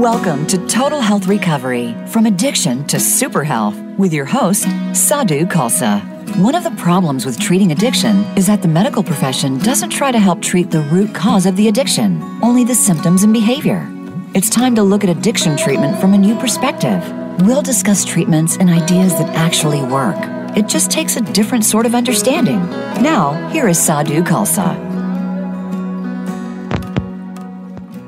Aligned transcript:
Welcome 0.00 0.46
to 0.46 0.66
Total 0.66 0.98
Health 0.98 1.26
Recovery 1.26 1.94
from 2.06 2.24
Addiction 2.24 2.86
to 2.86 2.98
Super 2.98 3.44
Health 3.44 3.76
with 3.98 4.14
your 4.14 4.24
host, 4.24 4.66
Sadhu 4.94 5.44
Khalsa. 5.44 6.00
One 6.38 6.54
of 6.54 6.64
the 6.64 6.70
problems 6.70 7.26
with 7.26 7.38
treating 7.38 7.70
addiction 7.70 8.24
is 8.34 8.46
that 8.46 8.62
the 8.62 8.68
medical 8.68 9.02
profession 9.02 9.58
doesn't 9.58 9.90
try 9.90 10.10
to 10.10 10.18
help 10.18 10.40
treat 10.40 10.70
the 10.70 10.80
root 10.84 11.14
cause 11.14 11.44
of 11.44 11.54
the 11.56 11.68
addiction, 11.68 12.22
only 12.42 12.64
the 12.64 12.74
symptoms 12.74 13.24
and 13.24 13.32
behavior. 13.34 13.86
It's 14.34 14.48
time 14.48 14.74
to 14.76 14.82
look 14.82 15.04
at 15.04 15.10
addiction 15.10 15.54
treatment 15.58 16.00
from 16.00 16.14
a 16.14 16.18
new 16.18 16.34
perspective. 16.38 17.04
We'll 17.42 17.60
discuss 17.60 18.02
treatments 18.02 18.56
and 18.56 18.70
ideas 18.70 19.12
that 19.18 19.36
actually 19.36 19.82
work. 19.82 20.16
It 20.56 20.66
just 20.66 20.90
takes 20.90 21.16
a 21.16 21.20
different 21.20 21.66
sort 21.66 21.84
of 21.84 21.94
understanding. 21.94 22.60
Now, 23.02 23.50
here 23.50 23.68
is 23.68 23.78
Sadhu 23.78 24.22
Khalsa. 24.22 24.89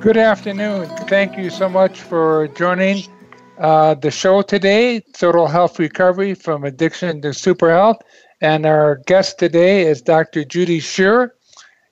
Good 0.02 0.16
afternoon. 0.16 0.88
Thank 1.06 1.38
you 1.38 1.48
so 1.48 1.68
much 1.68 2.00
for 2.00 2.48
joining 2.56 3.04
uh, 3.58 3.94
the 3.94 4.10
show 4.10 4.42
today, 4.42 4.98
Total 4.98 5.46
Health 5.46 5.78
Recovery 5.78 6.34
from 6.34 6.64
Addiction 6.64 7.22
to 7.22 7.32
Super 7.32 7.70
Health. 7.70 7.98
And 8.40 8.66
our 8.66 8.96
guest 9.06 9.38
today 9.38 9.82
is 9.82 10.02
Dr. 10.02 10.42
Judy 10.44 10.80
Shearer. 10.80 11.36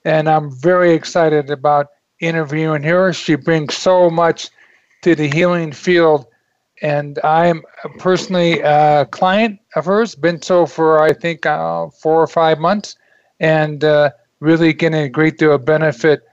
And 0.03 0.27
I'm 0.27 0.51
very 0.51 0.93
excited 0.93 1.49
about 1.49 1.87
interviewing 2.19 2.83
her. 2.83 3.13
She 3.13 3.35
brings 3.35 3.75
so 3.75 4.09
much 4.09 4.49
to 5.03 5.15
the 5.15 5.29
healing 5.29 5.71
field. 5.71 6.25
And 6.81 7.17
I'm 7.23 7.63
personally 7.97 8.59
a 8.59 9.05
client 9.05 9.57
of 9.77 9.85
hers, 9.85 10.15
been 10.15 10.41
so 10.41 10.65
for, 10.65 11.01
I 11.01 11.13
think, 11.13 11.45
uh, 11.45 11.87
four 11.91 12.21
or 12.21 12.27
five 12.27 12.59
months, 12.59 12.97
and 13.39 13.85
uh, 13.85 14.11
really 14.41 14.73
getting 14.73 14.99
a 14.99 15.07
great 15.07 15.37
deal 15.37 15.53
of 15.53 15.63
benefit 15.63 16.23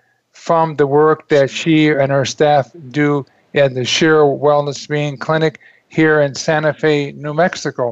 from 0.48 0.76
the 0.76 0.86
work 0.86 1.28
that 1.28 1.50
she 1.50 1.88
and 1.90 2.10
her 2.10 2.24
staff 2.24 2.70
do 2.88 3.26
at 3.52 3.74
the 3.74 3.84
Shearer 3.84 4.24
Wellness 4.24 4.88
Being 4.88 5.18
Clinic 5.18 5.60
here 5.88 6.22
in 6.22 6.34
Santa 6.34 6.72
Fe, 6.72 7.12
New 7.12 7.34
Mexico. 7.34 7.90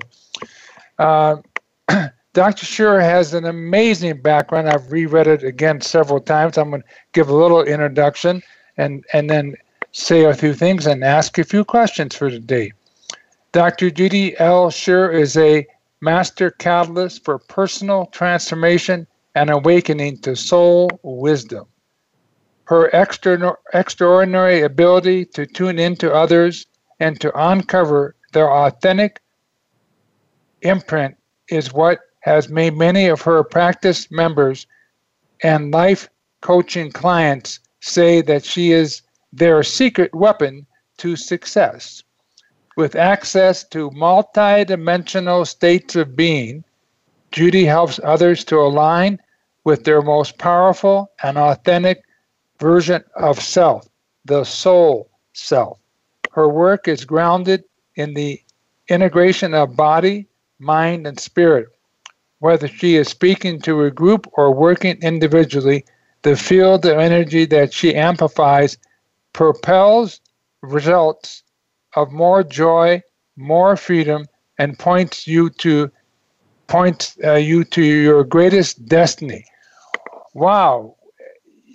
Uh, 0.99 1.37
Dr. 2.33 2.65
Shearer 2.65 3.03
has 3.03 3.35
an 3.35 3.45
amazing 3.45 4.23
background. 4.23 4.71
I've 4.71 4.91
reread 4.91 5.27
it 5.27 5.43
again 5.43 5.83
several 5.83 6.19
times. 6.19 6.57
I'm 6.57 6.71
going 6.71 6.81
to 6.81 6.89
give 7.13 7.29
a 7.29 7.37
little 7.37 7.63
introduction 7.63 8.43
and, 8.79 9.05
and 9.13 9.29
then 9.29 9.55
say 9.93 10.25
a 10.25 10.33
few 10.33 10.55
things 10.55 10.87
and 10.87 11.05
ask 11.05 11.37
a 11.37 11.45
few 11.45 11.63
questions 11.63 12.17
for 12.17 12.31
today. 12.31 12.73
Dr. 13.53 13.91
Judy 13.91 14.35
L. 14.39 14.71
Shearer 14.71 15.13
is 15.13 15.37
a 15.37 15.67
master 16.01 16.53
catalyst 16.53 17.23
for 17.23 17.39
personal 17.39 18.07
transformation 18.07 19.07
and 19.35 19.51
awakening 19.51 20.21
to 20.23 20.35
soul 20.35 20.89
wisdom. 21.03 21.67
Her 22.67 22.91
extraordinary 23.73 24.63
ability 24.63 25.25
to 25.27 25.47
tune 25.47 25.79
into 25.79 26.13
others 26.13 26.67
and 26.99 27.21
to 27.21 27.31
uncover 27.35 28.17
their 28.33 28.51
authentic 28.51 29.21
imprint 30.63 31.17
is 31.49 31.73
what 31.73 32.01
has 32.21 32.49
made 32.49 32.77
many 32.77 33.07
of 33.07 33.23
her 33.23 33.45
practice 33.45 34.11
members 34.11 34.67
and 35.43 35.73
life 35.73 36.09
coaching 36.41 36.91
clients 36.91 37.61
say 37.81 38.21
that 38.23 38.45
she 38.45 38.73
is 38.73 39.03
their 39.33 39.63
secret 39.63 40.13
weapon 40.13 40.67
to 40.99 41.15
success. 41.15 42.03
With 42.77 42.97
access 42.97 43.63
to 43.69 43.91
multidimensional 43.91 45.47
states 45.47 45.95
of 45.95 46.17
being, 46.17 46.65
Judy 47.31 47.65
helps 47.65 48.01
others 48.03 48.45
to 48.47 48.59
align 48.59 49.21
with 49.63 49.85
their 49.85 50.03
most 50.03 50.37
powerful 50.39 51.13
and 51.23 51.39
authentic 51.39 52.03
version 52.59 53.05
of 53.15 53.41
self, 53.41 53.89
the 54.25 54.45
soul 54.45 55.11
self. 55.33 55.79
Her 56.33 56.49
work 56.49 56.89
is 56.89 57.05
grounded 57.05 57.65
in 57.95 58.15
the 58.15 58.41
integration 58.89 59.55
of 59.55 59.77
body, 59.77 60.27
mind, 60.59 61.07
and 61.07 61.19
spirit. 61.19 61.69
Whether 62.39 62.69
she 62.69 62.97
is 62.97 63.09
speaking 63.09 63.61
to 63.63 63.85
a 63.85 63.91
group 63.91 64.27
or 64.35 64.53
working 64.53 64.99
individually, 65.03 65.85
the 66.23 66.37
field 66.37 66.85
of 66.85 66.99
energy 66.99 67.47
that 67.47 67.73
she 67.73 67.95
amplifies 67.95 68.77
propels 69.33 70.21
results 70.63 71.43
of 71.95 72.13
more 72.13 72.43
joy, 72.43 73.03
more 73.37 73.77
freedom, 73.77 74.27
and 74.59 74.79
points 74.79 75.27
you 75.27 75.51
to 75.51 75.91
points 76.67 77.17
uh, 77.25 77.35
you 77.35 77.65
to 77.65 77.83
your 77.83 78.25
greatest 78.25 78.87
destiny. 78.87 79.45
Wow, 80.35 80.96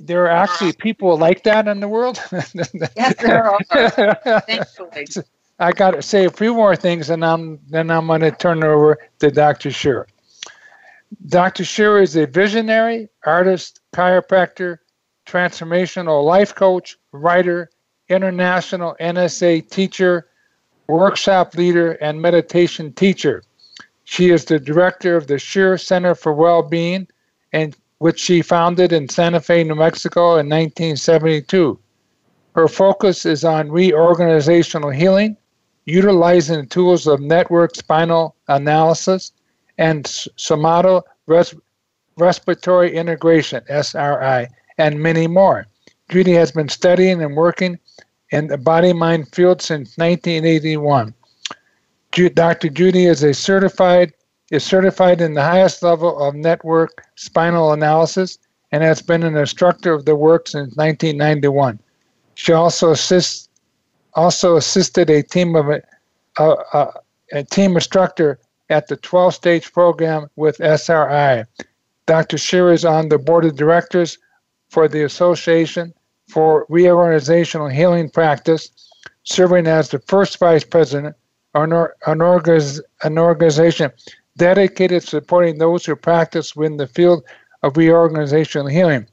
there 0.06 0.26
are 0.26 0.30
actually 0.30 0.72
ah. 0.72 0.80
people 0.80 1.18
like 1.18 1.44
that 1.44 1.68
in 1.68 1.80
the 1.80 1.88
world. 1.88 2.20
yes, 2.32 3.16
there 3.22 3.50
are. 3.50 4.42
Thankfully. 4.42 5.08
I 5.60 5.72
got 5.72 5.92
to 5.92 6.02
say 6.02 6.26
a 6.26 6.32
few 6.32 6.56
more 6.56 6.76
things, 6.76 7.12
and 7.12 7.24
I'm 7.24 7.60
then 7.70 7.92
I'm 7.92 8.08
going 8.08 8.22
to 8.22 8.32
turn 8.32 8.60
it 8.60 8.66
over 8.66 8.98
to 9.20 9.30
Dr. 9.30 9.70
Shearer. 9.70 10.08
Dr. 11.28 11.64
Shearer 11.64 12.02
is 12.02 12.16
a 12.16 12.26
visionary, 12.26 13.10
artist, 13.26 13.82
chiropractor, 13.94 14.80
transformational 15.28 16.24
life 16.24 16.56
coach, 16.56 16.98
writer, 17.12 17.70
international 18.10 18.96
NSA 19.00 19.70
teacher, 19.70 20.28
workshop 20.88 21.56
leader, 21.56 21.92
and 21.94 22.22
meditation 22.22 22.92
teacher. 22.94 23.44
She 24.04 24.32
is 24.32 24.46
the 24.46 24.60
director 24.60 25.16
of 25.16 25.28
the 25.28 25.38
Shearer 25.38 25.78
Center 25.78 26.16
for 26.16 26.34
Well-Being 26.34 27.08
and 27.54 27.76
which 28.02 28.20
she 28.20 28.42
founded 28.42 28.92
in 28.92 29.08
Santa 29.08 29.40
Fe, 29.40 29.64
New 29.64 29.76
Mexico 29.76 30.32
in 30.32 30.50
1972. 30.50 31.78
Her 32.56 32.68
focus 32.68 33.28
is 33.28 33.46
on 33.46 33.70
reorganizational 33.70 34.92
healing, 34.92 35.38
utilizing 35.86 36.62
the 36.62 36.66
tools 36.66 37.06
of 37.06 37.22
network 37.22 37.76
spinal 37.76 38.36
analysis 38.48 39.34
and 39.78 40.08
somato 40.36 41.04
res- 41.28 41.54
respiratory 42.18 42.92
integration, 42.96 43.62
SRI, 43.70 44.48
and 44.80 45.00
many 45.00 45.28
more. 45.28 45.68
Judy 46.10 46.32
has 46.32 46.52
been 46.52 46.70
studying 46.70 47.22
and 47.22 47.36
working 47.36 47.78
in 48.32 48.48
the 48.48 48.58
body 48.58 48.94
mind 48.94 49.28
field 49.32 49.62
since 49.62 49.96
1981. 50.00 51.14
Dr. 52.34 52.70
Judy 52.70 53.06
is 53.06 53.22
a 53.22 53.32
certified 53.32 54.12
is 54.52 54.64
certified 54.64 55.22
in 55.22 55.34
the 55.34 55.42
highest 55.42 55.82
level 55.82 56.22
of 56.22 56.36
network 56.36 57.06
spinal 57.16 57.72
analysis 57.72 58.38
and 58.72 58.84
has 58.84 59.02
been 59.02 59.24
an 59.24 59.36
instructor 59.36 59.94
of 59.94 60.06
the 60.06 60.16
work 60.16 60.48
since 60.48 60.76
1991. 60.76 61.80
She 62.36 62.54
also 62.54 62.92
assists 62.92 63.48
also 64.14 64.58
assisted 64.58 65.10
a 65.10 65.24
team 65.24 65.56
of 65.56 65.70
a, 65.70 65.82
a, 66.38 66.94
a 67.32 67.44
team 67.46 67.76
instructor 67.76 68.40
at 68.70 68.88
the 68.88 68.98
12 68.98 69.34
stage 69.34 69.72
program 69.72 70.28
with 70.36 70.60
SRI. 70.60 71.46
Dr. 72.08 72.38
Shearer 72.38 72.74
is 72.74 72.84
on 72.84 73.08
the 73.08 73.18
board 73.18 73.46
of 73.46 73.56
directors 73.56 74.18
for 74.70 74.90
the 74.90 75.04
Association 75.04 75.94
for 76.28 76.66
Reorganizational 76.68 77.72
Healing 77.74 78.10
Practice, 78.10 78.70
serving 79.24 79.68
as 79.68 79.90
the 79.90 80.00
first 80.00 80.40
vice 80.40 80.66
president 80.66 81.16
an, 81.54 81.72
an, 82.06 82.22
an 83.04 83.18
organization 83.18 83.92
dedicated 84.42 85.04
to 85.04 85.08
supporting 85.08 85.60
those 85.60 85.86
who 85.86 85.96
practice 85.96 86.56
within 86.56 86.78
the 86.78 86.88
field 86.88 87.24
of 87.62 87.74
reorganizational 87.74 88.72
healing. 88.72 89.06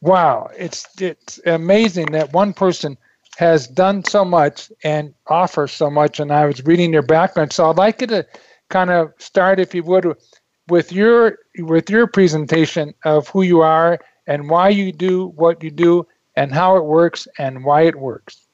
Wow, 0.00 0.48
it's 0.56 0.86
it's 0.98 1.38
amazing 1.44 2.06
that 2.12 2.32
one 2.32 2.54
person 2.54 2.96
has 3.36 3.68
done 3.68 4.02
so 4.02 4.24
much 4.24 4.72
and 4.82 5.12
offers 5.26 5.72
so 5.72 5.90
much. 5.90 6.20
And 6.20 6.32
I 6.32 6.46
was 6.46 6.64
reading 6.64 6.90
your 6.90 7.02
background, 7.02 7.52
so 7.52 7.68
I'd 7.68 7.76
like 7.76 8.00
you 8.00 8.06
to 8.06 8.26
kind 8.70 8.88
of 8.88 9.12
start, 9.18 9.60
if 9.60 9.74
you 9.74 9.82
would, 9.82 10.16
with 10.68 10.90
your 10.90 11.38
with 11.58 11.90
your 11.90 12.06
presentation 12.06 12.94
of 13.04 13.28
who 13.28 13.42
you 13.42 13.60
are 13.60 13.98
and 14.26 14.48
why 14.48 14.70
you 14.70 14.90
do 14.90 15.26
what 15.36 15.62
you 15.62 15.70
do 15.70 16.06
and 16.34 16.50
how 16.50 16.78
it 16.78 16.84
works 16.86 17.28
and 17.38 17.62
why 17.62 17.82
it 17.82 17.96
works. 17.96 18.46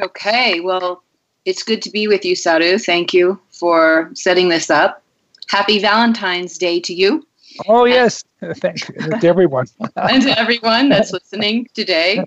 Okay, 0.00 0.60
well, 0.60 1.02
it's 1.44 1.62
good 1.62 1.82
to 1.82 1.90
be 1.90 2.08
with 2.08 2.24
you, 2.24 2.34
Sadhu. 2.34 2.78
Thank 2.78 3.12
you 3.12 3.38
for 3.50 4.10
setting 4.14 4.48
this 4.48 4.70
up 4.70 5.02
happy 5.48 5.78
Valentine's 5.78 6.58
Day 6.58 6.80
to 6.80 6.94
you. 6.94 7.26
Oh, 7.66 7.84
yes. 7.84 8.24
Thank 8.56 8.88
you 8.88 8.94
to 9.20 9.26
everyone. 9.26 9.66
and 9.96 10.22
to 10.22 10.38
everyone 10.38 10.88
that's 10.88 11.12
listening 11.12 11.68
today. 11.74 12.24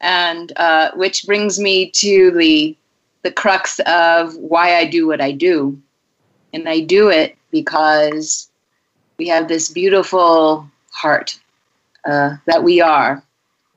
And 0.00 0.52
uh, 0.56 0.92
which 0.94 1.26
brings 1.26 1.58
me 1.58 1.90
to 1.90 2.30
the, 2.30 2.76
the 3.22 3.32
crux 3.32 3.80
of 3.86 4.34
why 4.36 4.76
I 4.76 4.86
do 4.86 5.06
what 5.06 5.20
I 5.20 5.32
do. 5.32 5.80
And 6.52 6.68
I 6.68 6.80
do 6.80 7.10
it 7.10 7.36
because 7.50 8.48
we 9.18 9.28
have 9.28 9.48
this 9.48 9.70
beautiful 9.70 10.68
heart 10.90 11.38
uh, 12.04 12.36
that 12.46 12.62
we 12.62 12.80
are, 12.80 13.22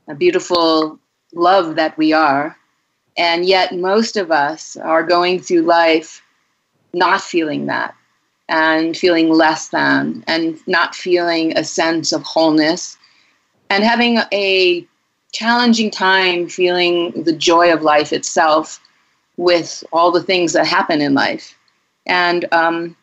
a 0.08 0.16
beautiful 0.16 1.00
love 1.34 1.76
that 1.76 1.98
we 1.98 2.14
are. 2.14 2.56
And 3.18 3.46
yet, 3.46 3.76
most 3.76 4.16
of 4.16 4.32
us 4.32 4.78
are 4.78 5.02
going 5.02 5.40
through 5.40 5.62
life 5.62 6.22
not 6.94 7.22
feeling 7.22 7.66
that 7.66 7.96
and 8.50 8.96
feeling 8.96 9.30
less 9.30 9.70
than 9.70 10.24
and 10.28 10.60
not 10.68 10.96
feeling 10.96 11.58
a 11.58 11.64
sense 11.64 12.12
of 12.12 12.24
wholeness 12.24 12.98
and 13.70 13.84
having 13.84 14.20
a 14.32 14.86
challenging 15.34 15.92
time 15.92 16.48
feeling 16.48 17.24
the 17.24 17.34
joy 17.34 17.72
of 17.72 17.82
life 17.82 18.14
itself 18.14 18.80
with 19.36 19.84
all 19.92 20.12
the 20.12 20.24
things 20.24 20.54
that 20.54 20.66
happen 20.66 21.02
in 21.02 21.14
life. 21.14 21.56
And 22.06 22.46
um, 22.54 22.96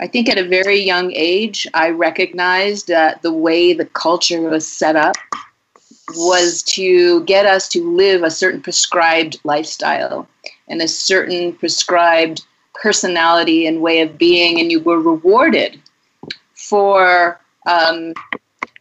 I 0.00 0.06
think 0.06 0.28
at 0.28 0.38
a 0.38 0.48
very 0.48 0.78
young 0.80 1.12
age, 1.12 1.66
I 1.74 1.90
recognized 1.90 2.86
that 2.88 3.20
the 3.22 3.32
way 3.32 3.72
the 3.72 3.84
culture 3.84 4.40
was 4.42 4.66
set 4.66 4.96
up 4.96 5.16
was 6.14 6.62
to 6.62 7.22
get 7.24 7.44
us 7.44 7.68
to 7.70 7.90
live 7.90 8.22
a 8.22 8.30
certain 8.30 8.62
prescribed 8.62 9.38
lifestyle 9.44 10.26
and 10.68 10.80
a 10.80 10.88
certain 10.88 11.52
prescribed 11.52 12.46
personality 12.80 13.66
and 13.66 13.82
way 13.82 14.00
of 14.00 14.18
being, 14.18 14.60
and 14.60 14.70
you 14.70 14.80
were 14.80 15.00
rewarded 15.00 15.80
for 16.54 17.40
um, 17.66 18.14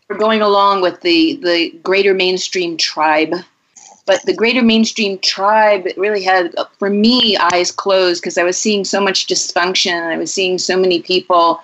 for 0.07 0.15
going 0.17 0.41
along 0.41 0.81
with 0.81 1.01
the 1.01 1.35
the 1.43 1.71
greater 1.83 2.13
mainstream 2.13 2.77
tribe. 2.77 3.33
But 4.05 4.21
the 4.23 4.33
greater 4.33 4.61
mainstream 4.61 5.19
tribe 5.19 5.85
really 5.97 6.23
had, 6.23 6.55
for 6.79 6.89
me, 6.89 7.35
eyes 7.35 7.73
closed 7.73 8.21
because 8.21 8.37
I 8.37 8.43
was 8.43 8.57
seeing 8.57 8.85
so 8.85 9.01
much 9.01 9.27
dysfunction. 9.27 10.01
I 10.01 10.17
was 10.17 10.33
seeing 10.33 10.57
so 10.57 10.77
many 10.77 11.01
people 11.01 11.59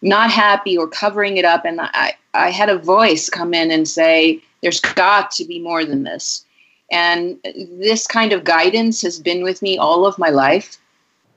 not 0.00 0.30
happy 0.30 0.76
or 0.76 0.88
covering 0.88 1.36
it 1.36 1.44
up, 1.44 1.64
and 1.66 1.80
I 1.82 2.14
I 2.34 2.50
had 2.50 2.70
a 2.70 2.78
voice 2.78 3.28
come 3.28 3.52
in 3.52 3.70
and 3.70 3.86
say, 3.86 4.40
"There's 4.62 4.80
got 4.80 5.30
to 5.32 5.44
be 5.44 5.58
more 5.58 5.84
than 5.84 6.02
this." 6.02 6.44
And 6.90 7.38
this 7.44 8.06
kind 8.06 8.32
of 8.32 8.44
guidance 8.44 9.00
has 9.02 9.18
been 9.18 9.42
with 9.42 9.62
me 9.62 9.78
all 9.78 10.04
of 10.04 10.18
my 10.18 10.28
life. 10.28 10.78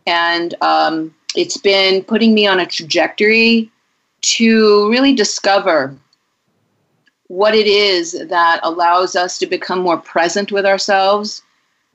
And 0.06 0.56
um, 0.62 1.14
it's 1.36 1.58
been 1.58 2.04
putting 2.04 2.34
me 2.34 2.48
on 2.48 2.60
a 2.60 2.66
trajectory 2.66 3.72
to 4.22 4.90
really 4.90 5.14
discover 5.14 5.96
what 7.28 7.56
it 7.56 7.68
is 7.68 8.12
that 8.28 8.60
allows 8.64 9.16
us 9.16 9.38
to 9.40 9.48
become 9.48 9.80
more 9.80 9.98
present 9.98 10.52
with 10.52 10.66
ourselves, 10.66 11.42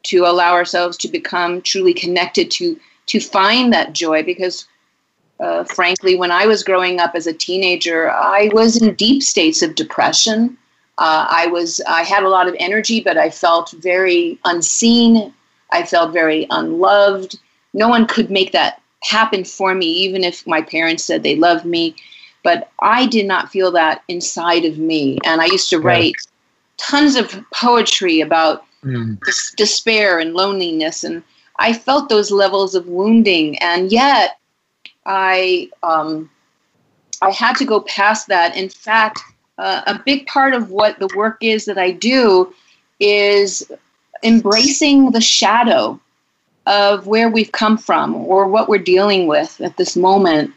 to 0.05 0.25
allow 0.25 0.53
ourselves 0.53 0.97
to 0.99 1.09
become 1.09 1.63
truly 1.63 1.95
connected 1.95 2.51
to 2.53 2.79
to 3.07 3.21
find 3.21 3.73
that 3.73 3.93
joy 3.93 4.23
because 4.23 4.67
uh, 5.41 5.65
frankly 5.65 6.17
when 6.17 6.31
i 6.31 6.47
was 6.47 6.63
growing 6.63 7.01
up 7.01 7.15
as 7.15 7.27
a 7.27 7.33
teenager 7.33 8.11
i 8.11 8.49
was 8.53 8.81
in 8.81 8.95
deep 8.95 9.23
states 9.23 9.63
of 9.63 9.75
depression 9.75 10.57
uh, 11.01 11.27
I 11.31 11.47
was 11.47 11.81
I 11.89 12.03
had 12.03 12.25
a 12.25 12.29
lot 12.29 12.47
of 12.47 12.55
energy, 12.59 13.01
but 13.01 13.17
I 13.17 13.31
felt 13.31 13.73
very 13.73 14.39
unseen. 14.45 15.33
I 15.73 15.85
felt 15.85 16.13
very 16.13 16.47
unloved. 16.51 17.39
No 17.73 17.89
one 17.89 18.07
could 18.07 18.31
make 18.31 18.53
that 18.53 18.81
happen 19.03 19.45
for 19.45 19.75
me, 19.75 19.87
even 19.87 20.25
if 20.25 20.47
my 20.47 20.61
parents 20.61 21.05
said 21.05 21.23
they 21.23 21.37
loved 21.37 21.65
me. 21.65 21.95
But 22.43 22.71
I 22.81 23.07
did 23.07 23.27
not 23.27 23.51
feel 23.51 23.71
that 23.73 24.03
inside 24.09 24.65
of 24.65 24.79
me, 24.79 25.19
and 25.25 25.41
I 25.41 25.47
used 25.47 25.69
to 25.71 25.79
write 25.79 26.17
tons 26.79 27.15
of 27.15 27.39
poetry 27.53 28.21
about 28.21 28.65
mm. 28.83 29.19
des- 29.21 29.57
despair 29.57 30.19
and 30.19 30.35
loneliness, 30.35 31.05
and 31.05 31.23
I 31.59 31.75
felt 31.75 32.09
those 32.09 32.31
levels 32.31 32.75
of 32.75 32.87
wounding, 32.87 33.59
and 33.59 33.93
yet 33.93 34.39
I 35.05 35.69
um, 35.83 36.31
I 37.21 37.31
had 37.31 37.57
to 37.57 37.67
go 37.67 37.81
past 37.83 38.29
that. 38.29 38.57
In 38.57 38.71
fact, 38.71 39.21
uh, 39.59 39.83
a 39.87 39.99
big 39.99 40.27
part 40.27 40.55
of 40.55 40.71
what 40.71 40.99
the 40.99 41.11
work 41.15 41.37
is 41.43 41.67
that 41.67 41.77
I 41.77 41.91
do 41.91 42.55
is 42.99 43.71
embracing 44.23 45.11
the 45.11 45.21
shadow 45.21 46.01
of 46.71 47.09
where 47.09 47.29
we've 47.29 47.51
come 47.51 47.77
from 47.77 48.15
or 48.15 48.47
what 48.47 48.69
we're 48.69 48.79
dealing 48.79 49.27
with 49.27 49.61
at 49.61 49.77
this 49.77 49.97
moment 49.97 50.55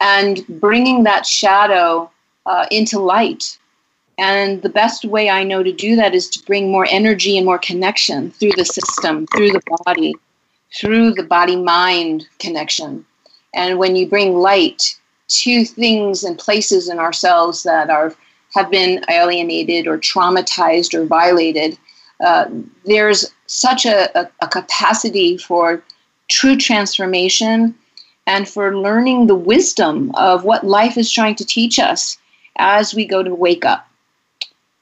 and 0.00 0.44
bringing 0.60 1.04
that 1.04 1.24
shadow 1.24 2.10
uh, 2.46 2.66
into 2.72 2.98
light. 2.98 3.56
And 4.18 4.60
the 4.62 4.68
best 4.68 5.04
way 5.04 5.30
I 5.30 5.44
know 5.44 5.62
to 5.62 5.72
do 5.72 5.94
that 5.94 6.16
is 6.16 6.28
to 6.30 6.44
bring 6.44 6.72
more 6.72 6.86
energy 6.90 7.36
and 7.36 7.46
more 7.46 7.60
connection 7.60 8.32
through 8.32 8.52
the 8.56 8.64
system, 8.64 9.28
through 9.28 9.52
the 9.52 9.62
body, 9.84 10.14
through 10.74 11.12
the 11.12 11.22
body 11.22 11.54
mind 11.54 12.26
connection. 12.40 13.06
And 13.54 13.78
when 13.78 13.94
you 13.94 14.08
bring 14.08 14.34
light 14.34 14.98
to 15.28 15.64
things 15.64 16.24
and 16.24 16.36
places 16.36 16.88
in 16.88 16.98
ourselves 16.98 17.62
that 17.62 17.88
are 17.88 18.14
have 18.54 18.70
been 18.70 19.02
alienated 19.08 19.86
or 19.86 19.96
traumatized 19.96 20.92
or 20.92 21.06
violated, 21.06 21.78
uh, 22.22 22.48
there's 22.84 23.32
such 23.46 23.84
a, 23.84 24.18
a, 24.18 24.30
a 24.40 24.48
capacity 24.48 25.36
for 25.36 25.82
true 26.28 26.56
transformation 26.56 27.74
and 28.26 28.48
for 28.48 28.76
learning 28.76 29.26
the 29.26 29.34
wisdom 29.34 30.12
of 30.14 30.44
what 30.44 30.64
life 30.64 30.96
is 30.96 31.10
trying 31.10 31.34
to 31.34 31.44
teach 31.44 31.78
us 31.78 32.16
as 32.56 32.94
we 32.94 33.04
go 33.04 33.22
to 33.22 33.34
wake 33.34 33.64
up. 33.64 33.88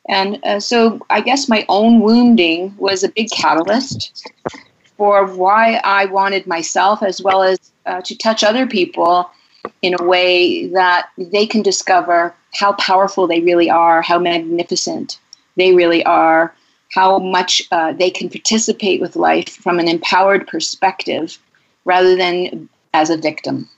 And 0.09 0.39
uh, 0.45 0.61
so 0.61 1.01
I 1.09 1.21
guess 1.21 1.49
my 1.49 1.65
own 1.69 2.01
wounding 2.01 2.75
was 2.79 3.03
a 3.03 3.09
big 3.09 3.31
catalyst 3.31 4.27
for 4.97 5.27
why 5.27 5.81
I 5.85 6.07
wanted 6.07 6.47
myself 6.47 7.03
as 7.03 7.23
well 7.23 7.43
as 7.43 7.59
uh, 7.87 8.03
to 8.03 8.17
touch 8.17 8.45
other 8.45 8.67
people 8.67 9.31
in 9.83 9.95
a 9.99 10.05
way 10.05 10.67
that 10.67 11.09
they 11.17 11.47
can 11.47 11.63
discover 11.63 12.35
how 12.53 12.73
powerful 12.75 13.27
they 13.27 13.41
really 13.41 13.71
are, 13.71 14.03
how 14.03 14.19
magnificent 14.19 15.19
they 15.57 15.73
really 15.73 16.05
are, 16.05 16.55
how 16.91 17.19
much 17.19 17.63
uh, 17.71 17.93
they 17.93 18.11
can 18.11 18.29
participate 18.29 19.01
with 19.01 19.17
life 19.17 19.49
from 19.49 19.79
an 19.79 19.89
empowered 19.89 20.47
perspective 20.47 21.39
rather 21.85 22.17
than 22.17 22.69
as 22.95 23.11
a 23.11 23.17
victim. 23.17 23.69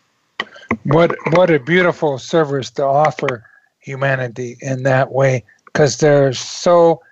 What 0.84 1.16
what 1.32 1.50
a 1.50 1.60
beautiful 1.60 2.18
service 2.18 2.70
to 2.72 2.84
offer 2.84 3.44
humanity 3.80 4.56
in 4.60 4.82
that 4.84 5.12
way, 5.12 5.44
because 5.66 5.98
there's 5.98 6.38
so 6.38 7.02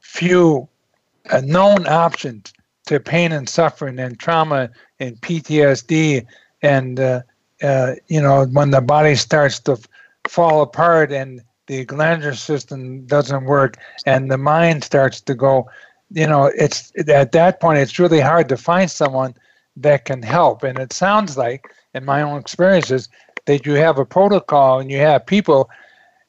few 0.00 0.68
uh, 1.30 1.40
known 1.40 1.86
options 1.86 2.52
to 2.86 3.00
pain 3.00 3.32
and 3.32 3.48
suffering 3.48 3.98
and 3.98 4.18
trauma 4.18 4.70
and 5.00 5.20
PTSD 5.20 6.24
and 6.62 7.00
uh, 7.00 7.22
uh, 7.62 7.94
you 8.08 8.20
know 8.20 8.46
when 8.46 8.70
the 8.70 8.80
body 8.80 9.14
starts 9.14 9.58
to 9.60 9.78
fall 10.28 10.62
apart 10.62 11.12
and 11.12 11.42
the 11.66 11.84
glandular 11.84 12.34
system 12.34 13.04
doesn't 13.06 13.44
work 13.44 13.76
and 14.06 14.30
the 14.30 14.38
mind 14.38 14.84
starts 14.84 15.20
to 15.20 15.34
go 15.34 15.68
you 16.10 16.26
know 16.26 16.46
it's 16.56 16.92
at 17.08 17.32
that 17.32 17.60
point 17.60 17.78
it's 17.78 17.98
really 17.98 18.20
hard 18.20 18.48
to 18.48 18.56
find 18.56 18.90
someone 18.90 19.34
that 19.76 20.04
can 20.06 20.22
help. 20.22 20.62
And 20.62 20.78
it 20.78 20.92
sounds 20.92 21.36
like 21.36 21.68
in 21.94 22.04
my 22.04 22.22
own 22.22 22.40
experiences 22.40 23.08
that 23.44 23.66
you 23.66 23.74
have 23.74 23.98
a 23.98 24.04
protocol 24.04 24.80
and 24.80 24.90
you 24.90 24.98
have 24.98 25.26
people 25.26 25.70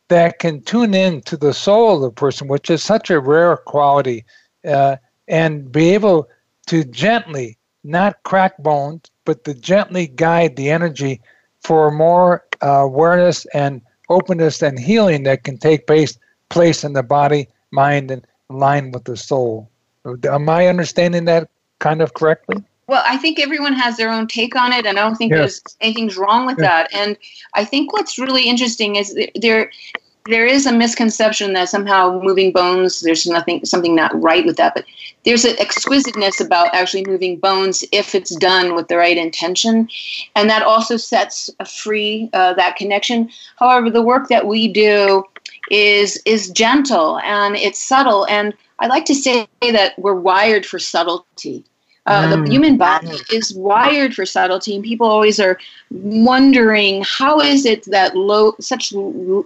that 0.10 0.40
can 0.40 0.62
tune 0.62 0.94
in 0.94 1.22
to 1.22 1.36
the 1.36 1.54
soul 1.54 1.96
of 1.96 2.02
the 2.02 2.12
person 2.12 2.48
which 2.48 2.70
is 2.70 2.84
such 2.84 3.10
a 3.10 3.20
rare 3.20 3.58
quality 3.58 4.24
uh, 4.66 4.96
and 5.28 5.72
be 5.72 5.90
able 5.94 6.30
to 6.68 6.84
gently 6.86 7.58
not 7.84 8.22
crack 8.24 8.58
bones 8.60 9.10
but 9.26 9.44
to 9.44 9.54
gently 9.54 10.08
guide 10.08 10.56
the 10.56 10.70
energy 10.70 11.20
for 11.62 11.92
more 11.92 12.46
uh, 12.64 12.68
awareness 12.68 13.46
and 13.48 13.82
openness 14.10 14.62
and 14.62 14.80
healing 14.80 15.24
that 15.24 15.44
can 15.44 15.58
take 15.58 15.88
place 15.88 16.18
place 16.50 16.84
in 16.84 16.94
the 16.94 17.04
body, 17.04 17.48
mind, 17.72 18.10
and 18.12 18.26
line 18.50 18.92
with 18.92 19.04
the 19.04 19.18
soul. 19.18 19.70
Am 20.26 20.48
I 20.50 20.68
understanding 20.68 21.26
that 21.26 21.50
kind 21.80 22.02
of 22.02 22.14
correctly? 22.14 22.64
Well, 22.88 23.04
I 23.06 23.18
think 23.18 23.40
everyone 23.40 23.74
has 23.74 23.98
their 23.98 24.10
own 24.10 24.28
take 24.28 24.56
on 24.56 24.72
it, 24.72 24.86
and 24.86 24.98
I 24.98 25.02
don't 25.02 25.18
think 25.18 25.32
yes. 25.32 25.40
there's 25.40 25.78
anything's 25.82 26.16
wrong 26.16 26.46
with 26.46 26.58
yes. 26.58 26.68
that. 26.68 26.94
And 26.94 27.18
I 27.54 27.66
think 27.66 27.92
what's 27.92 28.18
really 28.18 28.44
interesting 28.44 28.96
is 28.96 29.14
there 29.36 29.72
there 30.30 30.46
is 30.46 30.66
a 30.66 30.72
misconception 30.72 31.54
that 31.54 31.70
somehow 31.70 32.20
moving 32.22 32.52
bones 32.52 33.02
there's 33.02 33.26
nothing 33.26 33.64
something 33.66 33.96
not 33.96 34.12
right 34.22 34.46
with 34.46 34.58
that 34.58 34.74
but 34.76 34.86
there's 35.28 35.44
an 35.44 35.60
exquisiteness 35.60 36.40
about 36.40 36.74
actually 36.74 37.04
moving 37.06 37.38
bones 37.38 37.84
if 37.92 38.16
it's 38.16 38.34
done 38.38 38.76
with 38.76 38.88
the 38.88 38.96
right 38.96 39.18
intention. 39.18 39.90
And 40.38 40.50
that 40.50 40.64
also 40.64 40.96
sets 40.96 41.50
free 41.68 42.30
uh, 42.32 42.54
that 42.54 42.78
connection. 42.78 43.30
However 43.58 43.90
the 43.90 44.02
work 44.02 44.30
that 44.30 44.48
we 44.48 44.72
do 44.72 45.26
is 45.70 46.22
is 46.26 46.50
gentle 46.52 47.20
and 47.20 47.58
it's 47.58 47.78
subtle. 47.84 48.26
And 48.28 48.54
i 48.80 48.88
like 48.88 49.04
to 49.06 49.16
say 49.16 49.48
that 49.62 50.00
we're 50.00 50.14
wired 50.14 50.66
for 50.66 50.80
subtlety 50.80 51.66
uh, 52.08 52.24
mm. 52.24 52.46
The 52.46 52.52
human 52.52 52.78
body 52.78 53.20
is 53.32 53.54
wired 53.54 54.16
for 54.16 54.26
subtlety, 54.26 54.76
and 54.76 54.84
people 54.84 55.08
always 55.08 55.40
are 55.40 55.60
wondering 55.92 57.04
how 57.06 57.42
is 57.42 57.66
it 57.66 57.84
that 57.86 58.16
low, 58.16 58.56
such 58.60 58.94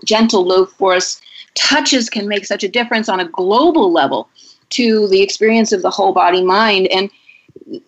gentle, 0.06 0.46
low 0.46 0.65
force 0.65 1.20
touches 1.56 2.10
can 2.10 2.27
make 2.27 2.46
such 2.46 2.63
a 2.63 2.70
difference 2.70 3.10
on 3.10 3.20
a 3.20 3.27
global 3.27 3.91
level 3.91 4.30
to 4.70 5.08
the 5.08 5.22
experience 5.22 5.72
of 5.72 5.82
the 5.82 5.89
whole 5.89 6.13
body 6.13 6.44
mind. 6.44 6.88
And 6.88 7.10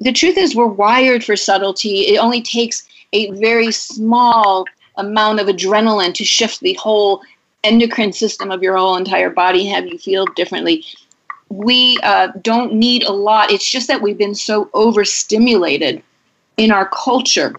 the 0.01 0.12
truth 0.12 0.38
is, 0.38 0.56
we're 0.56 0.65
wired 0.65 1.24
for 1.24 1.36
subtlety. 1.36 2.08
It 2.08 2.18
only 2.18 2.42
takes 2.42 2.88
a 3.13 3.30
very 3.32 3.72
small 3.72 4.65
amount 4.98 5.39
of 5.39 5.48
adrenaline 5.48 6.13
to 6.15 6.25
shift 6.25 6.60
the 6.62 6.74
whole 6.74 7.22
endocrine 7.63 8.12
system 8.12 8.51
of 8.51 8.62
your 8.62 8.75
whole 8.75 8.98
entire 8.98 9.30
body, 9.30 9.65
have 9.68 9.88
you 9.88 9.98
feel 9.98 10.25
differently 10.36 10.84
we 11.57 12.00
uh, 12.03 12.29
don't 12.41 12.74
need 12.74 13.03
a 13.03 13.12
lot. 13.12 13.51
It's 13.51 13.69
just 13.69 13.88
that 13.88 14.01
we've 14.01 14.17
been 14.17 14.36
so 14.36 14.69
overstimulated 14.74 16.01
in 16.57 16.72
our 16.72 16.88
culture. 16.89 17.55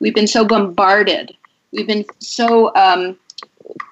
We've 0.00 0.14
been 0.14 0.26
so 0.26 0.44
bombarded. 0.44 1.36
We've 1.72 1.86
been 1.86 2.04
so 2.18 2.74
um, 2.76 3.16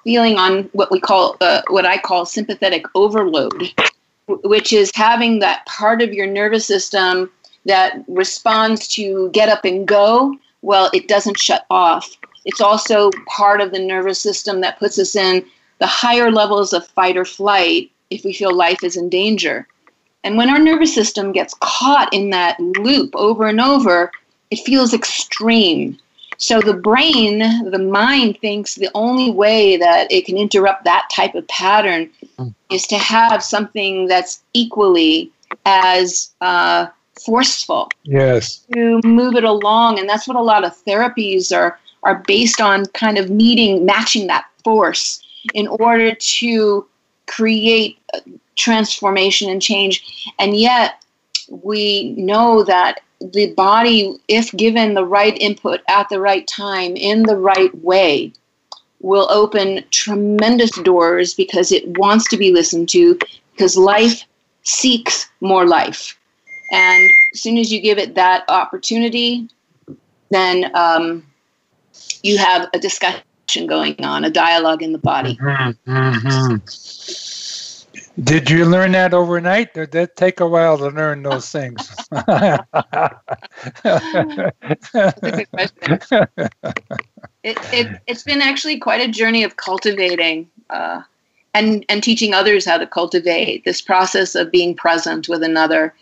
feeling 0.03 0.37
on 0.37 0.63
what 0.73 0.91
we 0.91 0.99
call, 0.99 1.35
uh, 1.41 1.61
what 1.69 1.85
I 1.85 1.97
call 1.97 2.25
sympathetic 2.25 2.85
overload. 2.95 3.73
which 4.43 4.73
is 4.73 4.91
having 4.93 5.39
that 5.39 5.65
part 5.65 6.01
of 6.01 6.13
your 6.13 6.27
nervous 6.27 6.65
system 6.65 7.29
that 7.65 8.03
responds 8.07 8.87
to 8.89 9.29
get 9.31 9.49
up 9.49 9.65
and 9.65 9.87
go. 9.87 10.35
Well, 10.61 10.89
it 10.93 11.07
doesn't 11.07 11.39
shut 11.39 11.65
off. 11.69 12.17
It's 12.45 12.61
also 12.61 13.11
part 13.27 13.61
of 13.61 13.71
the 13.71 13.79
nervous 13.79 14.19
system 14.19 14.61
that 14.61 14.79
puts 14.79 14.97
us 14.97 15.15
in 15.15 15.45
the 15.79 15.87
higher 15.87 16.31
levels 16.31 16.73
of 16.73 16.87
fight 16.87 17.17
or 17.17 17.25
flight 17.25 17.91
if 18.11 18.23
we 18.23 18.33
feel 18.33 18.53
life 18.53 18.83
is 18.83 18.97
in 18.97 19.09
danger. 19.09 19.67
And 20.23 20.37
when 20.37 20.49
our 20.49 20.59
nervous 20.59 20.93
system 20.93 21.31
gets 21.31 21.55
caught 21.61 22.13
in 22.13 22.29
that 22.29 22.59
loop 22.59 23.15
over 23.15 23.47
and 23.47 23.59
over, 23.59 24.11
it 24.51 24.59
feels 24.59 24.93
extreme. 24.93 25.97
So 26.37 26.59
the 26.59 26.73
brain, 26.73 27.39
the 27.69 27.79
mind 27.79 28.39
thinks 28.39 28.75
the 28.75 28.89
only 28.93 29.31
way 29.31 29.77
that 29.77 30.11
it 30.11 30.25
can 30.25 30.37
interrupt 30.37 30.85
that 30.85 31.07
type 31.11 31.35
of 31.35 31.47
pattern 31.47 32.09
mm. 32.37 32.53
is 32.71 32.87
to 32.87 32.97
have 32.97 33.43
something 33.43 34.07
that's 34.07 34.41
equally 34.53 35.31
as 35.65 36.31
uh, 36.41 36.87
forceful. 37.23 37.89
Yes. 38.03 38.65
To 38.73 38.99
move 39.03 39.35
it 39.35 39.43
along. 39.43 39.99
And 39.99 40.09
that's 40.09 40.27
what 40.27 40.37
a 40.37 40.41
lot 40.41 40.63
of 40.63 40.73
therapies 40.83 41.55
are, 41.55 41.79
are 42.03 42.23
based 42.25 42.59
on 42.59 42.85
kind 42.87 43.17
of 43.17 43.29
meeting, 43.29 43.85
matching 43.85 44.27
that 44.27 44.45
force 44.63 45.21
in 45.53 45.67
order 45.67 46.15
to 46.15 46.87
create 47.27 47.99
transformation 48.55 49.49
and 49.49 49.61
change. 49.61 50.33
And 50.39 50.55
yet, 50.57 51.03
we 51.49 52.13
know 52.17 52.63
that 52.63 53.01
the 53.19 53.53
body, 53.53 54.17
if 54.27 54.51
given 54.53 54.93
the 54.93 55.05
right 55.05 55.37
input 55.39 55.81
at 55.87 56.09
the 56.09 56.19
right 56.19 56.47
time 56.47 56.95
in 56.95 57.23
the 57.23 57.37
right 57.37 57.73
way, 57.83 58.33
will 58.99 59.27
open 59.31 59.83
tremendous 59.91 60.71
doors 60.79 61.33
because 61.33 61.71
it 61.71 61.97
wants 61.97 62.27
to 62.29 62.37
be 62.37 62.51
listened 62.51 62.89
to, 62.89 63.17
because 63.51 63.75
life 63.75 64.23
seeks 64.63 65.27
more 65.41 65.67
life. 65.67 66.17
And 66.71 67.09
as 67.33 67.41
soon 67.41 67.57
as 67.57 67.71
you 67.71 67.81
give 67.81 67.97
it 67.97 68.15
that 68.15 68.45
opportunity, 68.47 69.49
then 70.29 70.71
um, 70.75 71.25
you 72.23 72.37
have 72.37 72.69
a 72.73 72.79
discussion 72.79 73.23
going 73.67 74.03
on, 74.05 74.23
a 74.23 74.29
dialogue 74.29 74.81
in 74.81 74.93
the 74.93 74.97
body. 74.97 75.35
Mm-hmm, 75.35 75.91
mm-hmm. 75.91 76.55
Did 78.23 78.49
you 78.49 78.65
learn 78.65 78.91
that 78.91 79.13
overnight, 79.13 79.73
did 79.73 79.95
it 79.95 80.15
take 80.15 80.39
a 80.39 80.47
while 80.47 80.77
to 80.77 80.89
learn 80.89 81.23
those 81.23 81.49
things? 81.49 81.95
It, 87.43 87.57
it, 87.73 87.99
it's 88.05 88.21
been 88.21 88.39
actually 88.39 88.77
quite 88.77 89.01
a 89.01 89.11
journey 89.11 89.43
of 89.43 89.57
cultivating 89.57 90.47
uh, 90.69 91.01
and, 91.55 91.83
and 91.89 92.03
teaching 92.03 92.35
others 92.35 92.65
how 92.65 92.77
to 92.77 92.85
cultivate 92.85 93.65
this 93.65 93.81
process 93.81 94.35
of 94.35 94.51
being 94.51 94.75
present 94.75 95.27
with 95.27 95.41
another. 95.41 95.95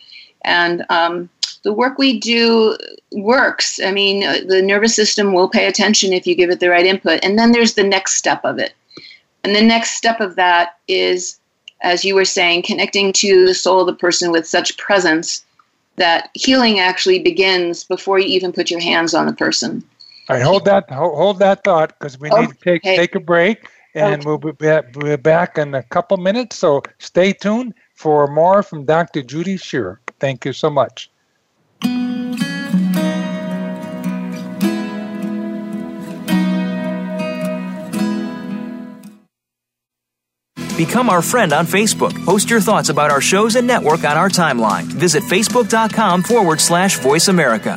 And 0.44 0.84
um, 0.90 1.30
the 1.62 1.72
work 1.72 1.96
we 1.96 2.20
do 2.20 2.76
works. 3.12 3.80
I 3.80 3.90
mean, 3.90 4.22
uh, 4.22 4.40
the 4.46 4.60
nervous 4.60 4.94
system 4.94 5.32
will 5.32 5.48
pay 5.48 5.66
attention 5.66 6.12
if 6.12 6.26
you 6.26 6.34
give 6.34 6.50
it 6.50 6.60
the 6.60 6.68
right 6.68 6.84
input. 6.84 7.20
And 7.22 7.38
then 7.38 7.52
there's 7.52 7.72
the 7.72 7.84
next 7.84 8.16
step 8.16 8.44
of 8.44 8.58
it. 8.58 8.74
And 9.42 9.56
the 9.56 9.62
next 9.62 9.96
step 9.96 10.20
of 10.20 10.36
that 10.36 10.76
is 10.88 11.39
as 11.82 12.04
you 12.04 12.14
were 12.14 12.24
saying, 12.24 12.62
connecting 12.62 13.12
to 13.14 13.46
the 13.46 13.54
soul 13.54 13.80
of 13.80 13.86
the 13.86 13.94
person 13.94 14.30
with 14.30 14.46
such 14.46 14.76
presence 14.76 15.44
that 15.96 16.30
healing 16.34 16.78
actually 16.78 17.18
begins 17.18 17.84
before 17.84 18.18
you 18.18 18.26
even 18.26 18.52
put 18.52 18.70
your 18.70 18.80
hands 18.80 19.14
on 19.14 19.26
the 19.26 19.32
person. 19.32 19.82
All 20.28 20.36
right, 20.36 20.42
hold 20.42 20.64
that 20.66 20.88
hold 20.90 21.38
that 21.40 21.64
thought 21.64 21.98
because 21.98 22.18
we 22.18 22.30
need 22.30 22.50
to 22.50 22.54
take 22.62 22.82
take 22.82 23.14
a 23.14 23.20
break, 23.20 23.68
and 23.94 24.14
okay. 24.14 24.26
we'll 24.26 24.38
be 24.38 24.52
back, 24.52 24.94
we'll 24.94 25.16
be 25.16 25.20
back 25.20 25.58
in 25.58 25.74
a 25.74 25.82
couple 25.82 26.16
minutes. 26.16 26.56
So 26.56 26.82
stay 26.98 27.32
tuned 27.32 27.74
for 27.94 28.28
more 28.28 28.62
from 28.62 28.84
Dr. 28.84 29.22
Judy 29.22 29.56
Shearer. 29.56 30.00
Thank 30.20 30.44
you 30.44 30.52
so 30.52 30.70
much. 30.70 31.10
Become 40.80 41.10
our 41.10 41.20
friend 41.20 41.52
on 41.52 41.66
Facebook. 41.66 42.24
Post 42.24 42.48
your 42.48 42.62
thoughts 42.62 42.88
about 42.88 43.10
our 43.10 43.20
shows 43.20 43.54
and 43.54 43.66
network 43.66 44.02
on 44.02 44.16
our 44.16 44.30
timeline. 44.30 44.84
Visit 44.84 45.22
facebook.com 45.24 46.22
forward 46.22 46.58
slash 46.58 46.98
voice 47.00 47.28
America. 47.28 47.76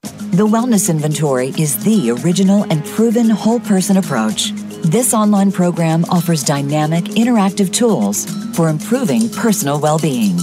The 0.00 0.46
Wellness 0.46 0.88
Inventory 0.88 1.48
is 1.58 1.84
the 1.84 2.12
original 2.12 2.62
and 2.70 2.82
proven 2.86 3.28
whole 3.28 3.60
person 3.60 3.98
approach. 3.98 4.52
This 4.82 5.12
online 5.12 5.52
program 5.52 6.06
offers 6.06 6.42
dynamic, 6.42 7.04
interactive 7.04 7.70
tools 7.74 8.24
for 8.56 8.70
improving 8.70 9.28
personal 9.28 9.78
well 9.78 9.98
being. 9.98 10.38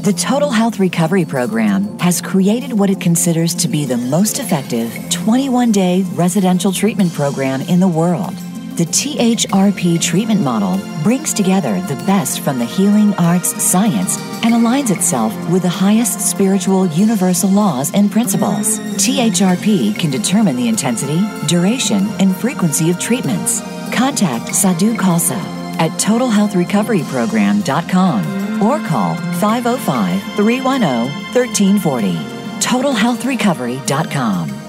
The 0.02 0.12
Total 0.12 0.50
Health 0.50 0.78
Recovery 0.80 1.24
Program 1.24 1.96
has 2.00 2.20
created 2.20 2.72
what 2.72 2.90
it 2.90 3.00
considers 3.00 3.54
to 3.54 3.68
be 3.68 3.84
the 3.84 3.96
most 3.96 4.40
effective 4.40 4.92
21 5.10 5.70
day 5.70 6.02
residential 6.14 6.72
treatment 6.72 7.12
program 7.12 7.60
in 7.60 7.78
the 7.78 7.86
world. 7.86 8.34
The 8.76 8.84
THRP 8.84 10.02
treatment 10.02 10.40
model 10.40 10.80
brings 11.04 11.32
together 11.32 11.80
the 11.82 11.94
best 12.04 12.40
from 12.40 12.58
the 12.58 12.64
healing 12.64 13.14
arts 13.14 13.62
science 13.62 14.18
and 14.42 14.52
aligns 14.52 14.90
itself 14.90 15.32
with 15.48 15.62
the 15.62 15.68
highest 15.68 16.20
spiritual 16.20 16.88
universal 16.88 17.50
laws 17.50 17.94
and 17.94 18.10
principles. 18.10 18.80
THRP 18.80 19.96
can 19.96 20.10
determine 20.10 20.56
the 20.56 20.66
intensity, 20.66 21.22
duration, 21.46 22.08
and 22.18 22.34
frequency 22.34 22.90
of 22.90 22.98
treatments. 22.98 23.60
Contact 23.94 24.52
Sadhu 24.52 24.96
Khalsa 24.96 25.38
at 25.78 25.92
TotalHealthRecoveryProgram.com 25.92 28.41
or 28.62 28.78
call 28.78 29.16
505 29.40 30.22
310 30.36 31.10
1340. 31.34 32.12
TotalHealthRecovery.com. 32.60 34.62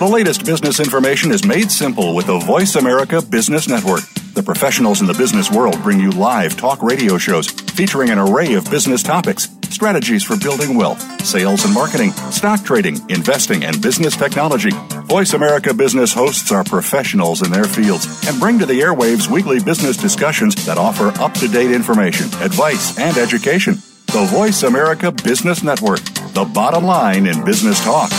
The 0.00 0.08
latest 0.08 0.46
business 0.46 0.80
information 0.80 1.30
is 1.30 1.44
made 1.44 1.70
simple 1.70 2.14
with 2.14 2.26
the 2.26 2.38
Voice 2.38 2.76
America 2.76 3.20
Business 3.20 3.68
Network. 3.68 4.00
The 4.32 4.42
professionals 4.42 5.02
in 5.02 5.06
the 5.06 5.12
business 5.12 5.50
world 5.50 5.78
bring 5.82 6.00
you 6.00 6.10
live 6.12 6.56
talk 6.56 6.82
radio 6.82 7.18
shows 7.18 7.48
featuring 7.48 8.08
an 8.08 8.18
array 8.18 8.54
of 8.54 8.64
business 8.70 9.02
topics, 9.02 9.48
strategies 9.72 10.22
for 10.22 10.36
building 10.36 10.76
wealth, 10.76 11.00
sales 11.24 11.64
and 11.64 11.74
marketing, 11.74 12.12
stock 12.30 12.64
trading, 12.64 12.98
investing, 13.08 13.64
and 13.64 13.80
business 13.80 14.16
technology. 14.16 14.70
Voice 15.06 15.32
America 15.32 15.72
Business 15.74 16.12
hosts 16.12 16.52
are 16.52 16.64
professionals 16.64 17.42
in 17.42 17.52
their 17.52 17.64
fields 17.64 18.26
and 18.26 18.38
bring 18.40 18.58
to 18.58 18.66
the 18.66 18.80
airwaves 18.80 19.30
weekly 19.30 19.60
business 19.60 19.96
discussions 19.96 20.54
that 20.66 20.78
offer 20.78 21.08
up 21.20 21.34
to 21.34 21.48
date 21.48 21.70
information, 21.72 22.26
advice, 22.42 22.98
and 22.98 23.16
education. 23.16 23.74
The 24.06 24.26
Voice 24.30 24.62
America 24.64 25.12
Business 25.12 25.62
Network, 25.62 26.00
the 26.34 26.50
bottom 26.52 26.84
line 26.84 27.26
in 27.26 27.44
business 27.44 27.82
talk. 27.84 28.10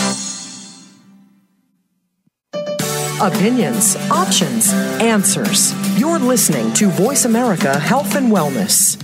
Opinions, 3.22 3.98
options, 4.10 4.74
answers. 5.00 5.76
You're 6.00 6.18
listening 6.18 6.74
to 6.74 6.88
Voice 6.88 7.26
America 7.26 7.78
Health 7.78 8.16
and 8.16 8.32
Wellness. 8.32 8.98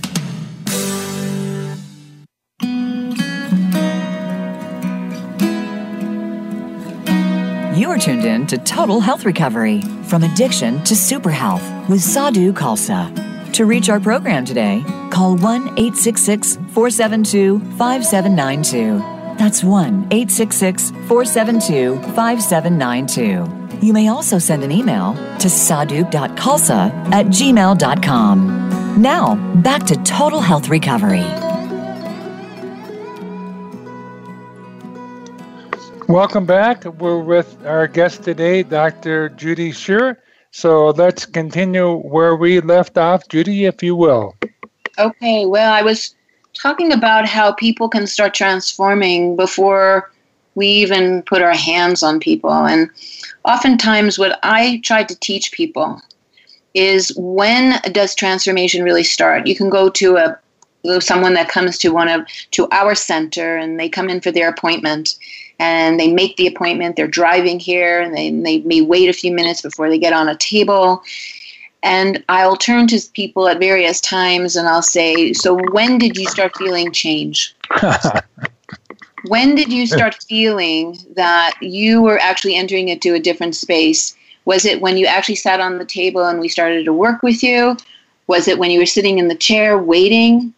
You're 7.88 7.98
tuned 7.98 8.26
in 8.26 8.46
to 8.48 8.58
Total 8.58 9.00
Health 9.00 9.24
Recovery 9.24 9.80
from 10.04 10.22
addiction 10.22 10.84
to 10.84 10.94
super 10.94 11.30
health 11.30 11.62
with 11.88 12.02
Sadhu 12.02 12.52
Khalsa. 12.52 13.52
To 13.54 13.64
reach 13.64 13.88
our 13.88 13.98
program 13.98 14.44
today, 14.44 14.84
call 15.10 15.38
1 15.38 15.68
866 15.68 16.56
472 16.74 17.58
5792. 17.78 18.98
That's 19.38 19.64
1 19.64 20.08
866 20.10 20.90
472 21.08 21.96
5792. 22.12 23.86
You 23.86 23.94
may 23.94 24.08
also 24.08 24.38
send 24.38 24.62
an 24.64 24.70
email 24.70 25.14
to 25.38 25.48
sadhu.khalsa 25.48 26.90
at 27.10 27.26
gmail.com. 27.28 29.00
Now, 29.00 29.34
back 29.62 29.86
to 29.86 29.96
Total 30.04 30.42
Health 30.42 30.68
Recovery. 30.68 31.24
Welcome 36.08 36.46
back. 36.46 36.86
We're 36.86 37.20
with 37.20 37.66
our 37.66 37.86
guest 37.86 38.22
today, 38.22 38.62
Dr. 38.62 39.28
Judy 39.28 39.72
Shearer. 39.72 40.18
So 40.52 40.86
let's 40.88 41.26
continue 41.26 41.96
where 41.96 42.34
we 42.34 42.60
left 42.62 42.96
off. 42.96 43.28
Judy, 43.28 43.66
if 43.66 43.82
you 43.82 43.94
will. 43.94 44.34
Okay, 44.98 45.44
well, 45.44 45.70
I 45.70 45.82
was 45.82 46.14
talking 46.54 46.92
about 46.94 47.26
how 47.26 47.52
people 47.52 47.90
can 47.90 48.06
start 48.06 48.32
transforming 48.32 49.36
before 49.36 50.10
we 50.54 50.66
even 50.68 51.24
put 51.24 51.42
our 51.42 51.54
hands 51.54 52.02
on 52.02 52.20
people. 52.20 52.52
And 52.52 52.88
oftentimes, 53.44 54.18
what 54.18 54.38
I 54.42 54.80
try 54.82 55.04
to 55.04 55.14
teach 55.14 55.52
people 55.52 56.00
is 56.72 57.12
when 57.18 57.82
does 57.92 58.14
transformation 58.14 58.82
really 58.82 59.04
start? 59.04 59.46
You 59.46 59.54
can 59.54 59.68
go 59.68 59.90
to 59.90 60.16
a 60.16 60.38
someone 61.00 61.34
that 61.34 61.50
comes 61.50 61.76
to 61.76 61.90
one 61.90 62.08
of 62.08 62.26
to 62.52 62.66
our 62.70 62.94
center 62.94 63.56
and 63.56 63.78
they 63.78 63.90
come 63.90 64.08
in 64.08 64.22
for 64.22 64.30
their 64.30 64.48
appointment 64.48 65.18
and 65.58 65.98
they 65.98 66.12
make 66.12 66.36
the 66.36 66.46
appointment 66.46 66.96
they're 66.96 67.08
driving 67.08 67.58
here 67.58 68.00
and 68.00 68.14
they, 68.14 68.30
they 68.30 68.60
may 68.60 68.80
wait 68.80 69.08
a 69.08 69.12
few 69.12 69.32
minutes 69.32 69.62
before 69.62 69.88
they 69.88 69.98
get 69.98 70.12
on 70.12 70.28
a 70.28 70.36
table 70.36 71.02
and 71.82 72.24
I'll 72.28 72.56
turn 72.56 72.86
to 72.88 73.00
people 73.12 73.48
at 73.48 73.60
various 73.60 74.00
times 74.00 74.56
and 74.56 74.68
I'll 74.68 74.82
say, 74.82 75.32
So, 75.32 75.58
when 75.70 75.98
did 75.98 76.16
you 76.16 76.26
start 76.26 76.56
feeling 76.56 76.92
change? 76.92 77.54
when 79.28 79.54
did 79.54 79.72
you 79.72 79.86
start 79.86 80.16
feeling 80.28 80.98
that 81.14 81.54
you 81.60 82.02
were 82.02 82.18
actually 82.18 82.56
entering 82.56 82.88
into 82.88 83.14
a 83.14 83.20
different 83.20 83.54
space? 83.54 84.16
Was 84.44 84.64
it 84.64 84.80
when 84.80 84.96
you 84.96 85.06
actually 85.06 85.36
sat 85.36 85.60
on 85.60 85.78
the 85.78 85.84
table 85.84 86.24
and 86.24 86.40
we 86.40 86.48
started 86.48 86.84
to 86.84 86.92
work 86.92 87.22
with 87.22 87.42
you? 87.42 87.76
Was 88.26 88.48
it 88.48 88.58
when 88.58 88.70
you 88.70 88.80
were 88.80 88.86
sitting 88.86 89.18
in 89.18 89.28
the 89.28 89.34
chair 89.34 89.78
waiting 89.78 90.52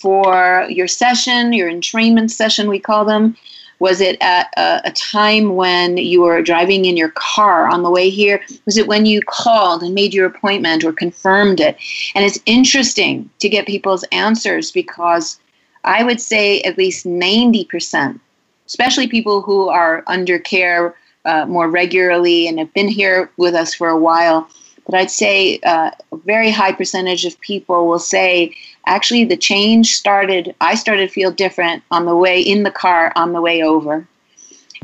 for 0.00 0.66
your 0.68 0.88
session, 0.88 1.52
your 1.52 1.70
entrainment 1.70 2.30
session, 2.30 2.68
we 2.68 2.80
call 2.80 3.04
them? 3.04 3.36
Was 3.80 4.00
it 4.00 4.16
at 4.20 4.52
a, 4.56 4.80
a, 4.88 4.90
time 4.92 5.54
when 5.54 5.96
you 5.96 6.22
were 6.22 6.42
driving 6.42 6.84
in 6.84 6.96
your 6.96 7.10
car 7.10 7.68
on 7.68 7.82
the 7.82 7.90
way 7.90 8.10
here? 8.10 8.42
Was 8.64 8.76
it 8.76 8.88
when 8.88 9.06
you 9.06 9.20
called 9.22 9.82
and 9.82 9.94
made 9.94 10.12
your 10.12 10.26
appointment 10.26 10.84
or 10.84 10.92
confirmed 10.92 11.60
it? 11.60 11.76
And 12.14 12.24
it's 12.24 12.40
interesting 12.46 13.30
to 13.38 13.48
get 13.48 13.66
people's 13.66 14.04
answers 14.10 14.72
because 14.72 15.38
I 15.84 16.02
would 16.02 16.20
say 16.20 16.60
at 16.62 16.76
least 16.76 17.06
90%, 17.06 18.18
especially 18.66 19.06
people 19.06 19.42
who 19.42 19.68
are 19.68 20.02
under 20.06 20.38
care 20.38 20.96
uh, 21.24 21.46
more 21.46 21.68
regularly 21.68 22.48
and 22.48 22.58
have 22.58 22.72
been 22.74 22.88
here 22.88 23.30
with 23.36 23.54
us 23.54 23.74
for 23.74 23.88
a 23.88 23.98
while, 23.98 24.48
but 24.88 24.94
I'd 24.94 25.10
say 25.10 25.60
uh, 25.64 25.90
a 26.12 26.16
very 26.16 26.50
high 26.50 26.72
percentage 26.72 27.26
of 27.26 27.38
people 27.40 27.86
will 27.86 27.98
say, 27.98 28.54
actually, 28.88 29.24
the 29.24 29.36
change 29.36 29.94
started, 29.94 30.54
I 30.60 30.74
started 30.74 31.06
to 31.06 31.12
feel 31.12 31.30
different 31.30 31.82
on 31.90 32.06
the 32.06 32.16
way 32.16 32.40
in 32.40 32.62
the 32.62 32.70
car 32.70 33.12
on 33.14 33.32
the 33.32 33.40
way 33.40 33.62
over. 33.62 34.08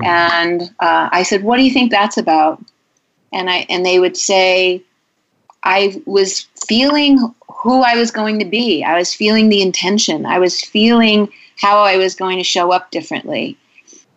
Mm-hmm. 0.00 0.04
And 0.04 0.62
uh, 0.80 1.08
I 1.10 1.22
said, 1.22 1.42
what 1.42 1.56
do 1.56 1.64
you 1.64 1.72
think 1.72 1.90
that's 1.90 2.16
about? 2.16 2.62
And, 3.32 3.50
I, 3.50 3.66
and 3.68 3.84
they 3.84 3.98
would 3.98 4.16
say, 4.16 4.82
I 5.64 6.00
was 6.06 6.46
feeling 6.68 7.34
who 7.48 7.80
I 7.80 7.96
was 7.96 8.10
going 8.10 8.38
to 8.38 8.44
be. 8.44 8.84
I 8.84 8.98
was 8.98 9.14
feeling 9.14 9.48
the 9.48 9.62
intention. 9.62 10.26
I 10.26 10.38
was 10.38 10.60
feeling 10.60 11.32
how 11.56 11.78
I 11.78 11.96
was 11.96 12.14
going 12.14 12.38
to 12.38 12.44
show 12.44 12.70
up 12.70 12.90
differently. 12.90 13.56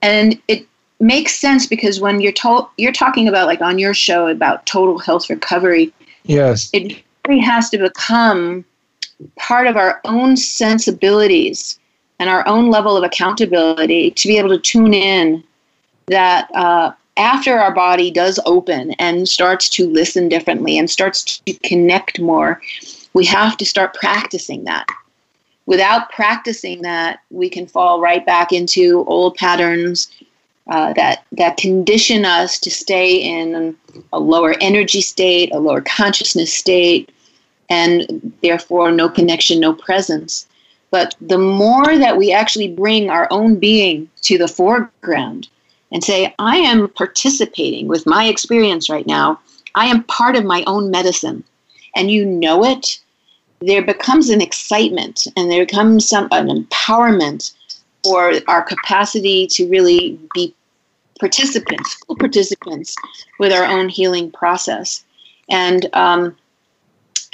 And 0.01 0.39
it 0.47 0.67
makes 0.99 1.39
sense 1.39 1.65
because 1.67 1.99
when 2.01 2.19
you're 2.19 2.31
told 2.31 2.67
you're 2.77 2.91
talking 2.91 3.27
about 3.27 3.47
like 3.47 3.61
on 3.61 3.77
your 3.77 3.93
show 3.93 4.27
about 4.27 4.65
total 4.65 4.97
health 4.97 5.29
recovery 5.29 5.93
yes 6.23 6.71
it 6.73 7.03
really 7.27 7.39
has 7.39 7.69
to 7.69 7.77
become 7.77 8.65
part 9.37 9.67
of 9.67 9.77
our 9.77 10.01
own 10.05 10.37
sensibilities 10.37 11.79
and 12.19 12.29
our 12.29 12.47
own 12.47 12.69
level 12.69 12.97
of 12.97 13.03
accountability 13.03 14.11
to 14.11 14.27
be 14.27 14.37
able 14.37 14.49
to 14.49 14.59
tune 14.59 14.93
in 14.93 15.43
that 16.07 16.49
uh, 16.55 16.91
after 17.17 17.57
our 17.57 17.73
body 17.73 18.11
does 18.11 18.39
open 18.45 18.91
and 18.93 19.27
starts 19.27 19.69
to 19.69 19.89
listen 19.89 20.29
differently 20.29 20.77
and 20.77 20.89
starts 20.89 21.39
to 21.39 21.53
connect 21.63 22.19
more 22.19 22.61
we 23.17 23.25
have 23.25 23.57
to 23.57 23.65
start 23.65 23.95
practicing 23.95 24.63
that. 24.65 24.85
Without 25.65 26.11
practicing 26.11 26.83
that 26.83 27.21
we 27.31 27.49
can 27.49 27.65
fall 27.65 27.99
right 27.99 28.23
back 28.23 28.51
into 28.51 29.03
old 29.07 29.35
patterns 29.35 30.07
uh, 30.67 30.93
that 30.93 31.25
that 31.31 31.57
condition 31.57 32.25
us 32.25 32.59
to 32.59 32.69
stay 32.69 33.15
in 33.15 33.75
a 34.13 34.19
lower 34.19 34.53
energy 34.61 35.01
state, 35.01 35.51
a 35.51 35.59
lower 35.59 35.81
consciousness 35.81 36.53
state, 36.53 37.11
and 37.69 38.33
therefore 38.41 38.91
no 38.91 39.09
connection, 39.09 39.59
no 39.59 39.73
presence. 39.73 40.47
But 40.89 41.15
the 41.19 41.37
more 41.37 41.97
that 41.97 42.17
we 42.17 42.31
actually 42.31 42.69
bring 42.69 43.09
our 43.09 43.27
own 43.29 43.59
being 43.59 44.09
to 44.21 44.37
the 44.37 44.47
foreground 44.47 45.49
and 45.91 46.03
say, 46.03 46.33
I 46.39 46.57
am 46.57 46.87
participating 46.89 47.87
with 47.87 48.05
my 48.05 48.25
experience 48.25 48.89
right 48.89 49.07
now, 49.07 49.39
I 49.75 49.85
am 49.85 50.03
part 50.03 50.35
of 50.35 50.45
my 50.45 50.63
own 50.65 50.89
medicine, 50.89 51.43
and 51.95 52.09
you 52.09 52.25
know 52.25 52.63
it, 52.63 52.99
there 53.59 53.83
becomes 53.83 54.29
an 54.29 54.41
excitement 54.41 55.27
and 55.35 55.49
there 55.51 55.65
becomes 55.65 56.07
some 56.07 56.27
an 56.31 56.47
empowerment 56.47 57.53
for 58.03 58.33
our 58.47 58.61
capacity 58.61 59.47
to 59.47 59.67
really 59.67 60.19
be 60.33 60.53
participants, 61.19 61.95
full 62.05 62.15
participants 62.15 62.95
with 63.39 63.51
our 63.51 63.65
own 63.65 63.89
healing 63.89 64.31
process. 64.31 65.03
And 65.49 65.89
um, 65.93 66.35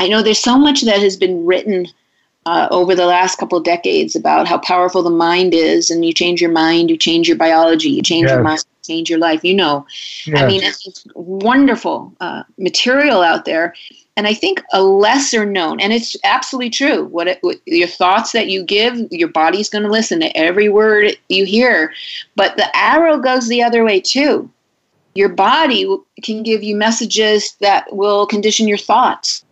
I 0.04 0.08
know 0.10 0.22
there's 0.22 0.40
so 0.40 0.58
much 0.58 0.82
that 0.82 1.00
has 1.00 1.16
been 1.16 1.46
written 1.46 1.88
uh, 2.46 2.68
over 2.72 2.94
the 2.94 3.06
last 3.06 3.38
couple 3.38 3.58
of 3.58 3.64
decades 3.64 4.18
about 4.18 4.48
how 4.50 4.58
powerful 4.58 5.02
the 5.02 5.10
mind 5.10 5.54
is, 5.54 5.90
and 5.90 6.06
you 6.06 6.14
change 6.14 6.42
your 6.42 6.52
mind, 6.52 6.90
you 6.90 6.98
change 6.98 7.28
your 7.28 7.38
biology, 7.38 7.90
you 7.90 8.02
change 8.02 8.28
yes. 8.28 8.34
your 8.34 8.44
mind, 8.44 8.60
you 8.60 8.96
change 8.96 9.10
your 9.10 9.20
life. 9.20 9.46
You 9.46 9.54
know, 9.54 9.86
yes. 10.26 10.42
I 10.42 10.46
mean, 10.46 10.62
it's, 10.62 10.86
it's 10.86 11.08
wonderful 11.16 12.14
uh, 12.20 12.44
material 12.58 13.22
out 13.22 13.46
there, 13.46 13.74
and 14.18 14.28
I 14.28 14.34
think 14.34 14.62
a 14.74 14.84
lesser 14.84 15.46
known, 15.46 15.80
and 15.80 15.94
it's 15.94 16.18
absolutely 16.26 16.70
true. 16.70 17.06
What, 17.06 17.30
it, 17.30 17.38
what 17.42 17.62
your 17.66 17.88
thoughts 17.88 18.34
that 18.34 18.48
you 18.48 18.62
give, 18.64 18.98
your 19.10 19.30
body's 19.30 19.70
going 19.70 19.86
to 19.86 19.90
listen 19.90 20.20
to 20.20 20.38
every 20.38 20.68
word 20.68 21.16
you 21.30 21.46
hear. 21.46 21.94
But 22.36 22.58
the 22.58 22.76
arrow 22.76 23.20
goes 23.20 23.48
the 23.48 23.64
other 23.64 23.86
way 23.86 24.02
too. 24.02 24.50
Your 25.16 25.30
body 25.30 25.88
can 26.24 26.44
give 26.44 26.62
you 26.62 26.76
messages 26.76 27.56
that 27.62 27.96
will 27.96 28.28
condition 28.28 28.68
your 28.68 28.78
thoughts. 28.78 29.46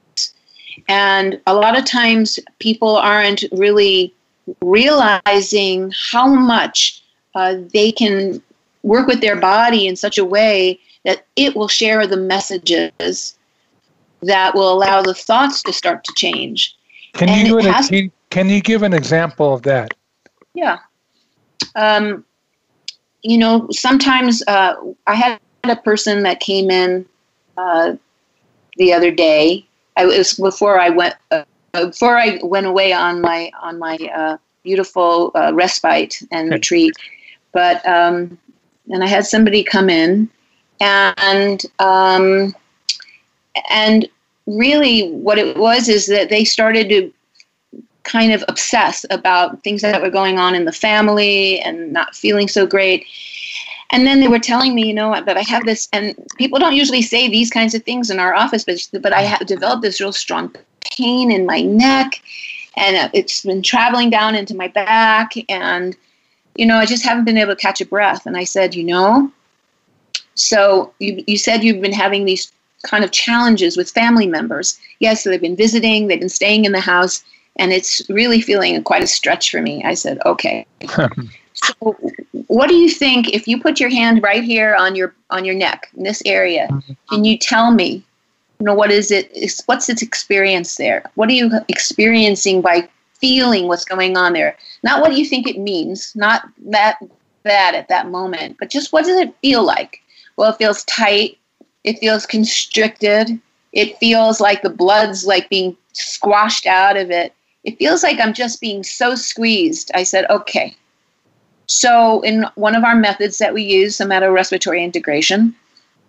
And 0.87 1.39
a 1.47 1.53
lot 1.53 1.77
of 1.77 1.85
times 1.85 2.39
people 2.59 2.95
aren't 2.95 3.43
really 3.51 4.13
realizing 4.61 5.93
how 6.11 6.27
much 6.27 7.03
uh, 7.35 7.55
they 7.73 7.91
can 7.91 8.41
work 8.83 9.07
with 9.07 9.21
their 9.21 9.39
body 9.39 9.87
in 9.87 9.95
such 9.95 10.17
a 10.17 10.25
way 10.25 10.79
that 11.05 11.25
it 11.35 11.55
will 11.55 11.67
share 11.67 12.05
the 12.05 12.17
messages 12.17 13.37
that 14.21 14.53
will 14.53 14.71
allow 14.71 15.01
the 15.01 15.13
thoughts 15.13 15.63
to 15.63 15.73
start 15.73 16.03
to 16.03 16.13
change. 16.15 16.75
Can 17.13 17.29
and 17.29 17.47
you 17.91 18.11
can 18.29 18.49
you 18.49 18.61
give 18.61 18.83
an 18.83 18.93
example 18.93 19.53
of 19.53 19.63
that? 19.63 19.93
Yeah. 20.53 20.77
Um, 21.75 22.25
you 23.23 23.37
know, 23.37 23.67
sometimes 23.71 24.43
uh, 24.47 24.75
I 25.07 25.15
had 25.15 25.39
a 25.63 25.75
person 25.75 26.23
that 26.23 26.39
came 26.39 26.71
in 26.71 27.05
uh, 27.57 27.95
the 28.77 28.93
other 28.93 29.11
day. 29.11 29.65
I, 29.97 30.03
it 30.03 30.17
was 30.17 30.33
before 30.33 30.79
I 30.79 30.89
went 30.89 31.15
uh, 31.31 31.43
before 31.73 32.17
I 32.17 32.39
went 32.43 32.65
away 32.65 32.93
on 32.93 33.21
my 33.21 33.51
on 33.61 33.79
my 33.79 33.95
uh, 34.15 34.37
beautiful 34.63 35.31
uh, 35.35 35.51
respite 35.53 36.21
and 36.31 36.51
retreat. 36.51 36.93
But 37.51 37.85
um, 37.87 38.37
and 38.89 39.03
I 39.03 39.07
had 39.07 39.25
somebody 39.25 39.63
come 39.63 39.89
in, 39.89 40.29
and 40.79 41.61
um, 41.79 42.55
and 43.69 44.07
really 44.47 45.11
what 45.11 45.37
it 45.37 45.57
was 45.57 45.87
is 45.87 46.07
that 46.07 46.29
they 46.29 46.43
started 46.43 46.89
to 46.89 47.13
kind 48.03 48.33
of 48.33 48.43
obsess 48.47 49.05
about 49.09 49.63
things 49.63 49.81
that 49.81 50.01
were 50.01 50.09
going 50.09 50.39
on 50.39 50.55
in 50.55 50.65
the 50.65 50.71
family 50.71 51.59
and 51.59 51.93
not 51.93 52.15
feeling 52.15 52.47
so 52.47 52.65
great. 52.65 53.05
And 53.91 54.07
then 54.07 54.21
they 54.21 54.27
were 54.27 54.39
telling 54.39 54.73
me, 54.73 54.87
you 54.87 54.93
know, 54.93 55.11
that 55.11 55.37
I 55.37 55.41
have 55.41 55.65
this, 55.65 55.89
and 55.91 56.15
people 56.37 56.59
don't 56.59 56.75
usually 56.75 57.01
say 57.01 57.27
these 57.27 57.49
kinds 57.49 57.75
of 57.75 57.83
things 57.83 58.09
in 58.09 58.19
our 58.19 58.33
office, 58.33 58.63
but 58.63 59.01
but 59.01 59.13
I 59.13 59.21
have 59.21 59.45
developed 59.45 59.81
this 59.81 59.99
real 59.99 60.13
strong 60.13 60.55
pain 60.97 61.31
in 61.31 61.45
my 61.45 61.61
neck, 61.61 62.21
and 62.77 62.95
uh, 62.95 63.09
it's 63.13 63.43
been 63.43 63.61
traveling 63.61 64.09
down 64.09 64.35
into 64.35 64.55
my 64.55 64.69
back, 64.69 65.33
and 65.49 65.95
you 66.55 66.65
know, 66.65 66.77
I 66.77 66.85
just 66.85 67.03
haven't 67.03 67.25
been 67.25 67.37
able 67.37 67.55
to 67.55 67.61
catch 67.61 67.81
a 67.81 67.85
breath. 67.85 68.25
And 68.25 68.37
I 68.37 68.43
said, 68.43 68.75
you 68.75 68.83
know, 68.83 69.31
so 70.35 70.93
you 70.99 71.23
you 71.27 71.37
said 71.37 71.63
you've 71.63 71.81
been 71.81 71.93
having 71.93 72.25
these 72.25 72.51
kind 72.83 73.03
of 73.03 73.11
challenges 73.11 73.77
with 73.77 73.91
family 73.91 74.27
members. 74.27 74.79
Yes, 74.99 75.23
so 75.23 75.29
they've 75.29 75.41
been 75.41 75.55
visiting, 75.55 76.07
they've 76.07 76.19
been 76.19 76.29
staying 76.29 76.65
in 76.65 76.71
the 76.71 76.79
house, 76.79 77.23
and 77.57 77.71
it's 77.71 78.01
really 78.09 78.41
feeling 78.41 78.81
quite 78.83 79.03
a 79.03 79.07
stretch 79.07 79.51
for 79.51 79.61
me. 79.61 79.83
I 79.83 79.93
said, 79.93 80.19
okay. 80.25 80.65
so 81.53 81.97
what 82.51 82.67
do 82.67 82.75
you 82.75 82.89
think 82.89 83.33
if 83.33 83.47
you 83.47 83.61
put 83.61 83.79
your 83.79 83.89
hand 83.89 84.21
right 84.23 84.43
here 84.43 84.75
on 84.75 84.95
your 84.95 85.15
on 85.29 85.45
your 85.45 85.55
neck 85.55 85.89
in 85.95 86.03
this 86.03 86.21
area 86.25 86.67
mm-hmm. 86.69 86.93
can 87.09 87.23
you 87.23 87.37
tell 87.37 87.71
me 87.71 88.03
you 88.59 88.65
know 88.65 88.73
what 88.73 88.91
is 88.91 89.11
it 89.11 89.31
is 89.35 89.61
what's 89.65 89.89
its 89.89 90.01
experience 90.01 90.75
there 90.75 91.03
what 91.15 91.29
are 91.29 91.33
you 91.33 91.51
experiencing 91.67 92.61
by 92.61 92.87
feeling 93.13 93.67
what's 93.67 93.85
going 93.85 94.17
on 94.17 94.33
there 94.33 94.57
not 94.83 95.01
what 95.01 95.15
you 95.15 95.25
think 95.25 95.47
it 95.47 95.59
means 95.59 96.13
not 96.15 96.43
that 96.57 96.97
bad 97.43 97.75
at 97.75 97.87
that 97.87 98.09
moment 98.09 98.55
but 98.59 98.69
just 98.69 98.91
what 98.91 99.05
does 99.05 99.19
it 99.19 99.33
feel 99.41 99.63
like 99.63 100.01
well 100.35 100.51
it 100.51 100.57
feels 100.57 100.83
tight 100.85 101.37
it 101.83 101.99
feels 101.99 102.25
constricted. 102.25 103.39
It 103.73 103.97
feels 103.97 104.39
like 104.39 104.61
the 104.61 104.69
blood's 104.69 105.25
like 105.25 105.49
being 105.49 105.75
squashed 105.93 106.65
out 106.65 106.97
of 106.97 107.11
it. 107.11 107.33
it 107.63 107.77
feels 107.77 108.01
like 108.01 108.19
I'm 108.19 108.33
just 108.33 108.59
being 108.59 108.83
so 108.83 109.13
squeezed. 109.13 109.91
I 109.93 110.03
said, 110.03 110.25
okay. 110.31 110.75
So, 111.71 112.19
in 112.21 112.45
one 112.55 112.75
of 112.75 112.83
our 112.83 112.95
methods 112.95 113.37
that 113.37 113.53
we 113.53 113.63
use, 113.63 113.95
somato-respiratory 113.95 114.83
integration, 114.83 115.55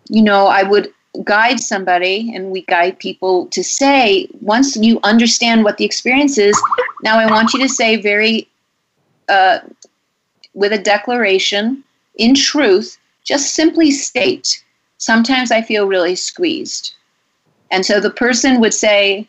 you 0.08 0.20
know, 0.20 0.48
I 0.48 0.64
would 0.64 0.92
guide 1.22 1.60
somebody 1.60 2.34
and 2.34 2.50
we 2.50 2.62
guide 2.62 2.98
people 2.98 3.46
to 3.46 3.62
say, 3.62 4.26
once 4.40 4.76
you 4.76 4.98
understand 5.04 5.62
what 5.62 5.76
the 5.76 5.84
experience 5.84 6.36
is, 6.36 6.60
now 7.04 7.16
I 7.16 7.30
want 7.30 7.54
you 7.54 7.60
to 7.60 7.68
say 7.68 7.94
very, 7.94 8.48
uh, 9.28 9.60
with 10.52 10.72
a 10.72 10.78
declaration, 10.78 11.84
in 12.16 12.34
truth, 12.34 12.98
just 13.22 13.54
simply 13.54 13.92
state, 13.92 14.64
sometimes 14.98 15.52
I 15.52 15.62
feel 15.62 15.86
really 15.86 16.16
squeezed. 16.16 16.92
And 17.70 17.86
so 17.86 18.00
the 18.00 18.10
person 18.10 18.60
would 18.60 18.74
say, 18.74 19.28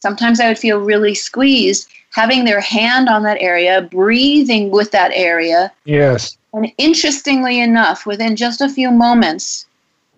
sometimes 0.00 0.40
I 0.40 0.48
would 0.48 0.58
feel 0.58 0.80
really 0.80 1.14
squeezed, 1.14 1.90
having 2.14 2.44
their 2.44 2.60
hand 2.60 3.08
on 3.08 3.24
that 3.24 3.42
area, 3.42 3.82
breathing 3.82 4.70
with 4.70 4.92
that 4.92 5.10
area. 5.14 5.72
Yes. 5.84 6.38
And 6.52 6.72
interestingly 6.78 7.60
enough, 7.60 8.06
within 8.06 8.36
just 8.36 8.60
a 8.60 8.68
few 8.68 8.90
moments, 8.90 9.66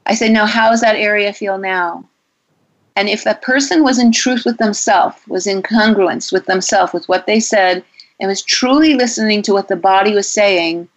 I 0.04 0.14
said, 0.14 0.30
Now, 0.30 0.44
how 0.44 0.70
does 0.70 0.82
that 0.82 0.96
area 0.96 1.32
feel 1.32 1.56
now? 1.56 2.04
And 2.96 3.08
if 3.08 3.24
that 3.24 3.42
person 3.42 3.82
was 3.82 3.98
in 3.98 4.12
truth 4.12 4.44
with 4.44 4.58
themselves, 4.58 5.16
was 5.26 5.46
in 5.46 5.62
congruence 5.62 6.32
with 6.32 6.46
themselves, 6.46 6.92
with 6.92 7.08
what 7.08 7.26
they 7.26 7.40
said, 7.40 7.82
and 8.20 8.28
was 8.28 8.42
truly 8.42 8.94
listening 8.94 9.42
to 9.42 9.52
what 9.52 9.68
the 9.68 9.76
body 9.76 10.14
was 10.14 10.30
saying, 10.30 10.88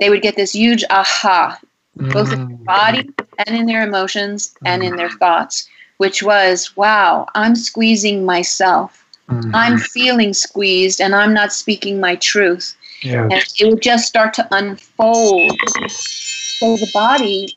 they 0.00 0.08
would 0.10 0.22
get 0.22 0.36
this 0.36 0.54
huge 0.54 0.84
aha, 0.90 1.58
both 1.96 2.32
in 2.32 2.38
their 2.48 2.56
Mm. 2.56 2.64
body 2.64 3.10
and 3.46 3.56
in 3.56 3.66
their 3.66 3.82
emotions 3.82 4.54
and 4.64 4.82
in 4.82 4.96
their 4.96 5.10
thoughts, 5.10 5.68
which 5.98 6.22
was, 6.22 6.76
wow, 6.76 7.26
I'm 7.34 7.56
squeezing 7.56 8.24
myself. 8.24 9.04
Mhm. 9.28 9.50
I'm 9.54 9.78
feeling 9.78 10.32
squeezed 10.32 11.00
and 11.00 11.14
I'm 11.14 11.34
not 11.34 11.52
speaking 11.52 12.00
my 12.00 12.16
truth. 12.16 12.74
Yes. 13.02 13.28
And 13.30 13.44
it 13.58 13.70
would 13.72 13.82
just 13.82 14.06
start 14.06 14.34
to 14.34 14.48
unfold. 14.50 15.52
So 15.88 16.76
the 16.76 16.90
body 16.92 17.56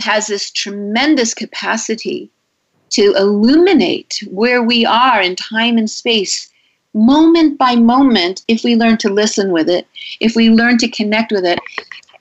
has 0.00 0.26
this 0.26 0.50
tremendous 0.50 1.34
capacity 1.34 2.30
to 2.90 3.12
illuminate 3.16 4.22
where 4.30 4.62
we 4.62 4.86
are 4.86 5.20
in 5.20 5.36
time 5.36 5.78
and 5.78 5.90
space, 5.90 6.48
moment 6.94 7.58
by 7.58 7.74
moment, 7.74 8.44
if 8.46 8.62
we 8.62 8.76
learn 8.76 8.96
to 8.98 9.08
listen 9.08 9.50
with 9.50 9.68
it, 9.68 9.86
if 10.20 10.36
we 10.36 10.48
learn 10.48 10.78
to 10.78 10.88
connect 10.88 11.32
with 11.32 11.44
it. 11.44 11.58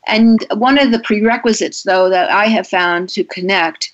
And 0.07 0.45
one 0.55 0.79
of 0.79 0.91
the 0.91 0.99
prerequisites, 0.99 1.83
though, 1.83 2.09
that 2.09 2.29
I 2.29 2.47
have 2.47 2.67
found 2.67 3.09
to 3.09 3.23
connect 3.23 3.93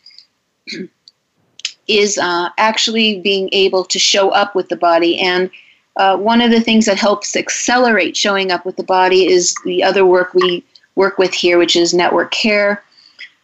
is 1.89 2.17
uh, 2.17 2.49
actually 2.57 3.19
being 3.19 3.49
able 3.51 3.83
to 3.83 3.99
show 3.99 4.29
up 4.29 4.55
with 4.55 4.69
the 4.69 4.75
body. 4.75 5.19
And 5.19 5.49
uh, 5.97 6.15
one 6.17 6.39
of 6.39 6.51
the 6.51 6.61
things 6.61 6.85
that 6.85 6.97
helps 6.97 7.35
accelerate 7.35 8.15
showing 8.15 8.51
up 8.51 8.65
with 8.65 8.77
the 8.77 8.83
body 8.83 9.27
is 9.27 9.55
the 9.65 9.83
other 9.83 10.05
work 10.05 10.33
we 10.33 10.63
work 10.95 11.17
with 11.17 11.33
here, 11.33 11.57
which 11.57 11.75
is 11.75 11.93
network 11.93 12.31
care. 12.31 12.83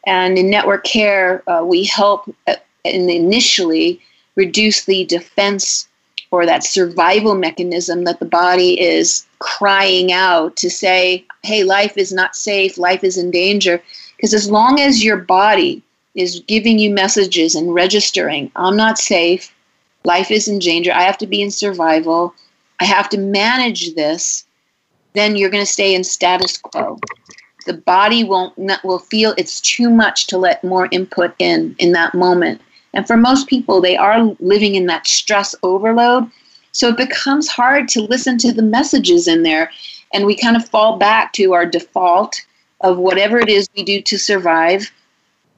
And 0.06 0.38
in 0.38 0.50
network 0.50 0.84
care, 0.84 1.44
uh, 1.50 1.66
we 1.66 1.84
help 1.86 2.30
uh, 2.48 2.56
in 2.84 3.10
initially 3.10 4.00
reduce 4.36 4.86
the 4.86 5.06
defense 5.06 5.88
or 6.32 6.46
that 6.46 6.64
survival 6.64 7.34
mechanism 7.34 8.04
that 8.04 8.20
the 8.20 8.26
body 8.26 8.80
is 8.80 9.26
crying 9.40 10.12
out 10.12 10.56
to 10.58 10.70
say, 10.70 11.26
hey, 11.44 11.64
life 11.64 11.98
is 11.98 12.12
not 12.12 12.36
safe, 12.36 12.78
life 12.78 13.04
is 13.04 13.18
in 13.18 13.32
danger. 13.32 13.82
Because 14.18 14.34
as 14.34 14.50
long 14.50 14.80
as 14.80 15.04
your 15.04 15.18
body 15.18 15.82
is 16.16 16.42
giving 16.48 16.80
you 16.80 16.90
messages 16.90 17.56
and 17.56 17.74
registering, 17.74 18.52
I'm 18.56 18.78
not 18.78 18.98
safe, 18.98 19.54
life 20.04 20.32
is 20.32 20.48
in 20.48 20.60
danger, 20.60 20.92
I 20.94 21.04
have 21.04 21.18
to 21.20 21.28
be 21.28 21.42
in 21.42 21.52
survival, 21.52 22.34
I 22.80 22.86
have 22.86 23.10
to 23.10 23.18
manage 23.18 23.96
this, 23.96 24.46
then 25.14 25.36
you're 25.36 25.50
going 25.50 25.66
to 25.66 25.72
stay 25.72 25.96
in 25.96 26.04
status 26.04 26.58
quo. 26.58 27.00
The 27.66 27.74
body 27.74 28.24
won't 28.24 28.58
not, 28.58 28.84
will 28.84 29.00
feel 29.00 29.34
it's 29.38 29.60
too 29.60 29.90
much 29.90 30.28
to 30.28 30.38
let 30.38 30.64
more 30.64 30.88
input 30.92 31.34
in 31.40 31.76
in 31.80 31.94
that 31.94 32.14
moment. 32.14 32.62
And 32.94 33.08
for 33.08 33.18
most 33.18 33.48
people, 33.48 33.82
they 33.82 33.98
are 33.98 34.36
living 34.40 34.76
in 34.76 34.86
that 34.86 35.08
stress 35.08 35.56
overload. 35.64 36.30
So 36.72 36.90
it 36.90 36.98
becomes 36.98 37.48
hard 37.48 37.88
to 37.90 38.02
listen 38.02 38.38
to 38.40 38.54
the 38.54 38.62
messages 38.62 39.28
in 39.28 39.44
there. 39.44 39.72
And 40.14 40.26
we 40.26 40.36
kind 40.36 40.56
of 40.56 40.70
fall 40.70 40.98
back 40.98 41.34
to 41.34 41.54
our 41.54 41.66
default 41.66 42.40
of 42.82 42.98
whatever 42.98 43.40
it 43.40 43.50
is 43.50 43.68
we 43.76 43.84
do 43.84 44.02
to 44.02 44.18
survive. 44.18 44.92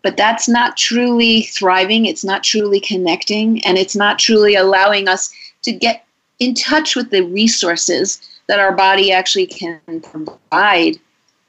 But 0.07 0.15
that's 0.15 0.47
not 0.47 0.77
truly 0.77 1.41
thriving. 1.41 2.05
It's 2.05 2.23
not 2.23 2.41
truly 2.41 2.79
connecting. 2.79 3.61
And 3.65 3.77
it's 3.77 3.93
not 3.93 4.19
truly 4.19 4.55
allowing 4.55 5.09
us 5.09 5.33
to 5.63 5.73
get 5.73 6.05
in 6.39 6.53
touch 6.53 6.95
with 6.95 7.09
the 7.09 7.23
resources 7.23 8.21
that 8.47 8.57
our 8.57 8.71
body 8.71 9.11
actually 9.11 9.47
can 9.47 9.81
provide 10.01 10.97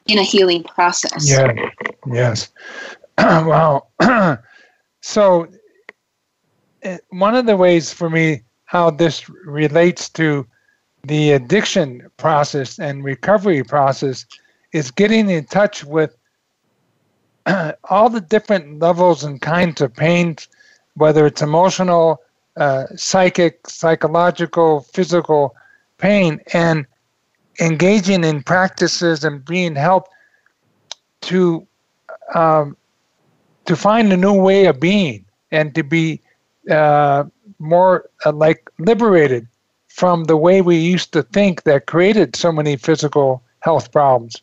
in 0.08 0.18
a 0.18 0.24
healing 0.24 0.64
process. 0.64 1.30
Yeah. 1.30 1.52
Yes. 2.04 2.48
wow. 3.18 3.86
so, 5.02 5.46
eh, 6.82 6.98
one 7.10 7.36
of 7.36 7.46
the 7.46 7.56
ways 7.56 7.92
for 7.92 8.10
me 8.10 8.42
how 8.64 8.90
this 8.90 9.28
relates 9.28 10.08
to 10.08 10.44
the 11.04 11.30
addiction 11.30 12.10
process 12.16 12.80
and 12.80 13.04
recovery 13.04 13.62
process 13.62 14.26
is 14.72 14.90
getting 14.90 15.30
in 15.30 15.44
touch 15.44 15.84
with 15.84 16.17
all 17.90 18.08
the 18.08 18.20
different 18.20 18.78
levels 18.80 19.24
and 19.24 19.40
kinds 19.40 19.80
of 19.80 19.94
pain, 19.94 20.36
whether 20.94 21.26
it's 21.26 21.42
emotional, 21.42 22.20
uh, 22.56 22.86
psychic, 22.96 23.66
psychological, 23.68 24.80
physical 24.80 25.54
pain, 25.98 26.40
and 26.52 26.86
engaging 27.60 28.24
in 28.24 28.42
practices 28.42 29.24
and 29.24 29.44
being 29.44 29.74
helped 29.74 30.10
to 31.20 31.66
um, 32.34 32.76
to 33.64 33.76
find 33.76 34.12
a 34.12 34.16
new 34.16 34.32
way 34.32 34.66
of 34.66 34.80
being 34.80 35.24
and 35.50 35.74
to 35.74 35.82
be 35.82 36.20
uh, 36.70 37.24
more 37.58 38.08
uh, 38.24 38.32
like 38.32 38.70
liberated 38.78 39.46
from 39.88 40.24
the 40.24 40.36
way 40.36 40.60
we 40.62 40.76
used 40.76 41.12
to 41.12 41.22
think 41.22 41.64
that 41.64 41.86
created 41.86 42.36
so 42.36 42.52
many 42.52 42.76
physical 42.76 43.42
health 43.60 43.90
problems. 43.90 44.42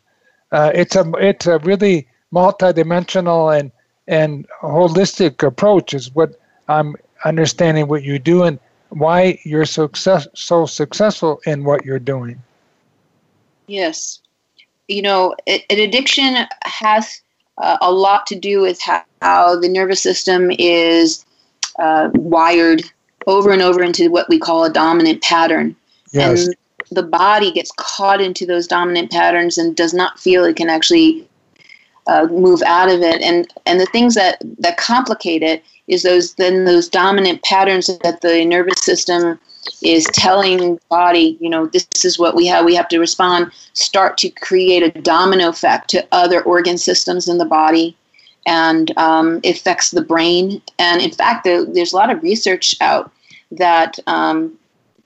Uh, 0.52 0.70
it's 0.74 0.94
a 0.94 1.10
it's 1.18 1.46
a 1.46 1.58
really 1.60 2.06
multidimensional 2.32 3.58
and 3.58 3.70
and 4.08 4.46
holistic 4.62 5.42
approach 5.42 5.92
is 5.92 6.14
what 6.14 6.38
I'm 6.68 6.94
understanding 7.24 7.88
what 7.88 8.04
you 8.04 8.18
do 8.18 8.44
and 8.44 8.58
why 8.90 9.38
you're 9.44 9.64
success 9.64 10.28
so 10.34 10.66
successful 10.66 11.40
in 11.46 11.64
what 11.64 11.84
you're 11.84 11.98
doing. 11.98 12.40
Yes. 13.66 14.20
You 14.86 15.02
know, 15.02 15.34
an 15.48 15.60
addiction 15.70 16.46
has 16.64 17.20
uh, 17.58 17.78
a 17.80 17.90
lot 17.90 18.26
to 18.28 18.38
do 18.38 18.60
with 18.60 18.80
how, 18.80 19.02
how 19.22 19.58
the 19.58 19.68
nervous 19.68 20.00
system 20.00 20.52
is 20.56 21.24
uh, 21.80 22.10
wired 22.14 22.82
over 23.26 23.50
and 23.50 23.62
over 23.62 23.82
into 23.82 24.08
what 24.08 24.28
we 24.28 24.38
call 24.38 24.64
a 24.64 24.72
dominant 24.72 25.20
pattern. 25.22 25.74
Yes. 26.12 26.46
And 26.46 26.56
the 26.92 27.02
body 27.02 27.50
gets 27.50 27.72
caught 27.76 28.20
into 28.20 28.46
those 28.46 28.68
dominant 28.68 29.10
patterns 29.10 29.58
and 29.58 29.74
does 29.74 29.92
not 29.92 30.20
feel 30.20 30.44
it 30.44 30.54
can 30.54 30.70
actually 30.70 31.28
uh, 32.06 32.26
move 32.30 32.62
out 32.62 32.90
of 32.90 33.00
it. 33.00 33.20
And 33.22 33.52
and 33.66 33.80
the 33.80 33.86
things 33.86 34.14
that 34.14 34.42
that 34.58 34.76
complicate 34.76 35.42
it 35.42 35.64
is 35.88 36.02
those 36.02 36.34
then 36.34 36.64
those 36.64 36.88
dominant 36.88 37.42
patterns 37.42 37.86
that 37.86 38.20
the 38.20 38.44
nervous 38.44 38.82
system 38.82 39.38
is 39.82 40.06
telling 40.12 40.78
body, 40.88 41.36
you 41.40 41.48
know, 41.48 41.66
this 41.66 41.86
is 42.04 42.18
what 42.18 42.34
we 42.36 42.46
have. 42.46 42.64
We 42.64 42.74
have 42.74 42.88
to 42.88 42.98
respond. 42.98 43.50
Start 43.72 44.16
to 44.18 44.30
create 44.30 44.82
a 44.82 45.00
domino 45.00 45.48
effect 45.48 45.90
to 45.90 46.06
other 46.12 46.42
organ 46.42 46.78
systems 46.78 47.28
in 47.28 47.38
the 47.38 47.44
body, 47.44 47.96
and 48.46 48.96
um, 48.96 49.40
affects 49.44 49.90
the 49.90 50.02
brain. 50.02 50.62
And 50.78 51.00
in 51.02 51.10
fact, 51.10 51.44
there, 51.44 51.64
there's 51.64 51.92
a 51.92 51.96
lot 51.96 52.10
of 52.10 52.22
research 52.22 52.76
out 52.80 53.10
that 53.50 53.98
um, 54.06 54.58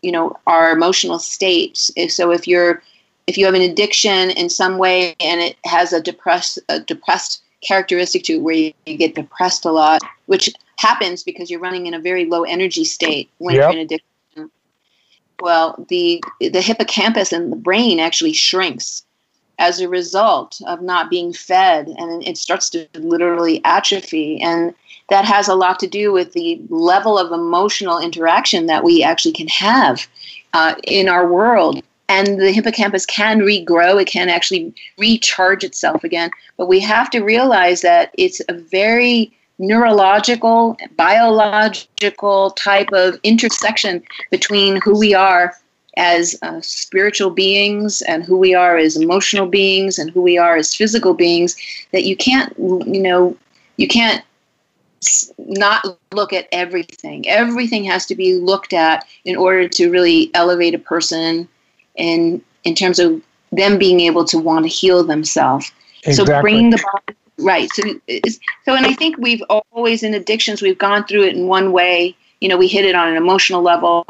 you 0.02 0.12
know 0.12 0.36
our 0.46 0.72
emotional 0.72 1.18
states. 1.18 1.90
So 2.08 2.30
if 2.30 2.46
you're 2.46 2.82
if 3.30 3.38
you 3.38 3.46
have 3.46 3.54
an 3.54 3.62
addiction 3.62 4.30
in 4.30 4.50
some 4.50 4.76
way 4.76 5.14
and 5.20 5.40
it 5.40 5.56
has 5.64 5.92
a 5.92 6.02
depressed 6.02 6.58
a 6.68 6.80
depressed 6.80 7.42
characteristic 7.60 8.24
to 8.24 8.32
it 8.34 8.42
where 8.42 8.54
you, 8.54 8.72
you 8.86 8.96
get 8.96 9.14
depressed 9.14 9.64
a 9.64 9.70
lot, 9.70 10.02
which 10.26 10.50
happens 10.78 11.22
because 11.22 11.48
you're 11.48 11.60
running 11.60 11.86
in 11.86 11.94
a 11.94 12.00
very 12.00 12.24
low 12.24 12.42
energy 12.42 12.84
state 12.84 13.30
when 13.38 13.54
Yep. 13.54 13.62
you're 13.62 13.72
in 13.72 13.78
addiction. 13.78 14.50
Well, 15.40 15.86
the 15.88 16.22
the 16.40 16.60
hippocampus 16.60 17.32
and 17.32 17.52
the 17.52 17.56
brain 17.56 18.00
actually 18.00 18.32
shrinks 18.32 19.04
as 19.60 19.78
a 19.78 19.88
result 19.88 20.60
of 20.66 20.82
not 20.82 21.08
being 21.08 21.32
fed, 21.32 21.86
and 21.98 22.26
it 22.26 22.36
starts 22.36 22.68
to 22.70 22.88
literally 22.94 23.60
atrophy. 23.64 24.40
And 24.40 24.74
that 25.08 25.24
has 25.24 25.46
a 25.46 25.54
lot 25.54 25.78
to 25.80 25.86
do 25.86 26.12
with 26.12 26.32
the 26.32 26.60
level 26.68 27.16
of 27.16 27.30
emotional 27.30 28.00
interaction 28.00 28.66
that 28.66 28.82
we 28.82 29.04
actually 29.04 29.32
can 29.32 29.48
have 29.48 30.08
uh, 30.52 30.74
in 30.82 31.08
our 31.08 31.30
world. 31.30 31.80
And 32.10 32.40
the 32.40 32.50
hippocampus 32.50 33.06
can 33.06 33.38
regrow, 33.38 34.02
it 34.02 34.08
can 34.08 34.28
actually 34.28 34.74
recharge 34.98 35.62
itself 35.62 36.02
again. 36.02 36.32
But 36.56 36.66
we 36.66 36.80
have 36.80 37.08
to 37.10 37.20
realize 37.20 37.82
that 37.82 38.10
it's 38.18 38.40
a 38.48 38.54
very 38.54 39.32
neurological, 39.60 40.76
biological 40.96 42.50
type 42.50 42.88
of 42.92 43.20
intersection 43.22 44.02
between 44.32 44.80
who 44.80 44.98
we 44.98 45.14
are 45.14 45.54
as 45.96 46.36
uh, 46.42 46.60
spiritual 46.60 47.30
beings 47.30 48.02
and 48.02 48.24
who 48.24 48.36
we 48.36 48.54
are 48.54 48.76
as 48.76 48.96
emotional 48.96 49.46
beings 49.46 49.96
and 49.96 50.10
who 50.10 50.20
we 50.20 50.36
are 50.36 50.56
as 50.56 50.74
physical 50.74 51.14
beings 51.14 51.54
that 51.92 52.02
you 52.02 52.16
can't, 52.16 52.52
you 52.58 53.02
know, 53.02 53.36
you 53.76 53.86
can't 53.86 54.24
not 55.38 55.86
look 56.10 56.32
at 56.32 56.48
everything. 56.50 57.28
Everything 57.28 57.84
has 57.84 58.04
to 58.06 58.16
be 58.16 58.34
looked 58.34 58.72
at 58.72 59.06
in 59.24 59.36
order 59.36 59.68
to 59.68 59.90
really 59.90 60.32
elevate 60.34 60.74
a 60.74 60.78
person 60.78 61.48
in 62.00 62.42
in 62.64 62.74
terms 62.74 62.98
of 62.98 63.22
them 63.52 63.78
being 63.78 64.00
able 64.00 64.24
to 64.24 64.38
want 64.38 64.64
to 64.64 64.68
heal 64.68 65.04
themselves. 65.04 65.72
Exactly. 66.04 66.34
So 66.34 66.40
bringing 66.40 66.70
the 66.70 66.82
body 66.92 67.18
right. 67.38 67.70
So 67.72 67.82
so 68.64 68.74
and 68.74 68.86
I 68.86 68.94
think 68.94 69.16
we've 69.18 69.42
always 69.50 70.02
in 70.02 70.14
addictions 70.14 70.62
we've 70.62 70.78
gone 70.78 71.04
through 71.04 71.24
it 71.24 71.36
in 71.36 71.46
one 71.46 71.72
way. 71.72 72.16
You 72.40 72.48
know, 72.48 72.56
we 72.56 72.68
hit 72.68 72.84
it 72.84 72.94
on 72.94 73.08
an 73.08 73.16
emotional 73.16 73.62
level 73.62 74.06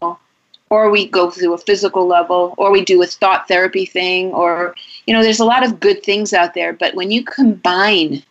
or 0.71 0.89
we 0.89 1.07
go 1.07 1.31
through 1.31 1.53
a 1.53 1.59
physical 1.59 2.07
level 2.07 2.55
or 2.57 2.71
we 2.71 2.85
do 2.85 3.03
a 3.03 3.07
thought 3.07 3.49
therapy 3.49 3.87
thing 3.87 4.33
or 4.33 4.75
you 5.07 5.15
know, 5.15 5.23
there's 5.23 5.41
a 5.41 5.45
lot 5.45 5.65
of 5.65 5.81
good 5.81 6.03
things 6.03 6.33
out 6.33 6.55
there, 6.55 6.73
but 6.73 6.95
when 6.95 7.11
you 7.11 7.25
combine 7.25 8.23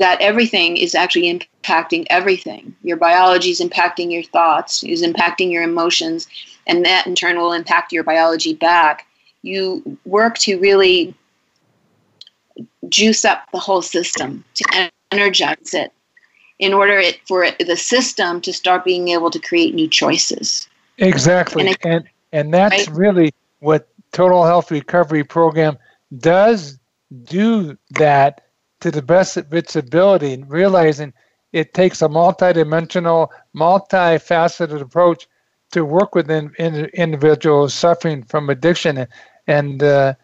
that 0.00 0.20
everything 0.22 0.78
is 0.78 0.94
actually 0.94 1.30
impacting 1.30 2.06
everything. 2.08 2.74
Your 2.82 2.96
biology 2.96 3.50
is 3.50 3.60
impacting 3.60 4.10
your 4.10 4.22
thoughts, 4.22 4.82
is 4.82 5.02
impacting 5.02 5.52
your 5.52 5.62
emotions, 5.62 6.26
and 6.70 6.84
that 6.84 7.06
in 7.06 7.14
turn 7.14 7.36
will 7.36 7.52
impact 7.52 7.92
your 7.92 8.04
biology 8.04 8.54
back. 8.54 9.06
You 9.42 9.98
work 10.04 10.38
to 10.38 10.58
really 10.58 11.14
juice 12.88 13.24
up 13.24 13.50
the 13.52 13.58
whole 13.58 13.82
system, 13.82 14.44
to 14.54 14.90
energize 15.10 15.74
it, 15.74 15.92
in 16.58 16.72
order 16.72 16.98
it, 16.98 17.18
for 17.26 17.42
it, 17.42 17.58
the 17.58 17.76
system 17.76 18.40
to 18.42 18.52
start 18.52 18.84
being 18.84 19.08
able 19.08 19.30
to 19.30 19.38
create 19.38 19.74
new 19.74 19.88
choices. 19.88 20.68
Exactly, 20.98 21.66
and 21.66 21.76
and, 21.84 22.04
and 22.32 22.54
that's 22.54 22.88
right? 22.88 22.96
really 22.96 23.34
what 23.58 23.88
Total 24.12 24.44
Health 24.44 24.70
Recovery 24.70 25.24
Program 25.24 25.76
does 26.18 26.78
do 27.24 27.76
that 27.90 28.46
to 28.80 28.90
the 28.90 29.02
best 29.02 29.36
of 29.36 29.52
its 29.52 29.74
ability 29.76 30.42
realizing 30.46 31.12
it 31.52 31.74
takes 31.74 32.00
a 32.00 32.08
multidimensional, 32.08 33.28
multifaceted 33.56 34.80
approach 34.80 35.26
to 35.70 35.84
work 35.84 36.14
with 36.14 36.30
in, 36.30 36.52
in, 36.58 36.86
individuals 36.94 37.74
suffering 37.74 38.22
from 38.22 38.50
addiction. 38.50 39.06
And, 39.46 39.82
uh, 39.82 40.14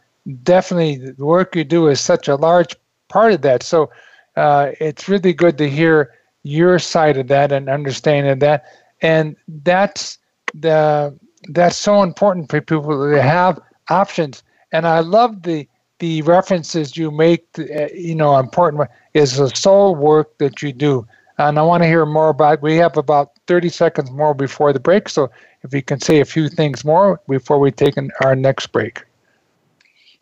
definitely 0.42 0.96
the 0.96 1.24
work 1.24 1.54
you 1.54 1.64
do 1.64 1.88
is 1.88 2.00
such 2.00 2.28
a 2.28 2.36
large 2.36 2.74
part 3.08 3.32
of 3.32 3.42
that. 3.42 3.62
So 3.62 3.90
uh, 4.36 4.72
it's 4.80 5.08
really 5.08 5.32
good 5.32 5.58
to 5.58 5.68
hear 5.68 6.12
your 6.42 6.78
side 6.78 7.16
of 7.16 7.28
that 7.28 7.52
and 7.52 7.68
understanding 7.68 8.38
that. 8.40 8.64
And 9.02 9.36
that's 9.48 10.18
the 10.54 11.16
that's 11.50 11.76
so 11.76 12.02
important 12.02 12.50
for 12.50 12.60
people 12.60 13.10
to 13.10 13.22
have 13.22 13.60
options. 13.88 14.42
And 14.72 14.86
I 14.86 15.00
love 15.00 15.42
the 15.42 15.68
the 15.98 16.20
references 16.22 16.96
you 16.96 17.10
make, 17.10 17.46
uh, 17.58 17.86
you 17.94 18.14
know, 18.14 18.38
important 18.38 18.88
is 19.14 19.36
the 19.36 19.48
soul 19.48 19.94
work 19.94 20.36
that 20.38 20.62
you 20.62 20.72
do. 20.72 21.06
And 21.38 21.58
I 21.58 21.62
want 21.62 21.82
to 21.82 21.86
hear 21.86 22.06
more 22.06 22.30
about. 22.30 22.62
We 22.62 22.76
have 22.76 22.96
about 22.96 23.32
30 23.46 23.68
seconds 23.68 24.10
more 24.10 24.34
before 24.34 24.72
the 24.72 24.80
break, 24.80 25.08
so 25.08 25.30
if 25.62 25.74
you 25.74 25.82
can 25.82 26.00
say 26.00 26.20
a 26.20 26.24
few 26.24 26.48
things 26.48 26.84
more 26.84 27.20
before 27.28 27.58
we 27.58 27.70
take 27.70 27.96
an, 27.96 28.10
our 28.22 28.34
next 28.34 28.68
break. 28.68 29.02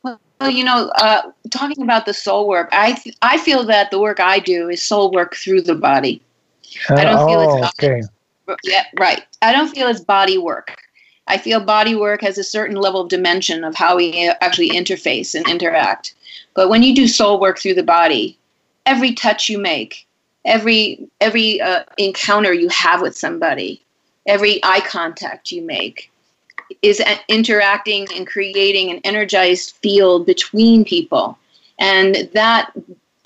Well, 0.03 0.19
you 0.51 0.65
know, 0.65 0.91
uh, 0.97 1.31
talking 1.51 1.83
about 1.83 2.07
the 2.07 2.15
soul 2.15 2.49
work, 2.49 2.69
I 2.73 2.93
th- 2.93 3.17
I 3.23 3.39
feel 3.39 3.65
that 3.65 3.91
the 3.91 4.01
work 4.01 4.21
I 4.21 4.41
do 4.41 4.69
is 4.69 4.83
soul 4.83 5.13
work 5.13 5.37
through 5.37 5.63
the 5.63 5.75
body. 5.75 6.21
Uh, 6.91 6.95
I 6.97 7.05
don't 7.05 7.29
feel 7.29 7.41
oh, 7.41 7.63
it's 7.63 7.73
okay. 7.81 8.03
Yeah, 8.65 8.85
right. 8.99 9.23
I 9.43 9.53
don't 9.53 9.69
feel 9.69 9.87
it's 9.87 10.01
body 10.01 10.39
work. 10.39 10.77
I 11.27 11.39
feel 11.39 11.61
body 11.61 11.95
work 11.95 12.21
has 12.21 12.37
a 12.37 12.45
certain 12.45 12.77
level 12.77 13.01
of 13.01 13.09
dimension 13.09 13.65
of 13.65 13.75
how 13.75 13.97
we 13.97 14.29
actually 14.41 14.71
interface 14.71 15.35
and 15.35 15.49
interact. 15.49 16.15
But 16.55 16.69
when 16.69 16.83
you 16.83 16.95
do 16.95 17.09
soul 17.09 17.41
work 17.41 17.59
through 17.59 17.75
the 17.75 17.83
body, 17.83 18.37
every 18.85 19.15
touch 19.15 19.49
you 19.49 19.59
make, 19.59 20.07
every 20.45 21.09
every 21.21 21.61
uh, 21.61 21.85
encounter 21.99 22.53
you 22.53 22.69
have 22.69 23.01
with 23.01 23.17
somebody, 23.17 23.83
every 24.27 24.63
eye 24.65 24.81
contact 24.81 25.53
you 25.53 25.63
make, 25.63 26.11
is 26.83 27.03
interacting 27.29 28.07
and 28.15 28.27
creating 28.27 28.91
an 28.91 29.01
energized 29.05 29.77
field 29.83 30.27
between 30.27 30.85
people, 30.85 31.39
and 31.79 32.29
that 32.35 32.73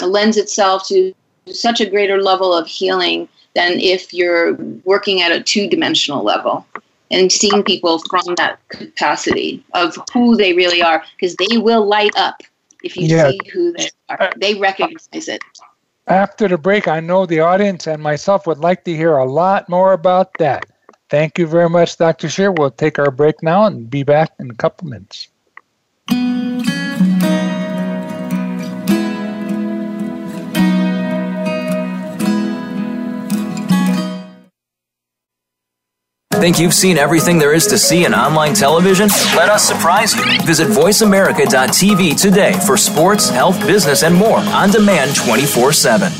lends 0.00 0.36
itself 0.36 0.86
to 0.88 1.12
such 1.46 1.80
a 1.80 1.88
greater 1.88 2.22
level 2.22 2.52
of 2.54 2.66
healing 2.66 3.28
than 3.54 3.80
if 3.80 4.12
you're 4.12 4.54
working 4.84 5.22
at 5.22 5.32
a 5.32 5.42
two-dimensional 5.42 6.22
level 6.22 6.66
and 7.10 7.32
seeing 7.32 7.62
people 7.62 7.98
from 8.10 8.34
that 8.36 8.60
capacity 8.68 9.64
of 9.72 9.98
who 10.12 10.36
they 10.36 10.52
really 10.52 10.82
are 10.82 11.02
because 11.16 11.34
they 11.36 11.56
will 11.56 11.86
light 11.86 12.14
up 12.16 12.42
if 12.84 12.96
you 12.96 13.06
yeah. 13.06 13.30
see 13.30 13.40
who 13.52 13.72
they 13.72 13.88
are. 14.08 14.30
They 14.36 14.54
recognize 14.54 15.28
it. 15.28 15.42
After 16.08 16.48
the 16.48 16.56
break, 16.56 16.88
I 16.88 17.00
know 17.00 17.26
the 17.26 17.40
audience 17.40 17.86
and 17.86 18.02
myself 18.02 18.46
would 18.46 18.58
like 18.58 18.82
to 18.84 18.96
hear 18.96 19.18
a 19.18 19.30
lot 19.30 19.68
more 19.68 19.92
about 19.92 20.32
that. 20.38 20.64
Thank 21.10 21.38
you 21.38 21.46
very 21.46 21.68
much, 21.68 21.98
Dr. 21.98 22.30
Shear. 22.30 22.50
We'll 22.50 22.70
take 22.70 22.98
our 22.98 23.10
break 23.10 23.42
now 23.42 23.66
and 23.66 23.90
be 23.90 24.04
back 24.04 24.32
in 24.38 24.50
a 24.50 24.54
couple 24.54 24.88
minutes. 24.88 25.28
Think 36.40 36.60
you've 36.60 36.72
seen 36.72 36.98
everything 36.98 37.38
there 37.40 37.52
is 37.52 37.66
to 37.66 37.76
see 37.76 38.04
in 38.04 38.14
online 38.14 38.54
television? 38.54 39.08
Let 39.34 39.48
us 39.48 39.66
surprise 39.66 40.14
you. 40.14 40.22
Visit 40.46 40.68
VoiceAmerica.tv 40.68 42.20
today 42.20 42.52
for 42.64 42.76
sports, 42.76 43.28
health, 43.28 43.58
business, 43.66 44.04
and 44.04 44.14
more 44.14 44.38
on 44.38 44.70
demand 44.70 45.16
24 45.16 45.72
7. 45.72 46.12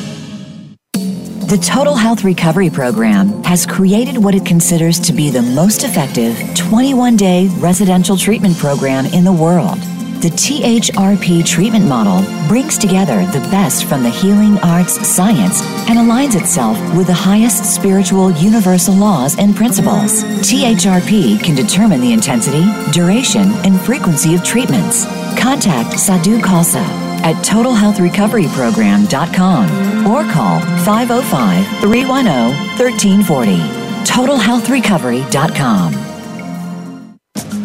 The 1.47 1.65
Total 1.65 1.95
Health 1.95 2.25
Recovery 2.25 2.69
Program 2.69 3.45
has 3.45 3.65
created 3.65 4.19
what 4.19 4.35
it 4.35 4.45
considers 4.45 4.99
to 5.01 5.13
be 5.13 5.31
the 5.31 5.41
most 5.41 5.85
effective 5.85 6.37
21 6.57 7.17
day 7.17 7.47
residential 7.59 8.17
treatment 8.17 8.59
program 8.59 9.07
in 9.07 9.23
the 9.23 9.33
world. 9.33 9.79
The 10.21 10.31
THRP 10.31 11.45
treatment 11.47 11.87
model 11.87 12.25
brings 12.49 12.77
together 12.77 13.25
the 13.27 13.39
best 13.53 13.85
from 13.85 14.03
the 14.03 14.11
healing 14.11 14.59
arts 14.65 15.07
science 15.07 15.63
and 15.89 15.97
aligns 15.97 16.35
itself 16.35 16.77
with 16.97 17.07
the 17.07 17.13
highest 17.13 17.65
spiritual 17.65 18.33
universal 18.33 18.97
laws 18.97 19.39
and 19.39 19.55
principles. 19.55 20.25
THRP 20.25 21.41
can 21.45 21.55
determine 21.55 22.01
the 22.01 22.13
intensity, 22.13 22.65
duration, 22.91 23.53
and 23.65 23.81
frequency 23.81 24.35
of 24.35 24.43
treatments. 24.43 25.07
Contact 25.39 25.97
Sadhu 25.97 26.41
Khalsa 26.41 26.83
at 27.23 27.37
totalhealthrecoveryprogram.com 27.45 30.05
or 30.05 30.25
call 30.33 30.59
505 30.85 31.65
310 31.81 32.57
1340. 32.77 33.57
TotalHealthRecovery.com. 34.05 36.08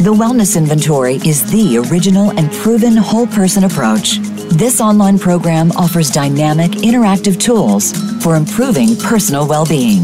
The 0.03 0.13
Wellness 0.13 0.57
Inventory 0.57 1.15
is 1.25 1.49
the 1.49 1.77
original 1.77 2.31
and 2.37 2.51
proven 2.51 2.97
whole 2.97 3.25
person 3.25 3.63
approach. 3.63 4.17
This 4.51 4.81
online 4.81 5.17
program 5.17 5.71
offers 5.77 6.09
dynamic, 6.11 6.71
interactive 6.71 7.39
tools 7.39 7.93
for 8.21 8.35
improving 8.35 8.97
personal 8.97 9.47
well 9.47 9.65
being. 9.65 10.03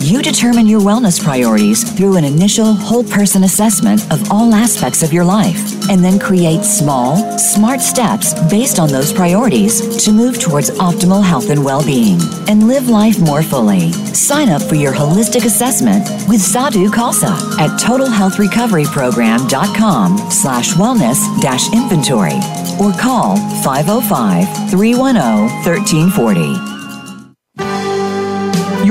You 0.00 0.22
determine 0.22 0.66
your 0.66 0.80
wellness 0.80 1.22
priorities 1.22 1.84
through 1.96 2.16
an 2.16 2.24
initial 2.24 2.72
whole 2.72 3.04
person 3.04 3.44
assessment 3.44 4.00
of 4.12 4.30
all 4.30 4.54
aspects 4.54 5.02
of 5.02 5.12
your 5.12 5.24
life, 5.24 5.58
and 5.88 6.04
then 6.04 6.18
create 6.18 6.64
small, 6.64 7.38
smart 7.38 7.80
steps 7.80 8.34
based 8.50 8.78
on 8.78 8.90
those 8.90 9.12
priorities 9.12 10.04
to 10.04 10.12
move 10.12 10.38
towards 10.38 10.70
optimal 10.72 11.22
health 11.22 11.48
and 11.50 11.64
well 11.64 11.84
being 11.84 12.18
and 12.48 12.66
live 12.68 12.88
life 12.88 13.18
more 13.20 13.42
fully. 13.42 13.92
Sign 14.12 14.48
up 14.48 14.62
for 14.62 14.74
your 14.74 14.92
holistic 14.92 15.44
assessment 15.44 16.04
with 16.28 16.40
Sadhu 16.40 16.90
Khalsa 16.90 17.30
at 17.58 17.78
totalhealthrecoveryprogram.com 17.80 20.30
slash 20.30 20.72
wellness 20.74 21.40
dash 21.40 21.72
inventory 21.72 22.38
or 22.80 22.92
call 22.92 23.36
505 23.62 24.70
310 24.70 25.48
1340. 25.64 26.73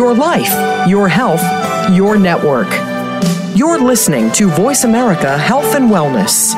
Your 0.03 0.13
life, 0.13 0.89
your 0.89 1.07
health, 1.07 1.41
your 1.93 2.17
network. 2.17 2.67
You're 3.55 3.79
listening 3.79 4.33
to 4.33 4.49
Voice 4.49 4.83
America 4.83 5.37
Health 5.37 5.75
and 5.75 5.89
Wellness. 5.89 6.53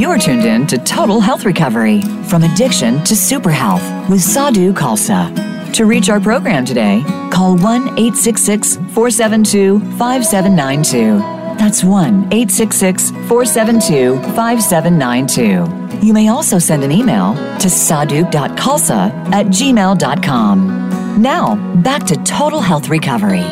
You're 0.00 0.16
tuned 0.16 0.46
in 0.46 0.66
to 0.66 0.78
Total 0.78 1.20
Health 1.20 1.44
Recovery 1.44 2.00
from 2.30 2.44
addiction 2.44 3.04
to 3.04 3.14
super 3.14 3.50
health 3.50 3.82
with 4.08 4.22
Sadhu 4.22 4.72
Khalsa. 4.72 5.74
To 5.74 5.84
reach 5.84 6.08
our 6.08 6.20
program 6.20 6.64
today, 6.64 7.04
call 7.30 7.58
1 7.58 7.82
866 7.98 8.76
472 8.76 9.78
5792 9.98 11.33
That's 11.58 11.84
1 11.84 12.32
866 12.32 13.10
472 13.28 14.20
5792. 14.34 16.06
You 16.06 16.12
may 16.12 16.28
also 16.28 16.58
send 16.58 16.84
an 16.84 16.92
email 16.92 17.34
to 17.58 17.70
sadhu.khalsa 17.70 19.10
at 19.32 19.46
gmail.com. 19.46 21.22
Now, 21.22 21.54
back 21.76 22.04
to 22.06 22.16
Total 22.24 22.60
Health 22.60 22.88
Recovery. 22.88 23.44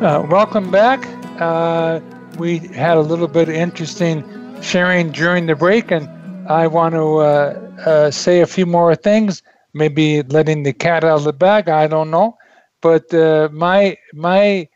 Uh, 0.00 0.22
welcome 0.30 0.70
back. 0.70 1.06
Uh, 1.40 2.00
we 2.38 2.58
had 2.58 2.96
a 2.96 3.00
little 3.00 3.26
bit 3.26 3.48
of 3.48 3.54
interesting 3.56 4.22
sharing 4.62 5.10
during 5.10 5.46
the 5.46 5.56
break, 5.56 5.90
and 5.90 6.08
I 6.48 6.68
want 6.68 6.94
to 6.94 7.16
uh, 7.18 7.72
uh 7.84 8.10
say 8.12 8.40
a 8.40 8.46
few 8.46 8.64
more 8.64 8.94
things. 8.94 9.42
Maybe 9.74 10.22
letting 10.22 10.62
the 10.62 10.72
cat 10.72 11.02
out 11.02 11.18
of 11.18 11.24
the 11.24 11.32
bag. 11.32 11.68
I 11.68 11.88
don't 11.88 12.10
know, 12.10 12.38
but 12.80 13.12
uh, 13.12 13.48
my 13.52 13.96
my 14.14 14.67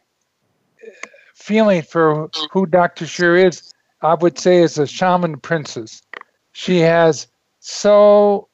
feeling 1.42 1.82
for 1.82 2.30
who 2.52 2.66
Dr. 2.66 3.04
Scher 3.04 3.44
is, 3.44 3.74
I 4.00 4.14
would 4.14 4.38
say, 4.38 4.58
is 4.58 4.78
a 4.78 4.86
shaman 4.86 5.38
princess. 5.38 6.02
She 6.52 6.78
has 6.80 7.26
so 7.60 8.48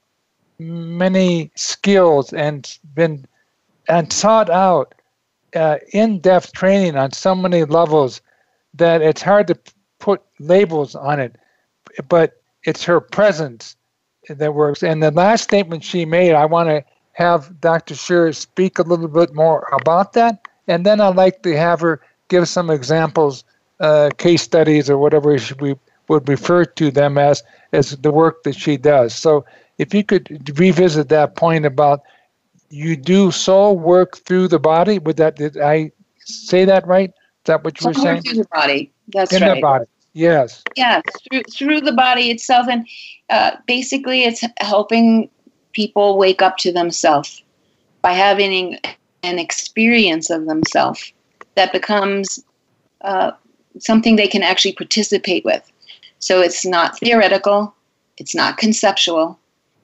many 0.59 1.51
skills 1.55 2.33
and 2.33 2.79
been 2.95 3.27
and 3.89 4.13
sought 4.13 4.51
out 4.51 4.95
uh, 5.55 5.77
in-depth 5.93 6.53
training 6.53 6.97
on 6.97 7.13
so 7.13 7.35
many 7.35 7.65
levels 7.65 8.21
that 8.75 9.01
it's 9.01 9.23
hard 9.23 9.47
to 9.49 9.59
put 9.99 10.23
labels 10.39 10.95
on 10.95 11.21
it. 11.21 11.37
But 12.09 12.43
it's 12.65 12.85
her 12.85 13.01
presence 13.01 13.77
that 14.29 14.55
works. 14.55 14.83
And 14.83 15.03
the 15.03 15.11
last 15.11 15.45
statement 15.45 15.85
she 15.85 16.05
made, 16.05 16.35
I 16.35 16.45
want 16.45 16.69
to 16.69 16.85
have 17.13 17.61
Dr. 17.61 17.95
Scher 17.95 18.35
speak 18.35 18.79
a 18.79 18.83
little 18.83 19.09
bit 19.09 19.35
more 19.35 19.67
about 19.81 20.13
that, 20.13 20.47
and 20.69 20.85
then 20.85 21.01
I'd 21.01 21.17
like 21.17 21.43
to 21.43 21.57
have 21.57 21.81
her 21.81 22.01
give 22.29 22.49
some 22.49 22.71
examples, 22.71 23.45
uh, 23.81 24.11
case 24.19 24.43
studies, 24.43 24.89
or 24.89 24.99
whatever 24.99 25.37
we 25.61 25.75
would 26.09 26.29
refer 26.29 26.65
to 26.65 26.91
them 26.91 27.19
as, 27.19 27.43
as 27.73 27.91
the 27.91 28.11
work 28.11 28.43
that 28.45 28.57
she 28.57 28.77
does. 28.77 29.15
So 29.15 29.45
if 29.79 29.93
you 29.95 30.05
could 30.05 30.59
revisit 30.59 31.09
that 31.09 31.37
point 31.37 31.67
about 31.67 32.03
you 32.71 32.97
do 32.97 33.31
soul 33.31 33.79
work 33.79 34.19
through 34.19 34.49
the 34.49 34.59
body, 34.59 34.99
would 34.99 35.17
that 35.17 35.37
did 35.37 35.57
I 35.59 35.93
say 36.19 36.65
that 36.65 36.87
right? 36.87 37.11
Is 37.11 37.45
that 37.45 37.65
what 37.65 37.81
you 37.81 37.93
soul 37.93 37.93
were 37.93 38.01
saying? 38.01 38.23
Through 38.23 38.43
the 38.43 38.49
body. 38.53 38.93
That's 39.09 39.33
In 39.33 39.43
right. 39.43 39.55
the 39.55 39.61
body. 39.61 39.85
Yes. 40.13 40.65
Yeah, 40.77 41.01
through 41.31 41.43
through 41.45 41.81
the 41.83 41.93
body 41.93 42.31
itself, 42.31 42.67
and 42.69 42.87
uh, 43.31 43.53
basically, 43.67 44.25
it's 44.25 44.43
helping 44.59 45.31
people 45.73 46.19
wake 46.19 46.43
up 46.43 46.57
to 46.59 46.73
themselves 46.73 47.43
by 48.03 48.13
having 48.13 48.79
an 49.23 49.39
experience 49.39 50.31
of 50.31 50.47
themselves 50.47 51.13
that 51.59 51.73
becomes 51.73 52.45
uh, 53.01 53.33
something 53.81 54.15
they 54.15 54.29
can 54.29 54.45
actually 54.45 54.73
participate 54.73 55.45
with. 55.45 55.71
So 56.21 56.41
it's 56.41 56.65
not 56.65 56.99
theoretical, 56.99 57.75
it's 58.17 58.35
not 58.35 58.59
conceptual, 58.59 59.39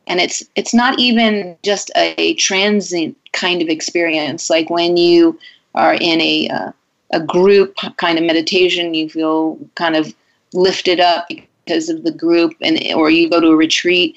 and 0.06 0.20
it's 0.20 0.42
it's 0.54 0.72
not 0.74 0.98
even 0.98 1.56
just 1.62 1.90
a 1.96 2.34
transient 2.34 3.16
kind 3.32 3.60
of 3.60 3.68
experience. 3.68 4.50
Like 4.50 4.70
when 4.70 4.96
you 4.96 5.38
are 5.74 5.94
in 5.94 6.20
a 6.20 6.48
uh, 6.48 6.72
a 7.12 7.20
group 7.20 7.76
kind 7.96 8.18
of 8.18 8.24
meditation, 8.24 8.94
you 8.94 9.08
feel 9.08 9.58
kind 9.74 9.96
of 9.96 10.14
lifted 10.52 11.00
up 11.00 11.26
because 11.28 11.88
of 11.88 12.04
the 12.04 12.12
group, 12.12 12.52
and 12.62 12.78
or 12.94 13.10
you 13.10 13.28
go 13.28 13.40
to 13.40 13.48
a 13.48 13.56
retreat. 13.56 14.16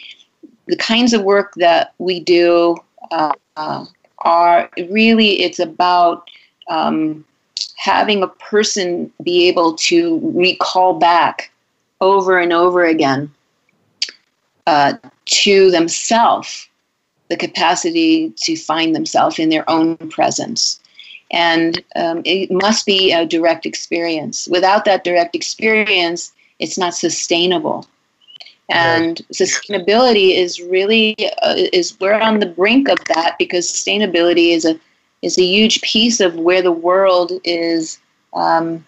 The 0.67 0.78
kinds 0.78 1.13
of 1.13 1.24
work 1.24 1.54
that 1.56 1.93
we 1.98 2.20
do 2.20 2.76
uh, 3.12 3.34
uh, 3.56 3.86
are 4.20 4.70
really 4.89 5.41
it's 5.41 5.60
about 5.60 6.30
um, 6.67 7.24
having 7.76 8.24
a 8.24 8.28
person 8.28 9.12
be 9.24 9.48
able 9.48 9.76
to 9.76 10.20
recall 10.36 10.93
back 11.00 11.52
over 12.02 12.39
and 12.39 12.54
over 12.54 12.86
again 12.86 13.32
uh, 14.67 14.93
to 15.26 15.72
themselves 15.72 16.67
the 17.30 17.38
capacity 17.38 18.32
to 18.38 18.56
find 18.56 18.96
themselves 18.96 19.39
in 19.39 19.50
their 19.50 19.70
own 19.70 19.98
presence. 20.10 20.80
And 21.32 21.84
um, 21.96 22.22
it 22.24 22.52
must 22.52 22.86
be 22.86 23.12
a 23.12 23.26
direct 23.26 23.65
experience. 23.65 24.48
Without 24.48 24.86
that 24.86 25.04
direct 25.04 25.36
experience, 25.36 26.32
it's 26.60 26.78
not 26.78 26.96
sustainable. 26.96 27.86
And 28.70 29.22
sustainability 29.32 30.36
is 30.36 30.62
really 30.62 31.15
uh, 31.41 31.56
is 31.72 31.98
we're 32.02 32.13
on 32.13 32.39
the 32.39 32.46
brink 32.46 32.89
of 32.89 32.98
that 33.06 33.38
because 33.38 33.65
sustainability 33.70 34.52
is 34.52 34.65
a 34.65 34.78
is 35.21 35.38
a 35.38 35.43
huge 35.43 35.82
piece 35.82 36.19
of 36.19 36.36
where 36.36 36.62
the 36.62 36.71
world 36.71 37.32
is, 37.43 37.99
um, 38.34 38.86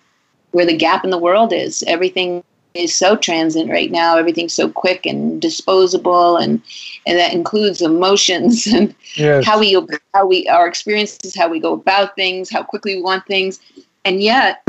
where 0.52 0.66
the 0.66 0.78
gap 0.78 1.04
in 1.04 1.10
the 1.10 1.18
world 1.18 1.52
is. 1.54 1.84
Everything 1.88 2.44
is 2.76 2.96
so 2.96 3.16
transient 3.16 3.70
right 3.70 3.92
now. 3.92 4.18
Everything's 4.18 4.54
so 4.54 4.70
quick 4.70 5.06
and 5.06 5.42
disposable, 5.42 6.38
and 6.38 6.62
and 7.08 7.18
that 7.18 7.34
includes 7.34 7.82
emotions 7.82 8.68
and 8.74 8.94
Yes. 9.16 9.46
how 9.46 9.60
we 9.60 9.80
how 10.14 10.28
we 10.28 10.48
our 10.48 10.68
experiences, 10.68 11.36
how 11.36 11.50
we 11.50 11.60
go 11.60 11.74
about 11.74 12.16
things, 12.16 12.50
how 12.50 12.64
quickly 12.64 12.96
we 12.96 13.02
want 13.02 13.26
things, 13.26 13.60
and 14.06 14.22
yet 14.22 14.64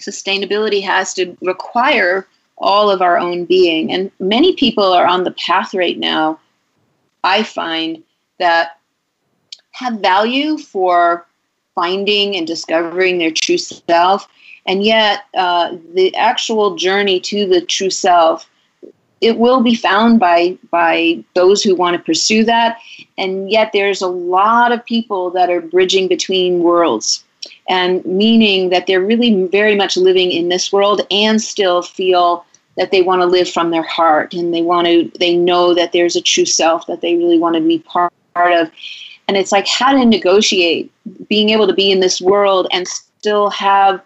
sustainability 0.00 0.82
has 0.82 1.14
to 1.14 1.36
require 1.40 2.26
all 2.58 2.90
of 2.90 3.02
our 3.02 3.18
own 3.18 3.44
being. 3.44 3.92
And 3.92 4.10
many 4.18 4.54
people 4.54 4.84
are 4.84 5.06
on 5.06 5.24
the 5.24 5.32
path 5.32 5.74
right 5.74 5.98
now. 5.98 6.38
I 7.24 7.42
find 7.42 8.02
that 8.38 8.75
have 9.76 10.00
value 10.00 10.58
for 10.58 11.26
finding 11.74 12.36
and 12.36 12.46
discovering 12.46 13.18
their 13.18 13.30
true 13.30 13.58
self, 13.58 14.28
and 14.66 14.82
yet 14.82 15.24
uh, 15.36 15.76
the 15.94 16.14
actual 16.16 16.76
journey 16.76 17.20
to 17.20 17.46
the 17.46 17.60
true 17.60 17.90
self 17.90 18.48
it 19.20 19.38
will 19.38 19.62
be 19.62 19.74
found 19.74 20.20
by 20.20 20.58
by 20.70 21.24
those 21.34 21.62
who 21.62 21.74
want 21.74 21.96
to 21.96 22.02
pursue 22.02 22.44
that. 22.44 22.78
And 23.16 23.50
yet 23.50 23.70
there's 23.72 24.02
a 24.02 24.08
lot 24.08 24.72
of 24.72 24.84
people 24.84 25.30
that 25.30 25.50
are 25.50 25.60
bridging 25.60 26.08
between 26.08 26.62
worlds 26.62 27.24
and 27.68 28.04
meaning 28.04 28.70
that 28.70 28.86
they're 28.86 29.00
really 29.00 29.46
very 29.46 29.74
much 29.74 29.96
living 29.96 30.32
in 30.32 30.48
this 30.48 30.72
world 30.72 31.00
and 31.10 31.40
still 31.40 31.82
feel 31.82 32.44
that 32.76 32.90
they 32.90 33.02
want 33.02 33.22
to 33.22 33.26
live 33.26 33.48
from 33.48 33.70
their 33.70 33.82
heart 33.82 34.34
and 34.34 34.52
they 34.52 34.62
want 34.62 34.86
to 34.86 35.10
they 35.18 35.34
know 35.34 35.74
that 35.74 35.92
there's 35.92 36.16
a 36.16 36.20
true 36.20 36.44
self 36.44 36.86
that 36.86 37.00
they 37.00 37.16
really 37.16 37.38
want 37.38 37.56
to 37.56 37.60
be 37.60 37.78
part 37.78 38.12
of 38.36 38.70
and 39.28 39.36
it's 39.36 39.52
like 39.52 39.66
how 39.66 39.92
to 39.92 40.04
negotiate 40.04 40.90
being 41.28 41.50
able 41.50 41.66
to 41.66 41.74
be 41.74 41.90
in 41.90 42.00
this 42.00 42.20
world 42.20 42.66
and 42.72 42.86
still 42.86 43.50
have 43.50 44.00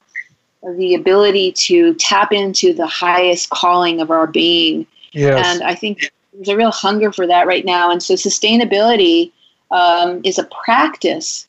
the 0.76 0.94
ability 0.94 1.52
to 1.52 1.94
tap 1.94 2.32
into 2.32 2.72
the 2.72 2.86
highest 2.86 3.50
calling 3.50 4.00
of 4.00 4.10
our 4.10 4.26
being 4.26 4.86
Yes. 5.12 5.44
and 5.44 5.62
I 5.62 5.74
think 5.74 6.10
there's 6.32 6.48
a 6.48 6.56
real 6.56 6.70
hunger 6.70 7.12
for 7.12 7.26
that 7.26 7.46
right 7.46 7.64
now. 7.64 7.90
And 7.90 8.02
so 8.02 8.14
sustainability 8.14 9.32
um, 9.70 10.20
is 10.24 10.38
a 10.38 10.44
practice 10.64 11.46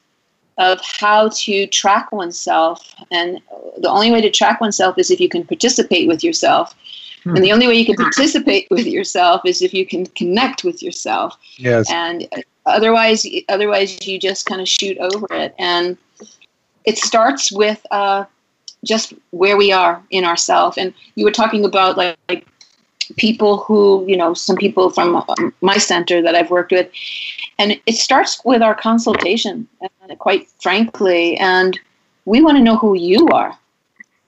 of 0.58 0.80
how 0.82 1.30
to 1.30 1.68
track 1.68 2.12
oneself. 2.12 2.94
And 3.12 3.40
the 3.78 3.90
only 3.90 4.12
way 4.12 4.22
to 4.22 4.30
track 4.30 4.62
oneself 4.62 4.98
is 4.98 5.12
if 5.12 5.20
you 5.20 5.30
can 5.30 5.46
participate 5.46 6.08
with 6.08 6.24
yourself. 6.24 6.76
Hmm. 7.24 7.36
And 7.36 7.46
the 7.46 7.52
only 7.52 7.68
way 7.68 7.76
you 7.76 7.86
can 7.86 7.96
participate 7.96 8.68
with 8.72 8.88
yourself 8.88 9.42
is 9.46 9.62
if 9.62 9.74
you 9.74 9.86
can 9.86 10.08
connect 10.08 10.64
with 10.64 10.82
yourself. 10.82 11.38
yes. 11.58 11.90
And 11.92 12.28
otherwise, 12.66 13.26
otherwise 13.50 14.06
you 14.06 14.20
just 14.20 14.46
kind 14.46 14.62
of 14.62 14.68
shoot 14.68 14.98
over 14.98 15.28
it. 15.32 15.56
And 15.58 15.98
it 16.86 16.98
starts 16.98 17.52
with 17.52 17.86
uh, 17.92 18.26
just 18.84 19.14
where 19.32 19.58
we 19.58 19.72
are 19.72 20.02
in 20.10 20.26
ourself. 20.26 20.78
And 20.78 20.94
you 21.16 21.26
were 21.26 21.32
talking 21.32 21.66
about 21.66 21.98
like, 21.98 22.18
like 22.30 22.48
people 23.18 23.58
who, 23.58 24.06
you 24.08 24.18
know, 24.18 24.34
some 24.34 24.56
people 24.56 24.90
from 24.90 25.16
um, 25.16 25.54
my 25.62 25.78
center 25.78 26.22
that 26.22 26.36
I've 26.36 26.52
worked 26.52 26.72
with. 26.72 26.90
And 27.60 27.80
it 27.86 27.96
starts 27.96 28.42
with 28.46 28.62
our 28.62 28.76
consultation, 28.76 29.68
uh, 29.84 30.16
quite 30.16 30.48
frankly. 30.62 31.38
And 31.38 31.80
we 32.26 32.42
want 32.42 32.58
to 32.58 32.64
know 32.64 32.78
who 32.78 32.96
you 32.96 33.28
are. 33.30 33.58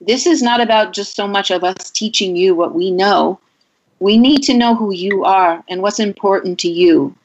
This 0.01 0.25
is 0.27 0.41
not 0.41 0.59
about 0.59 0.93
just 0.93 1.15
so 1.15 1.27
much 1.27 1.49
of 1.49 1.63
us 1.63 1.89
teaching 1.89 2.35
you 2.35 2.55
what 2.55 2.75
we 2.75 2.91
know. 2.91 3.39
We 3.99 4.17
need 4.17 4.43
to 4.43 4.53
know 4.53 4.75
who 4.75 4.93
you 4.93 5.23
are 5.23 5.63
and 5.69 5.81
what's 5.81 5.99
important 5.99 6.59
to 6.59 6.67
you 6.67 7.15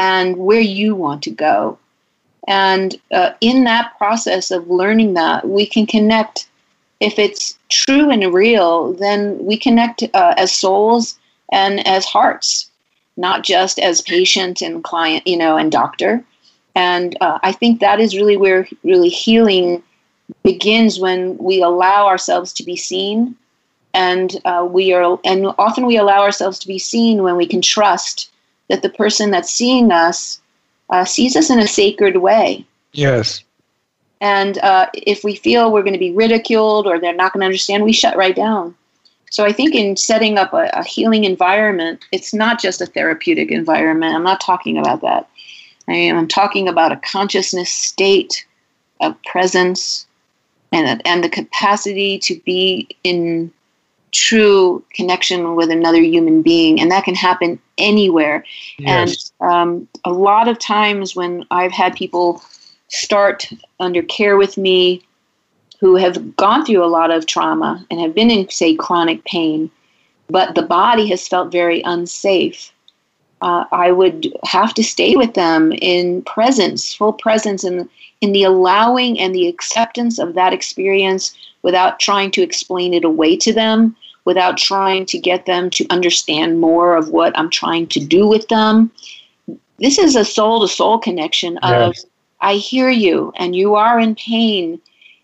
and 0.00 0.38
where 0.38 0.60
you 0.60 0.94
want 0.94 1.22
to 1.22 1.30
go. 1.30 1.78
And 2.48 2.98
uh, 3.12 3.32
in 3.42 3.64
that 3.64 3.98
process 3.98 4.50
of 4.50 4.70
learning 4.70 5.12
that, 5.14 5.46
we 5.46 5.66
can 5.66 5.86
connect. 5.86 6.48
If 7.00 7.18
it's 7.18 7.58
true 7.68 8.10
and 8.10 8.32
real, 8.32 8.94
then 8.94 9.44
we 9.44 9.58
connect 9.58 10.02
uh, 10.14 10.34
as 10.38 10.52
souls 10.52 11.18
and 11.52 11.86
as 11.86 12.06
hearts, 12.06 12.70
not 13.18 13.44
just 13.44 13.78
as 13.78 14.00
patient 14.00 14.62
and 14.62 14.82
client, 14.82 15.26
you 15.26 15.36
know, 15.36 15.58
and 15.58 15.70
doctor. 15.70 16.24
And 16.74 17.14
uh, 17.20 17.38
I 17.42 17.52
think 17.52 17.80
that 17.80 18.00
is 18.00 18.16
really 18.16 18.38
where 18.38 18.66
really 18.82 19.10
healing 19.10 19.82
begins 20.42 20.98
when 20.98 21.36
we 21.36 21.60
allow 21.60 22.06
ourselves 22.06 22.54
to 22.54 22.62
be 22.62 22.76
seen, 22.76 23.36
and 23.92 24.40
uh, 24.46 24.66
we 24.66 24.94
are, 24.94 25.18
and 25.24 25.46
often 25.58 25.84
we 25.84 25.98
allow 25.98 26.22
ourselves 26.22 26.58
to 26.60 26.68
be 26.68 26.78
seen 26.78 27.22
when 27.22 27.36
we 27.36 27.46
can 27.46 27.60
trust 27.60 28.30
that 28.70 28.82
the 28.82 28.88
person 28.88 29.30
that's 29.30 29.50
seeing 29.50 29.92
us 29.92 30.40
uh, 30.88 31.04
sees 31.04 31.36
us 31.36 31.50
in 31.50 31.58
a 31.58 31.68
sacred 31.68 32.16
way. 32.16 32.64
Yes. 32.92 33.44
And 34.20 34.58
uh, 34.58 34.86
if 34.94 35.24
we 35.24 35.34
feel 35.34 35.72
we're 35.72 35.82
going 35.82 35.94
to 35.94 35.98
be 35.98 36.12
ridiculed 36.12 36.86
or 36.86 36.98
they're 36.98 37.14
not 37.14 37.32
going 37.32 37.40
to 37.40 37.46
understand, 37.46 37.84
we 37.84 37.92
shut 37.92 38.16
right 38.16 38.34
down. 38.34 38.74
So 39.30 39.44
I 39.44 39.52
think 39.52 39.74
in 39.74 39.96
setting 39.96 40.38
up 40.38 40.52
a, 40.52 40.70
a, 40.72 40.82
healing 40.82 41.24
environment, 41.24 42.04
it's 42.10 42.34
not 42.34 42.60
just 42.60 42.80
a 42.80 42.86
therapeutic 42.86 43.50
environment. 43.50 44.14
I'm 44.14 44.24
not 44.24 44.40
talking 44.40 44.76
about 44.76 45.02
that. 45.02 45.28
I 45.88 45.94
am 45.94 46.18
I'm 46.18 46.28
talking 46.28 46.68
about 46.68 46.92
a 46.92 46.96
consciousness 46.96 47.70
state 47.70 48.44
of 49.00 49.20
presence 49.22 50.06
and, 50.72 51.00
and 51.04 51.24
the 51.24 51.28
capacity 51.28 52.18
to 52.20 52.40
be 52.44 52.88
in 53.04 53.52
true 54.12 54.84
connection 54.92 55.54
with 55.54 55.70
another 55.70 56.00
human 56.00 56.42
being. 56.42 56.80
And 56.80 56.90
that 56.90 57.04
can 57.04 57.14
happen 57.14 57.58
anywhere. 57.78 58.44
Yes. 58.78 59.32
And 59.40 59.50
um, 59.50 59.88
a 60.04 60.12
lot 60.12 60.48
of 60.48 60.58
times 60.58 61.14
when 61.14 61.44
I've 61.50 61.72
had 61.72 61.94
people 61.94 62.42
start 62.88 63.48
under 63.78 64.02
care 64.02 64.36
with 64.36 64.56
me 64.56 65.02
who 65.80 65.96
have 65.96 66.36
gone 66.36 66.64
through 66.64 66.84
a 66.84 66.86
lot 66.86 67.10
of 67.10 67.26
trauma 67.26 67.84
and 67.90 68.00
have 68.00 68.14
been 68.14 68.30
in, 68.30 68.48
say, 68.50 68.74
chronic 68.74 69.24
pain, 69.24 69.70
but 70.28 70.54
the 70.54 70.62
body 70.62 71.06
has 71.08 71.26
felt 71.26 71.50
very 71.50 71.80
unsafe. 71.82 72.72
Uh, 73.42 73.64
I 73.72 73.90
would 73.90 74.32
have 74.44 74.74
to 74.74 74.84
stay 74.84 75.16
with 75.16 75.34
them 75.34 75.72
in 75.72 76.22
presence, 76.22 76.92
full 76.92 77.12
presence, 77.12 77.64
in, 77.64 77.88
in 78.20 78.32
the 78.32 78.44
allowing 78.44 79.18
and 79.18 79.34
the 79.34 79.48
acceptance 79.48 80.18
of 80.18 80.34
that 80.34 80.52
experience 80.52 81.34
without 81.62 82.00
trying 82.00 82.30
to 82.32 82.42
explain 82.42 82.92
it 82.92 83.04
away 83.04 83.36
to 83.38 83.52
them, 83.52 83.96
without 84.24 84.58
trying 84.58 85.06
to 85.06 85.18
get 85.18 85.46
them 85.46 85.70
to 85.70 85.86
understand 85.88 86.60
more 86.60 86.96
of 86.96 87.08
what 87.08 87.36
I'm 87.38 87.50
trying 87.50 87.86
to 87.88 88.00
do 88.00 88.26
with 88.26 88.48
them. 88.48 88.90
This 89.78 89.98
is 89.98 90.16
a 90.16 90.24
soul 90.24 90.60
to 90.60 90.68
soul 90.68 90.98
connection 90.98 91.56
of 91.58 91.94
yes. 91.94 92.04
I 92.40 92.54
hear 92.54 92.90
you 92.90 93.32
and 93.36 93.54
you 93.54 93.74
are 93.74 93.98
in 93.98 94.14
pain 94.14 94.80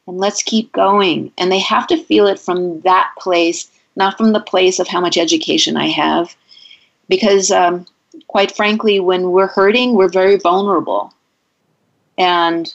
and 0.06 0.18
let's 0.18 0.42
keep 0.42 0.72
going. 0.72 1.32
And 1.38 1.50
they 1.50 1.58
have 1.60 1.86
to 1.88 2.02
feel 2.04 2.26
it 2.26 2.38
from 2.38 2.80
that 2.82 3.10
place, 3.18 3.70
not 3.96 4.16
from 4.16 4.32
the 4.32 4.40
place 4.40 4.78
of 4.78 4.88
how 4.88 5.00
much 5.00 5.16
education 5.16 5.76
I 5.76 5.88
have. 5.88 6.36
Because, 7.08 7.50
um, 7.50 7.86
quite 8.28 8.54
frankly, 8.54 9.00
when 9.00 9.30
we're 9.30 9.46
hurting, 9.46 9.94
we're 9.94 10.08
very 10.08 10.36
vulnerable. 10.36 11.12
And 12.18 12.72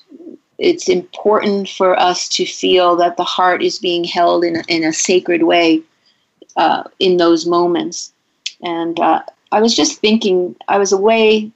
it's 0.57 0.87
important 0.87 1.69
for 1.69 1.99
us 1.99 2.29
to 2.29 2.45
feel 2.45 2.95
that 2.97 3.17
the 3.17 3.23
heart 3.23 3.63
is 3.63 3.79
being 3.79 4.03
held 4.03 4.43
in 4.43 4.57
a, 4.57 4.63
in 4.67 4.83
a 4.83 4.93
sacred 4.93 5.43
way 5.43 5.81
uh, 6.55 6.83
in 6.99 7.17
those 7.17 7.45
moments. 7.45 8.13
And 8.61 8.99
uh, 8.99 9.23
I 9.51 9.61
was 9.61 9.75
just 9.75 9.99
thinking, 9.99 10.55
I 10.67 10.77
was 10.77 10.91
away 10.91 11.51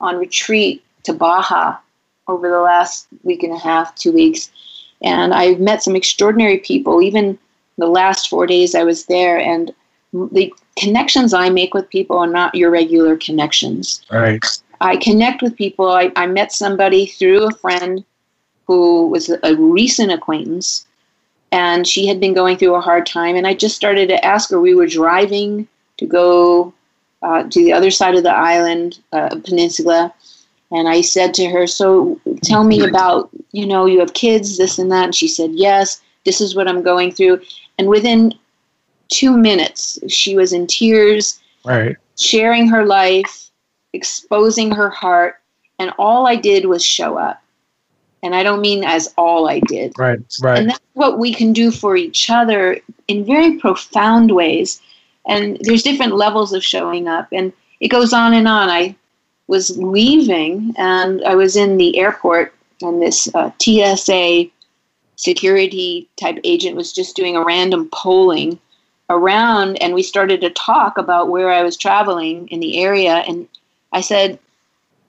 on 0.00 0.16
retreat 0.16 0.84
to 1.04 1.12
Baja 1.14 1.78
over 2.28 2.48
the 2.48 2.60
last 2.60 3.06
week 3.22 3.42
and 3.42 3.52
a 3.52 3.58
half, 3.58 3.94
two 3.94 4.12
weeks. 4.12 4.50
And 5.02 5.34
I've 5.34 5.60
met 5.60 5.82
some 5.82 5.96
extraordinary 5.96 6.58
people, 6.58 7.02
even 7.02 7.38
the 7.78 7.86
last 7.86 8.28
four 8.28 8.46
days 8.46 8.74
I 8.74 8.84
was 8.84 9.06
there. 9.06 9.38
And 9.38 9.74
the 10.14 10.52
connections 10.78 11.34
I 11.34 11.50
make 11.50 11.74
with 11.74 11.88
people 11.88 12.16
are 12.16 12.26
not 12.26 12.54
your 12.54 12.70
regular 12.70 13.16
connections. 13.16 14.02
Right. 14.10 14.44
I 14.80 14.96
connect 14.96 15.42
with 15.42 15.56
people. 15.56 15.90
I, 15.90 16.12
I 16.16 16.26
met 16.26 16.52
somebody 16.52 17.06
through 17.06 17.48
a 17.48 17.54
friend 17.54 18.04
who 18.66 19.08
was 19.08 19.28
a 19.28 19.56
recent 19.56 20.12
acquaintance, 20.12 20.86
and 21.52 21.86
she 21.86 22.06
had 22.06 22.20
been 22.20 22.34
going 22.34 22.56
through 22.56 22.74
a 22.74 22.80
hard 22.80 23.06
time. 23.06 23.36
And 23.36 23.46
I 23.46 23.54
just 23.54 23.76
started 23.76 24.08
to 24.08 24.24
ask 24.24 24.50
her. 24.50 24.60
We 24.60 24.74
were 24.74 24.86
driving 24.86 25.68
to 25.98 26.06
go 26.06 26.72
uh, 27.22 27.44
to 27.44 27.64
the 27.64 27.72
other 27.72 27.90
side 27.90 28.14
of 28.14 28.22
the 28.22 28.34
island, 28.34 29.00
uh, 29.12 29.40
peninsula, 29.44 30.12
and 30.70 30.88
I 30.88 31.02
said 31.02 31.34
to 31.34 31.46
her, 31.46 31.66
So 31.66 32.20
tell 32.42 32.64
me 32.64 32.84
about, 32.84 33.30
you 33.52 33.66
know, 33.66 33.86
you 33.86 34.00
have 34.00 34.14
kids, 34.14 34.58
this 34.58 34.78
and 34.78 34.90
that. 34.90 35.04
And 35.04 35.14
she 35.14 35.28
said, 35.28 35.52
Yes, 35.52 36.00
this 36.24 36.40
is 36.40 36.54
what 36.54 36.68
I'm 36.68 36.82
going 36.82 37.12
through. 37.12 37.40
And 37.78 37.88
within 37.88 38.34
two 39.08 39.36
minutes, 39.36 39.98
she 40.08 40.36
was 40.36 40.52
in 40.52 40.66
tears, 40.66 41.40
right. 41.64 41.96
sharing 42.18 42.68
her 42.68 42.84
life, 42.84 43.50
exposing 43.92 44.70
her 44.70 44.90
heart. 44.90 45.40
And 45.78 45.92
all 45.98 46.26
I 46.26 46.36
did 46.36 46.66
was 46.66 46.84
show 46.84 47.18
up. 47.18 47.42
And 48.22 48.34
I 48.34 48.42
don't 48.42 48.60
mean 48.60 48.84
as 48.84 49.12
all 49.18 49.48
I 49.48 49.60
did. 49.60 49.92
Right, 49.98 50.18
right. 50.40 50.58
And 50.58 50.70
that's 50.70 50.80
what 50.94 51.18
we 51.18 51.34
can 51.34 51.52
do 51.52 51.70
for 51.70 51.96
each 51.96 52.30
other 52.30 52.78
in 53.08 53.24
very 53.24 53.58
profound 53.58 54.34
ways. 54.34 54.80
And 55.26 55.58
there's 55.60 55.82
different 55.82 56.16
levels 56.16 56.52
of 56.52 56.64
showing 56.64 57.06
up. 57.06 57.28
And 57.32 57.52
it 57.80 57.88
goes 57.88 58.12
on 58.12 58.32
and 58.32 58.48
on. 58.48 58.70
I 58.70 58.96
was 59.46 59.76
leaving 59.76 60.74
and 60.78 61.22
I 61.24 61.34
was 61.34 61.56
in 61.56 61.76
the 61.76 61.98
airport 61.98 62.54
and 62.80 63.00
this 63.00 63.28
uh, 63.34 63.50
TSA 63.60 64.46
security 65.16 66.08
type 66.16 66.38
agent 66.44 66.76
was 66.76 66.92
just 66.92 67.16
doing 67.16 67.36
a 67.36 67.44
random 67.44 67.88
polling 67.92 68.58
around 69.14 69.76
and 69.82 69.94
we 69.94 70.02
started 70.02 70.40
to 70.40 70.50
talk 70.50 70.98
about 70.98 71.28
where 71.28 71.50
I 71.50 71.62
was 71.62 71.76
traveling 71.76 72.48
in 72.48 72.60
the 72.60 72.82
area 72.82 73.16
and 73.28 73.48
I 73.92 74.00
said 74.00 74.38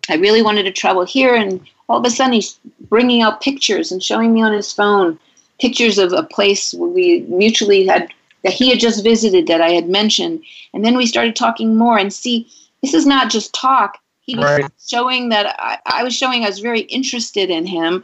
I 0.09 0.15
really 0.15 0.41
wanted 0.41 0.63
to 0.63 0.71
travel 0.71 1.03
here 1.03 1.35
and 1.35 1.65
all 1.89 1.99
of 1.99 2.05
a 2.05 2.09
sudden 2.09 2.33
he's 2.33 2.59
bringing 2.89 3.21
out 3.21 3.41
pictures 3.41 3.91
and 3.91 4.01
showing 4.01 4.33
me 4.33 4.41
on 4.41 4.53
his 4.53 4.71
phone 4.71 5.19
pictures 5.59 5.97
of 5.97 6.13
a 6.13 6.23
place 6.23 6.73
we 6.73 7.21
mutually 7.21 7.85
had 7.85 8.11
that 8.43 8.53
he 8.53 8.69
had 8.69 8.79
just 8.79 9.03
visited 9.03 9.47
that 9.47 9.61
I 9.61 9.71
had 9.71 9.89
mentioned 9.89 10.43
and 10.73 10.85
then 10.85 10.97
we 10.97 11.07
started 11.07 11.35
talking 11.35 11.75
more 11.75 11.97
and 11.97 12.13
see 12.13 12.47
this 12.81 12.93
is 12.93 13.05
not 13.05 13.31
just 13.31 13.53
talk 13.53 13.99
he 14.25 14.35
was 14.35 14.45
right. 14.45 14.71
showing 14.85 15.29
that 15.29 15.55
I, 15.59 15.77
I 15.85 16.03
was 16.03 16.15
showing 16.15 16.43
I 16.43 16.49
was 16.49 16.59
very 16.59 16.81
interested 16.81 17.49
in 17.49 17.65
him. 17.65 18.03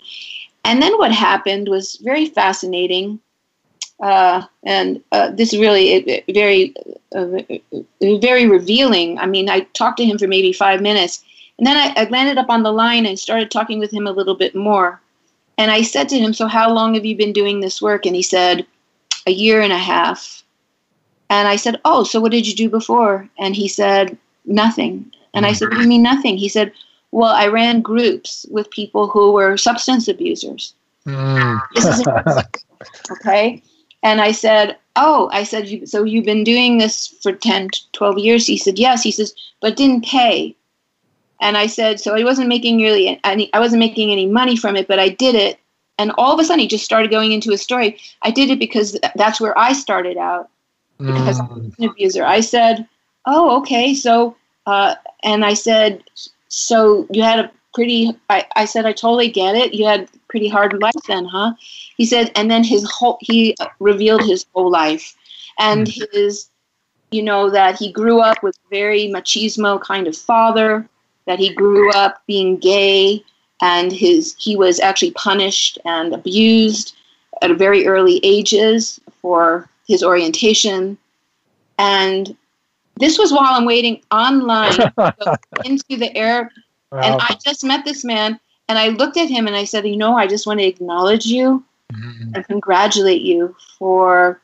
And 0.64 0.82
then 0.82 0.98
what 1.00 1.12
happened 1.12 1.68
was 1.68 1.96
very 1.96 2.28
fascinating. 2.28 3.20
Uh, 4.02 4.44
and 4.64 5.02
uh, 5.12 5.30
this 5.32 5.54
is 5.54 5.60
really 5.60 6.24
very, 6.34 6.74
uh, 7.14 7.28
very 8.02 8.48
revealing. 8.48 9.20
I 9.20 9.28
mean, 9.28 9.50
I 9.50 9.62
talked 9.74 9.98
to 9.98 10.06
him 10.06 10.18
for 10.18 10.28
maybe 10.28 10.52
five 10.54 10.82
minutes, 10.82 11.24
and 11.58 11.68
then 11.68 11.78
I, 11.78 11.94
I, 11.96 12.10
landed 12.10 12.40
up 12.40 12.50
on 12.50 12.64
the 12.64 12.72
line 12.72 13.06
and 13.06 13.20
started 13.20 13.52
talking 13.52 13.78
with 13.78 13.92
him 13.92 14.08
a 14.08 14.12
little 14.12 14.34
bit 14.34 14.56
more. 14.56 15.00
And 15.60 15.70
I 15.70 15.84
said 15.84 16.10
to 16.10 16.18
him, 16.18 16.34
"So 16.34 16.48
how 16.48 16.74
long 16.74 16.96
have 16.96 17.06
you 17.06 17.16
been 17.16 17.34
doing 17.34 17.60
this 17.60 17.82
work?" 17.82 18.08
And 18.08 18.16
he 18.16 18.24
said, 18.24 18.66
"A 19.28 19.32
year 19.32 19.62
and 19.62 19.72
a 19.72 19.78
half." 19.78 20.44
And 21.30 21.48
I 21.48 21.58
said, 21.58 21.80
"Oh, 21.86 22.04
so 22.04 22.20
what 22.20 22.32
did 22.32 22.48
you 22.48 22.56
do 22.56 22.70
before?" 22.70 23.30
And 23.38 23.56
he 23.56 23.68
said, 23.68 24.18
"Nothing." 24.46 25.12
And 25.34 25.46
I 25.46 25.54
said, 25.54 25.70
What 25.70 25.76
do 25.76 25.82
you 25.82 25.88
mean 25.88 26.04
nothing? 26.04 26.38
He 26.38 26.50
said, 26.50 26.72
Well, 27.12 27.32
I 27.32 27.48
ran 27.48 27.82
groups 27.82 28.46
with 28.50 28.70
people 28.70 29.08
who 29.08 29.32
were 29.32 29.58
substance 29.58 30.08
abusers. 30.08 30.74
Mm. 31.06 31.60
okay. 33.12 33.64
And 34.04 34.22
I 34.22 34.32
said, 34.32 34.78
Oh, 34.96 35.30
I 35.32 35.44
said, 35.44 35.88
So 35.88 36.04
you've 36.04 36.26
been 36.26 36.44
doing 36.44 36.78
this 36.78 37.08
for 37.22 37.32
10, 37.32 37.70
12 37.94 38.20
years? 38.20 38.48
He 38.48 38.58
said, 38.58 38.80
Yes. 38.80 39.04
He 39.04 39.12
says, 39.12 39.34
But 39.62 39.78
didn't 39.78 40.06
pay. 40.06 40.56
And 41.40 41.58
I 41.58 41.68
said, 41.68 42.00
So 42.00 42.16
I 42.16 42.24
wasn't 42.24 42.50
making 42.50 42.82
really 42.82 43.20
any, 43.24 43.52
I 43.54 43.60
wasn't 43.60 43.80
making 43.80 44.12
any 44.12 44.26
money 44.26 44.56
from 44.56 44.76
it, 44.76 44.88
but 44.88 45.00
I 45.00 45.10
did 45.10 45.36
it. 45.36 45.60
And 45.98 46.12
all 46.18 46.34
of 46.34 46.40
a 46.40 46.44
sudden, 46.44 46.60
he 46.60 46.68
just 46.68 46.86
started 46.86 47.12
going 47.12 47.32
into 47.32 47.52
a 47.52 47.58
story. 47.58 48.00
I 48.24 48.32
did 48.32 48.50
it 48.50 48.60
because 48.60 48.98
that's 49.16 49.40
where 49.40 49.58
I 49.58 49.74
started 49.74 50.18
out 50.18 50.50
because 50.98 51.40
mm. 51.40 51.52
I'm 51.52 51.74
an 51.78 51.90
abuser. 51.90 52.26
I 52.26 52.42
said, 52.42 52.88
Oh, 53.26 53.60
okay. 53.60 53.94
So 53.94 54.36
uh, 54.66 54.96
and 55.24 55.46
I 55.46 55.54
said, 55.54 56.04
So 56.48 57.08
you 57.12 57.24
had 57.24 57.40
a 57.40 57.52
pretty, 57.74 58.12
I, 58.30 58.46
I 58.56 58.66
said, 58.66 58.86
I 58.86 58.94
totally 58.94 59.30
get 59.30 59.56
it. 59.56 59.74
You 59.74 59.86
had 59.86 60.10
pretty 60.32 60.48
hard 60.48 60.82
life 60.82 60.96
then, 61.08 61.26
huh? 61.26 61.54
He 61.98 62.06
said, 62.06 62.32
and 62.36 62.50
then 62.50 62.64
his 62.64 62.90
whole, 62.90 63.18
he 63.22 63.56
revealed 63.80 64.24
his 64.24 64.46
whole 64.54 64.72
life 64.72 65.14
and 65.60 65.88
hmm. 65.88 66.04
his, 66.14 66.50
you 67.12 67.22
know, 67.22 67.50
that 67.50 67.78
he 67.78 67.92
grew 67.92 68.22
up 68.22 68.42
with 68.42 68.58
very 68.72 69.10
machismo 69.10 69.80
kind 69.82 70.08
of 70.08 70.18
father, 70.18 70.88
that 71.28 71.38
he 71.38 71.54
grew 71.54 71.92
up 71.92 72.24
being 72.26 72.58
gay 72.58 73.24
and 73.62 73.92
his, 73.92 74.36
he 74.40 74.56
was 74.56 74.80
actually 74.80 75.12
punished 75.12 75.78
and 75.86 76.14
abused 76.14 76.96
at 77.42 77.52
very 77.58 77.86
early 77.86 78.22
ages 78.24 79.00
for 79.22 79.70
his 79.88 80.02
orientation. 80.02 80.98
And 81.78 82.36
this 82.96 83.20
was 83.20 83.34
while 83.34 83.54
I'm 83.54 83.66
waiting 83.66 84.02
online 84.12 84.74
into 85.66 85.98
the 85.98 86.16
air. 86.16 86.52
Wow. 86.92 87.02
And 87.02 87.22
I 87.22 87.38
just 87.44 87.64
met 87.64 87.84
this 87.84 88.04
man 88.04 88.40
and 88.72 88.80
I 88.80 88.88
looked 88.88 89.18
at 89.18 89.30
him 89.30 89.48
and 89.48 89.56
I 89.56 89.66
said, 89.66 89.86
You 89.86 89.98
know, 89.98 90.16
I 90.16 90.28
just 90.28 90.48
want 90.48 90.62
to 90.62 90.66
acknowledge 90.66 91.26
you 91.26 91.62
mm-hmm. 91.92 92.34
and 92.34 92.48
congratulate 92.48 93.22
you 93.22 93.54
for 93.78 94.40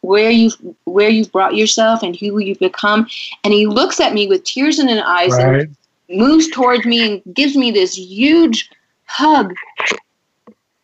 where 0.00 0.30
you 0.30 0.50
where 0.84 1.08
you've 1.08 1.30
brought 1.30 1.54
yourself 1.54 2.02
and 2.02 2.16
who 2.16 2.40
you've 2.40 2.58
become. 2.58 3.06
And 3.44 3.54
he 3.54 3.68
looks 3.68 4.00
at 4.00 4.14
me 4.14 4.26
with 4.26 4.42
tears 4.42 4.80
in 4.80 4.88
his 4.88 5.00
eyes 5.00 5.30
right. 5.30 5.60
and 5.60 5.76
moves 6.10 6.48
towards 6.48 6.86
me 6.86 7.06
and 7.06 7.34
gives 7.36 7.56
me 7.56 7.70
this 7.70 7.96
huge 7.96 8.68
hug. 9.04 9.54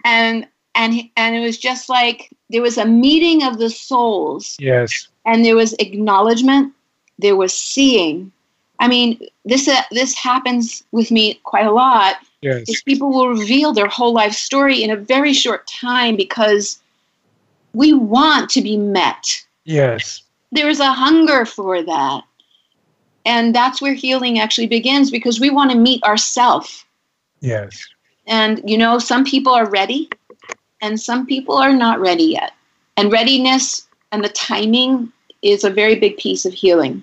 And 0.05 0.47
and 0.77 0.95
and 1.17 1.35
it 1.35 1.41
was 1.41 1.59
just 1.59 1.89
like 1.89 2.31
there 2.49 2.63
was 2.63 2.79
a 2.79 2.87
meeting 2.87 3.43
of 3.43 3.59
the 3.59 3.71
souls. 3.71 4.57
Yes. 4.61 5.09
And 5.27 5.45
there 5.45 5.57
was 5.57 5.73
acknowledgement 5.81 6.73
there 7.19 7.35
was 7.35 7.53
seeing 7.53 8.31
I 8.81 8.89
mean, 8.89 9.27
this 9.45 9.69
uh, 9.69 9.83
this 9.91 10.15
happens 10.15 10.83
with 10.93 11.11
me 11.11 11.35
quite 11.45 11.67
a 11.67 11.73
lot. 11.73 12.17
Yes. 12.41 12.69
Is 12.69 12.83
people 12.83 13.11
will 13.11 13.29
reveal 13.29 13.73
their 13.73 13.87
whole 13.87 14.13
life 14.13 14.35
story 14.35 14.83
in 14.83 14.91
a 14.91 14.97
very 14.97 15.33
short 15.33 15.67
time 15.67 16.17
because 16.17 16.81
we 17.73 17.93
want 17.93 18.51
to 18.51 18.61
be 18.61 18.77
met. 18.77 19.43
Yes. 19.65 20.23
There 20.53 20.69
is 20.69 20.81
a 20.81 20.93
hunger 20.93 21.47
for 21.47 21.83
that. 21.83 22.23
And 23.27 23.55
that's 23.55 23.81
where 23.81 23.95
healing 23.95 24.39
actually 24.39 24.67
begins 24.67 25.11
because 25.11 25.41
we 25.41 25.49
want 25.49 25.71
to 25.71 25.79
meet 25.79 26.03
ourself. 26.05 26.85
Yes. 27.41 27.87
And 28.27 28.61
you 28.69 28.77
know, 28.77 28.99
some 28.99 29.25
people 29.25 29.53
are 29.53 29.69
ready 29.69 30.11
and 30.83 31.01
some 31.01 31.27
people 31.27 31.57
are 31.57 31.73
not 31.73 32.01
ready 32.01 32.25
yet. 32.25 32.53
And 32.97 33.11
readiness 33.11 33.87
and 34.13 34.23
the 34.23 34.29
timing 34.29 35.11
is 35.43 35.65
a 35.65 35.71
very 35.71 35.95
big 35.95 36.17
piece 36.19 36.45
of 36.45 36.53
healing. 36.53 37.03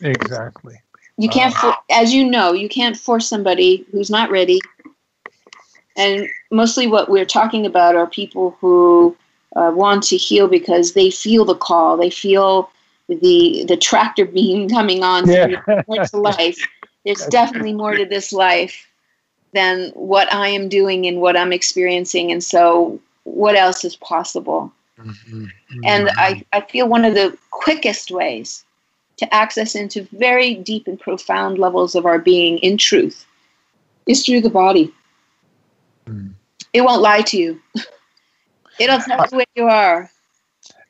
Exactly. 0.00 0.80
You 1.16 1.28
can't, 1.28 1.52
for, 1.52 1.74
as 1.90 2.14
you 2.14 2.28
know, 2.30 2.52
you 2.52 2.68
can't 2.68 2.96
force 2.96 3.28
somebody 3.28 3.84
who's 3.90 4.10
not 4.10 4.30
ready. 4.30 4.60
And 5.96 6.28
mostly 6.52 6.86
what 6.86 7.08
we're 7.08 7.24
talking 7.24 7.66
about 7.66 7.96
are 7.96 8.06
people 8.06 8.56
who 8.60 9.16
uh, 9.56 9.72
want 9.74 10.04
to 10.04 10.16
heal 10.16 10.46
because 10.46 10.92
they 10.92 11.10
feel 11.10 11.44
the 11.44 11.56
call, 11.56 11.96
they 11.96 12.10
feel 12.10 12.70
the 13.08 13.64
the 13.66 13.76
tractor 13.76 14.24
beam 14.36 14.68
coming 14.68 15.02
on 15.02 15.28
Yeah. 15.28 15.46
to 16.04 16.16
life. 16.16 16.58
There's 17.04 17.26
definitely 17.26 17.72
more 17.72 17.94
to 17.94 18.04
this 18.04 18.32
life 18.32 18.86
than 19.52 19.90
what 19.94 20.32
I 20.32 20.48
am 20.48 20.68
doing 20.68 21.06
and 21.06 21.20
what 21.20 21.36
I'm 21.36 21.52
experiencing. 21.52 22.30
And 22.30 22.44
so, 22.44 23.00
what 23.24 23.56
else 23.56 23.84
is 23.84 23.96
possible? 23.96 24.72
Mhm. 25.00 25.50
And 25.84 26.10
I, 26.16 26.44
I 26.52 26.60
feel 26.60 26.88
one 26.88 27.04
of 27.04 27.14
the 27.14 27.36
quickest 27.50 28.10
ways 28.10 28.64
to 29.18 29.34
access 29.34 29.74
into 29.74 30.08
very 30.12 30.54
deep 30.54 30.86
and 30.86 30.98
profound 30.98 31.58
levels 31.58 31.94
of 31.94 32.06
our 32.06 32.18
being 32.18 32.58
in 32.58 32.78
truth 32.78 33.26
is 34.06 34.24
through 34.24 34.40
the 34.40 34.50
body. 34.50 34.92
Mm. 36.06 36.32
It 36.72 36.82
won't 36.82 37.02
lie 37.02 37.22
to 37.22 37.36
you. 37.36 37.60
It'll 38.78 39.00
tell 39.00 39.26
you 39.30 39.36
where 39.36 39.46
you 39.56 39.64
are. 39.64 40.10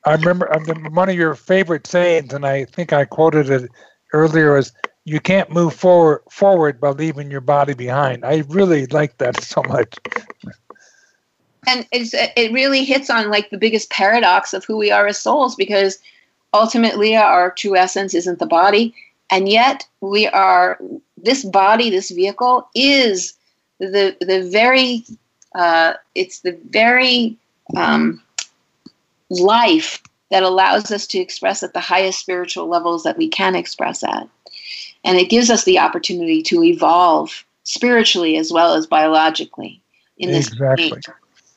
I 0.05 0.13
remember 0.13 0.51
I 0.53 0.57
remember 0.57 0.89
one 0.91 1.09
of 1.09 1.15
your 1.15 1.35
favorite 1.35 1.85
sayings, 1.85 2.33
and 2.33 2.45
I 2.45 2.65
think 2.65 2.93
I 2.93 3.05
quoted 3.05 3.49
it 3.49 3.69
earlier, 4.13 4.53
was 4.53 4.71
"You 5.05 5.19
can't 5.19 5.51
move 5.51 5.73
forward 5.73 6.21
forward 6.29 6.79
by 6.79 6.89
leaving 6.91 7.29
your 7.29 7.41
body 7.41 7.73
behind." 7.73 8.23
I 8.23 8.43
really 8.47 8.85
like 8.87 9.17
that 9.17 9.43
so 9.43 9.61
much. 9.63 9.93
And 11.67 11.85
it's, 11.91 12.13
it 12.13 12.51
really 12.53 12.85
hits 12.85 13.09
on 13.09 13.29
like 13.29 13.49
the 13.49 13.57
biggest 13.57 13.89
paradox 13.89 14.53
of 14.53 14.63
who 14.63 14.77
we 14.77 14.91
are 14.91 15.07
as 15.07 15.19
souls 15.19 15.55
because 15.55 15.99
ultimately 16.53 17.15
our 17.15 17.51
true 17.51 17.75
essence 17.75 18.13
isn't 18.13 18.39
the 18.39 18.45
body. 18.45 18.93
And 19.31 19.47
yet 19.47 19.87
we 20.01 20.27
are, 20.27 20.79
this 21.17 21.45
body, 21.45 21.89
this 21.89 22.09
vehicle 22.09 22.67
is 22.73 23.35
the, 23.79 24.15
the 24.19 24.49
very, 24.51 25.05
uh, 25.55 25.93
it's 26.15 26.39
the 26.39 26.57
very 26.69 27.37
um, 27.77 28.21
life 29.29 30.01
that 30.31 30.43
allows 30.43 30.91
us 30.91 31.07
to 31.07 31.19
express 31.19 31.63
at 31.63 31.73
the 31.73 31.79
highest 31.79 32.19
spiritual 32.19 32.67
levels 32.67 33.03
that 33.03 33.17
we 33.17 33.27
can 33.27 33.55
express 33.55 34.03
at. 34.03 34.27
And 35.03 35.17
it 35.17 35.29
gives 35.29 35.49
us 35.49 35.63
the 35.63 35.79
opportunity 35.79 36.41
to 36.43 36.63
evolve 36.63 37.45
spiritually 37.63 38.37
as 38.37 38.51
well 38.51 38.73
as 38.73 38.87
biologically 38.87 39.81
in 40.17 40.31
this 40.31 40.47
Exactly. 40.47 40.87
state. 40.87 41.05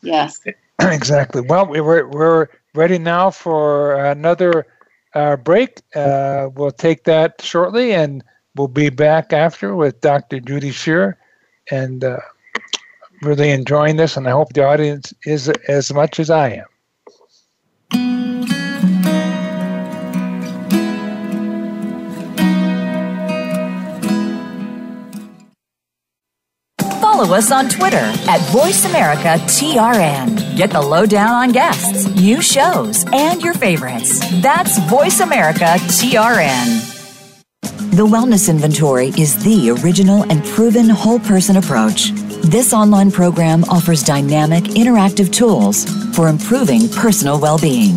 Yes. 0.02 0.40
exactly. 0.80 1.40
Well, 1.40 1.66
we 1.66 1.80
we're, 1.80 2.06
we're 2.06 2.48
ready 2.74 2.98
now 2.98 3.30
for 3.30 3.96
another 3.96 4.66
uh, 5.14 5.36
break. 5.36 5.80
Uh, 5.94 6.48
we'll 6.54 6.70
take 6.70 7.04
that 7.04 7.40
shortly, 7.42 7.92
and 7.92 8.24
we'll 8.56 8.68
be 8.68 8.90
back 8.90 9.32
after 9.32 9.74
with 9.74 10.00
Dr. 10.00 10.40
Judy 10.40 10.70
Shearer. 10.70 11.18
And 11.70 12.02
uh, 12.02 12.18
really 13.22 13.50
enjoying 13.50 13.96
this, 13.96 14.16
and 14.16 14.26
I 14.26 14.32
hope 14.32 14.52
the 14.52 14.64
audience 14.64 15.14
is 15.24 15.48
as 15.68 15.92
much 15.92 16.18
as 16.20 16.28
I 16.30 16.48
am. 16.50 16.66
Follow 27.00 27.34
us 27.36 27.52
on 27.52 27.68
Twitter 27.68 27.96
at 27.98 28.40
VoiceAmericaTRN. 28.50 30.41
Get 30.56 30.70
the 30.70 30.82
lowdown 30.82 31.30
on 31.30 31.52
guests, 31.52 32.06
new 32.14 32.42
shows, 32.42 33.06
and 33.10 33.40
your 33.40 33.54
favorites. 33.54 34.20
That's 34.42 34.78
Voice 34.90 35.20
America 35.20 35.64
TRN. 35.64 36.90
The 37.96 38.06
Wellness 38.06 38.50
Inventory 38.50 39.08
is 39.18 39.42
the 39.42 39.70
original 39.70 40.24
and 40.30 40.44
proven 40.44 40.90
whole 40.90 41.18
person 41.20 41.56
approach. 41.56 42.10
This 42.44 42.74
online 42.74 43.10
program 43.10 43.64
offers 43.64 44.02
dynamic, 44.02 44.64
interactive 44.64 45.32
tools 45.32 45.86
for 46.14 46.28
improving 46.28 46.86
personal 46.90 47.40
well 47.40 47.58
being. 47.58 47.96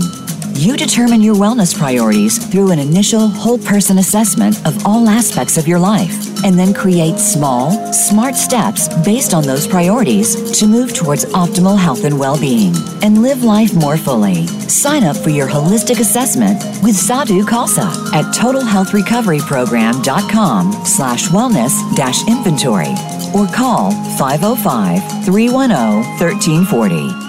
You 0.54 0.78
determine 0.78 1.22
your 1.22 1.36
wellness 1.36 1.78
priorities 1.78 2.38
through 2.38 2.72
an 2.72 2.80
initial 2.80 3.28
whole 3.28 3.58
person 3.58 3.98
assessment 3.98 4.66
of 4.66 4.86
all 4.86 5.10
aspects 5.10 5.58
of 5.58 5.68
your 5.68 5.80
life, 5.80 6.25
and 6.44 6.60
then 6.60 6.74
create 6.74 7.18
small, 7.18 7.72
smart 7.94 8.36
steps 8.36 8.90
based 9.04 9.34
on 9.34 9.44
those 9.44 9.66
priorities 9.68 10.52
to 10.60 10.68
move 10.68 10.94
towards 10.94 11.24
optimal 11.26 11.78
health 11.78 12.04
and 12.04 12.20
well 12.20 12.38
being 12.40 12.74
and 13.04 13.22
live 13.22 13.44
life 13.44 13.76
more 13.76 13.98
fully. 13.98 14.48
Sign 14.68 15.04
up 15.04 15.18
for 15.18 15.30
your 15.30 15.48
holistic 15.48 16.00
assessment 16.00 16.64
with 16.84 16.96
Sadhu 16.96 17.44
Khalsa 17.44 17.86
at 18.14 18.26
totalhealthrecoveryprogram.com 18.36 20.86
slash 20.86 21.28
wellness 21.30 21.96
dash 21.96 22.28
inventory 22.28 22.94
or 23.34 23.48
call 23.48 23.92
505 24.18 25.26
310 25.26 26.20
1340. 26.20 27.26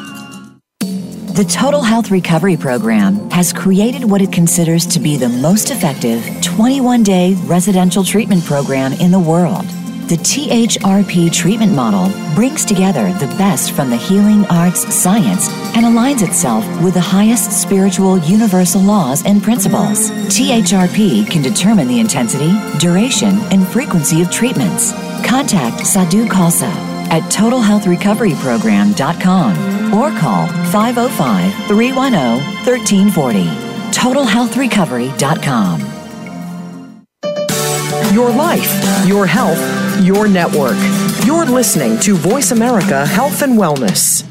The 1.37 1.45
Total 1.45 1.83
Health 1.83 2.11
Recovery 2.11 2.57
Program 2.57 3.29
has 3.29 3.53
created 3.53 4.11
what 4.11 4.23
it 4.23 4.33
considers 4.33 4.87
to 4.87 4.99
be 4.99 5.19
the 5.19 5.29
most 5.29 5.71
effective 5.71 6.25
21 6.57 7.03
day 7.03 7.35
residential 7.45 8.03
treatment 8.03 8.43
program 8.47 8.95
in 8.95 9.11
the 9.11 9.21
world. 9.21 9.67
The 10.09 10.17
THRP 10.17 11.31
treatment 11.31 11.75
model 11.75 12.09
brings 12.35 12.65
together 12.65 13.13
the 13.13 13.27
best 13.37 13.73
from 13.73 13.91
the 13.91 13.99
healing 13.99 14.47
arts 14.47 14.95
science 14.95 15.51
and 15.77 15.85
aligns 15.85 16.23
itself 16.27 16.65
with 16.83 16.95
the 16.95 17.01
highest 17.01 17.53
spiritual 17.61 18.17
universal 18.21 18.81
laws 18.81 19.23
and 19.27 19.43
principles. 19.43 20.11
THRP 20.33 21.31
can 21.31 21.43
determine 21.43 21.89
the 21.89 22.01
intensity, 22.01 22.55
duration, 22.79 23.39
and 23.53 23.69
frequency 23.69 24.23
of 24.23 24.31
treatments. 24.31 24.93
Contact 25.27 25.87
Sadhu 25.87 26.27
Khalsa 26.27 26.71
at 27.11 27.23
totalhealthrecoveryprogram.com 27.25 29.93
or 29.93 30.11
call 30.19 30.47
505 30.73 31.53
310 31.69 32.41
1340. 32.65 33.45
TotalHealthRecovery.com. 33.93 35.96
Your 38.17 38.31
life, 38.31 39.07
your 39.07 39.27
health, 39.27 39.61
your 40.03 40.27
network. 40.27 40.79
You're 41.27 41.45
listening 41.45 42.01
to 42.01 42.15
Voice 42.15 42.51
America 42.51 43.05
Health 43.05 43.43
and 43.43 43.59
Wellness. 43.59 44.25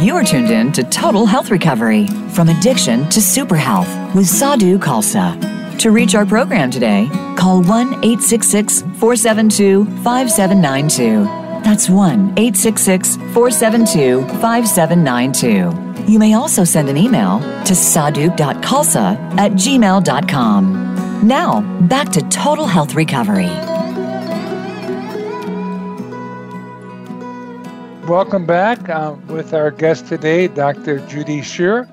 You 0.00 0.14
are 0.14 0.22
tuned 0.22 0.52
in 0.52 0.70
to 0.70 0.84
Total 0.84 1.26
Health 1.26 1.50
Recovery 1.50 2.06
from 2.28 2.48
addiction 2.48 3.10
to 3.10 3.20
super 3.20 3.56
health 3.56 3.88
with 4.14 4.28
Sadhu 4.28 4.78
Khalsa. 4.78 5.76
To 5.80 5.90
reach 5.90 6.14
our 6.14 6.24
program 6.24 6.70
today, 6.70 7.08
call 7.36 7.64
1 7.64 7.94
866 8.04 8.82
472 8.82 9.86
5792. 10.04 11.24
That's 11.64 11.90
1 11.90 12.38
866 12.38 13.16
472 13.16 14.20
5792. 14.40 15.89
You 16.10 16.18
may 16.18 16.34
also 16.34 16.64
send 16.64 16.88
an 16.88 16.96
email 16.96 17.38
to 17.66 17.72
sadhu.khalsa 17.72 19.16
at 19.38 19.52
gmail.com. 19.52 21.28
Now, 21.28 21.60
back 21.82 22.08
to 22.08 22.20
Total 22.30 22.66
Health 22.66 22.96
Recovery. 22.96 23.46
Welcome 28.08 28.44
back 28.44 28.88
um, 28.88 29.24
with 29.28 29.54
our 29.54 29.70
guest 29.70 30.08
today, 30.08 30.48
Dr. 30.48 30.98
Judy 31.06 31.42
Shearer. 31.42 31.88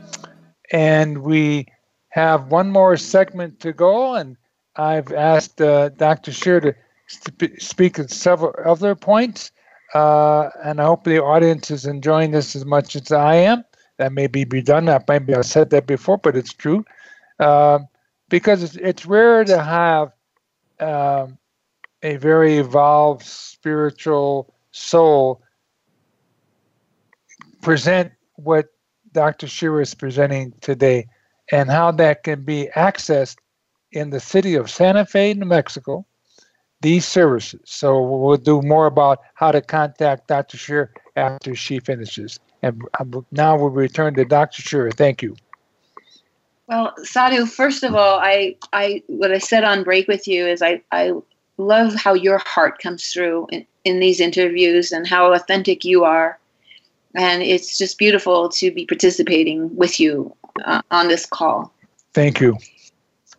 And 0.72 1.20
we 1.20 1.68
have 2.10 2.48
one 2.48 2.72
more 2.72 2.98
segment 2.98 3.60
to 3.60 3.72
go. 3.72 4.16
And 4.16 4.36
I've 4.78 5.12
asked 5.12 5.62
uh, 5.62 5.90
Dr. 5.90 6.32
Shearer 6.32 6.62
to 6.62 6.76
sp- 7.06 7.54
speak 7.60 8.00
at 8.00 8.10
several 8.10 8.56
other 8.66 8.96
points. 8.96 9.52
Uh, 9.94 10.50
and 10.64 10.82
I 10.82 10.86
hope 10.86 11.04
the 11.04 11.22
audience 11.22 11.70
is 11.70 11.86
enjoying 11.86 12.32
this 12.32 12.56
as 12.56 12.66
much 12.66 12.96
as 12.96 13.12
I 13.12 13.36
am. 13.36 13.64
That 13.98 14.14
may 14.14 14.28
be 14.28 14.46
redundant. 14.46 15.04
Maybe 15.08 15.34
I've 15.34 15.46
said 15.46 15.70
that 15.72 15.88
before, 15.88 16.18
but 16.18 16.36
it's 16.36 16.54
true. 16.54 16.86
Um, 17.40 17.88
because 18.30 18.64
it's, 18.64 18.76
it's 18.76 19.06
rare 19.06 19.44
to 19.44 19.62
have 19.62 20.12
um, 20.80 21.38
a 22.04 22.18
very 22.18 22.58
evolved 22.58 23.26
spiritual 23.26 24.54
soul 24.72 25.42
present 27.62 28.12
what 28.36 28.68
Dr. 29.14 29.48
Shearer 29.48 29.82
is 29.82 29.96
presenting 29.96 30.54
today 30.62 31.08
and 31.52 31.70
how 31.70 31.92
that 31.92 32.24
can 32.24 32.44
be 32.44 32.70
accessed 32.76 33.38
in 33.92 34.10
the 34.10 34.20
city 34.20 34.56
of 34.56 34.70
Santa 34.70 35.06
Fe, 35.06 35.34
New 35.34 35.46
Mexico, 35.46 36.06
these 36.82 37.06
services. 37.06 37.62
So 37.66 38.02
we'll 38.02 38.38
do 38.38 38.62
more 38.62 38.86
about 38.86 39.20
how 39.34 39.52
to 39.52 39.62
contact 39.62 40.28
Dr. 40.28 40.58
Shearer 40.58 40.92
after 41.16 41.56
she 41.56 41.80
finishes. 41.80 42.40
And 42.62 42.82
now 43.32 43.58
we'll 43.58 43.70
return 43.70 44.16
to 44.16 44.26
Dr. 44.26 44.62
Shearer. 44.62 44.92
Thank 44.92 45.22
you. 45.22 45.36
Well, 46.68 46.94
Sadhu, 47.04 47.46
first 47.46 47.84
of 47.84 47.96
all, 47.96 48.20
I, 48.20 48.56
I 48.74 49.02
what 49.08 49.32
I 49.32 49.38
said 49.38 49.64
on 49.64 49.84
break 49.84 50.08
with 50.08 50.28
you 50.28 50.46
is 50.46 50.62
I, 50.62 50.82
I 50.92 51.14
love 51.58 51.96
how 51.96 52.14
your 52.14 52.40
heart 52.40 52.80
comes 52.80 53.08
through 53.08 53.48
in, 53.52 53.66
in 53.86 54.00
these 54.00 54.20
interviews 54.20 54.92
and 54.92 55.08
how 55.08 55.34
authentic 55.34 55.86
you 55.86 56.04
are. 56.04 56.38
And 57.16 57.42
it's 57.42 57.78
just 57.78 57.98
beautiful 57.98 58.50
to 58.50 58.72
be 58.72 58.86
participating 58.86 59.74
with 59.76 60.00
you 60.00 60.36
uh, 60.66 60.82
on 60.92 61.08
this 61.08 61.26
call. 61.26 61.74
Thank 62.14 62.42
you. 62.42 62.58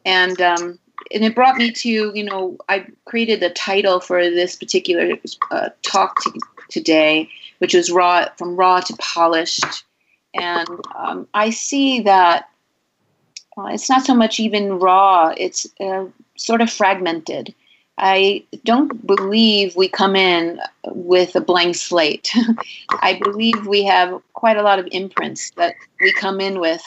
And 0.05 0.41
um, 0.41 0.79
and 1.13 1.25
it 1.25 1.35
brought 1.35 1.57
me 1.57 1.71
to 1.71 2.13
you 2.15 2.25
know 2.25 2.57
I 2.69 2.87
created 3.05 3.41
the 3.41 3.51
title 3.51 4.01
for 4.01 4.23
this 4.23 4.57
particular 4.57 5.17
uh, 5.51 5.69
talk 5.83 6.23
to, 6.23 6.41
today, 6.71 7.29
which 7.59 7.75
was 7.75 7.91
raw 7.91 8.27
from 8.37 8.57
raw 8.57 8.81
to 8.81 8.97
polished, 8.97 9.85
and 10.35 10.69
um, 10.97 11.29
I 11.35 11.51
see 11.51 12.01
that 12.03 12.49
uh, 13.57 13.67
it's 13.67 13.89
not 13.89 14.05
so 14.05 14.15
much 14.15 14.41
even 14.41 14.79
raw; 14.79 15.33
it's 15.37 15.67
uh, 15.81 16.07
sort 16.37 16.61
of 16.61 16.71
fragmented. 16.71 17.55
I 17.99 18.45
don't 18.65 19.05
believe 19.05 19.75
we 19.75 19.89
come 19.89 20.15
in 20.15 20.61
with 20.87 21.35
a 21.35 21.41
blank 21.41 21.75
slate. 21.75 22.33
I 22.91 23.19
believe 23.23 23.67
we 23.67 23.83
have 23.85 24.23
quite 24.35 24.57
a 24.57 24.63
lot 24.63 24.79
of 24.79 24.87
imprints 24.93 25.51
that 25.57 25.75
we 26.01 26.13
come 26.13 26.41
in 26.41 26.61
with 26.61 26.81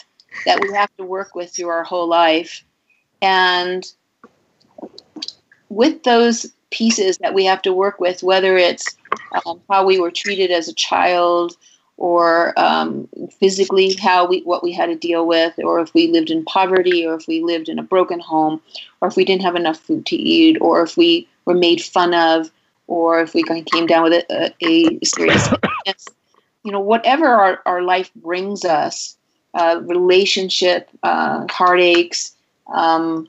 that 0.46 0.62
we 0.62 0.74
have 0.74 0.96
to 0.98 1.04
work 1.04 1.36
with 1.36 1.52
through 1.52 1.68
our 1.68 1.84
whole 1.84 2.08
life. 2.08 2.64
And 3.22 3.86
with 5.70 6.04
those 6.04 6.52
pieces 6.72 7.18
that 7.20 7.34
we 7.34 7.46
have 7.46 7.62
to 7.64 7.74
work 7.74 8.00
with, 8.00 8.24
whether 8.24 8.58
it's 8.58 8.96
um, 9.46 9.62
how 9.70 9.86
we 9.86 10.00
were 10.00 10.12
treated 10.12 10.52
as 10.52 10.68
a 10.68 10.74
child, 10.74 11.58
or 11.98 12.58
um, 12.60 13.08
physically 13.40 13.94
how 13.94 14.26
we 14.26 14.42
what 14.42 14.64
we 14.64 14.72
had 14.72 14.88
to 14.88 14.96
deal 14.96 15.26
with, 15.28 15.54
or 15.64 15.80
if 15.80 15.94
we 15.94 16.08
lived 16.08 16.30
in 16.32 16.44
poverty, 16.46 17.06
or 17.06 17.16
if 17.16 17.28
we 17.28 17.42
lived 17.42 17.70
in 17.70 17.80
a 17.80 17.84
broken 17.84 18.20
home, 18.20 18.62
or 19.02 19.08
if 19.08 19.16
we 19.16 19.26
didn't 19.26 19.44
have 19.44 19.56
enough 19.56 19.80
food 19.80 20.06
to 20.08 20.16
eat, 20.16 20.58
or 20.62 20.82
if 20.82 20.98
we 20.98 21.28
were 21.46 21.54
made 21.54 21.82
fun 21.82 22.14
of, 22.14 22.50
or 22.88 23.22
if 23.22 23.34
we 23.34 23.44
came 23.44 23.86
down 23.86 24.04
with 24.04 24.14
a, 24.30 24.54
a, 24.62 25.00
serious 25.04 25.46
sickness. 25.46 26.06
You 26.64 26.72
know, 26.72 26.80
whatever 26.80 27.28
our, 27.28 27.62
our 27.66 27.82
life 27.82 28.12
brings 28.16 28.66
us, 28.66 29.18
uh, 29.54 29.82
relationship, 29.84 30.90
uh, 31.02 31.46
heartaches, 31.50 32.36
um, 32.74 33.28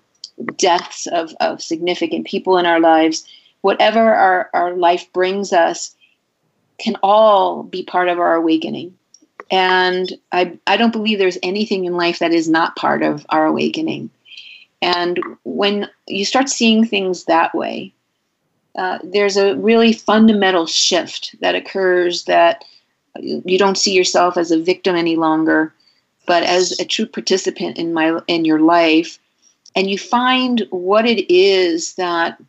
deaths 0.57 1.07
of, 1.07 1.35
of 1.41 1.63
significant 1.63 2.27
people 2.27 2.59
in 2.59 2.67
our 2.67 2.81
lives, 2.81 3.27
whatever 3.63 4.15
our, 4.15 4.51
our 4.53 4.75
life 4.75 5.13
brings 5.13 5.53
us, 5.53 5.97
can 6.79 6.97
all 7.03 7.63
be 7.63 7.83
part 7.83 8.09
of 8.09 8.19
our 8.19 8.35
awakening. 8.35 8.97
And 9.51 10.13
I, 10.31 10.59
I 10.67 10.77
don't 10.77 10.93
believe 10.93 11.19
there's 11.19 11.39
anything 11.43 11.85
in 11.85 11.97
life 11.97 12.19
that 12.19 12.33
is 12.33 12.49
not 12.49 12.77
part 12.77 13.03
of 13.03 13.25
our 13.29 13.47
awakening. 13.47 14.11
And 14.81 15.21
when 15.45 15.89
you 16.09 16.25
start 16.25 16.49
seeing 16.49 16.85
things 16.85 17.25
that 17.25 17.55
way, 17.55 17.93
uh, 18.77 18.99
there's 19.05 19.37
a 19.37 19.57
really 19.57 19.93
fundamental 19.93 20.67
shift 20.67 21.37
that 21.41 21.55
occurs 21.55 22.25
that 22.25 22.65
you 23.21 23.59
don't 23.59 23.79
see 23.79 23.93
yourself 23.93 24.37
as 24.37 24.51
a 24.51 24.59
victim 24.59 24.97
any 24.97 25.17
longer, 25.17 25.73
but 26.27 26.43
as 26.43 26.79
a 26.81 26.85
true 26.85 27.07
participant 27.07 27.79
in 27.79 27.93
my 27.93 28.19
in 28.27 28.45
your 28.45 28.61
life, 28.61 29.19
and 29.77 29.91
you 29.91 29.99
find 29.99 30.67
what 30.71 31.07
it 31.07 31.31
is 31.33 31.95
that 31.97 32.41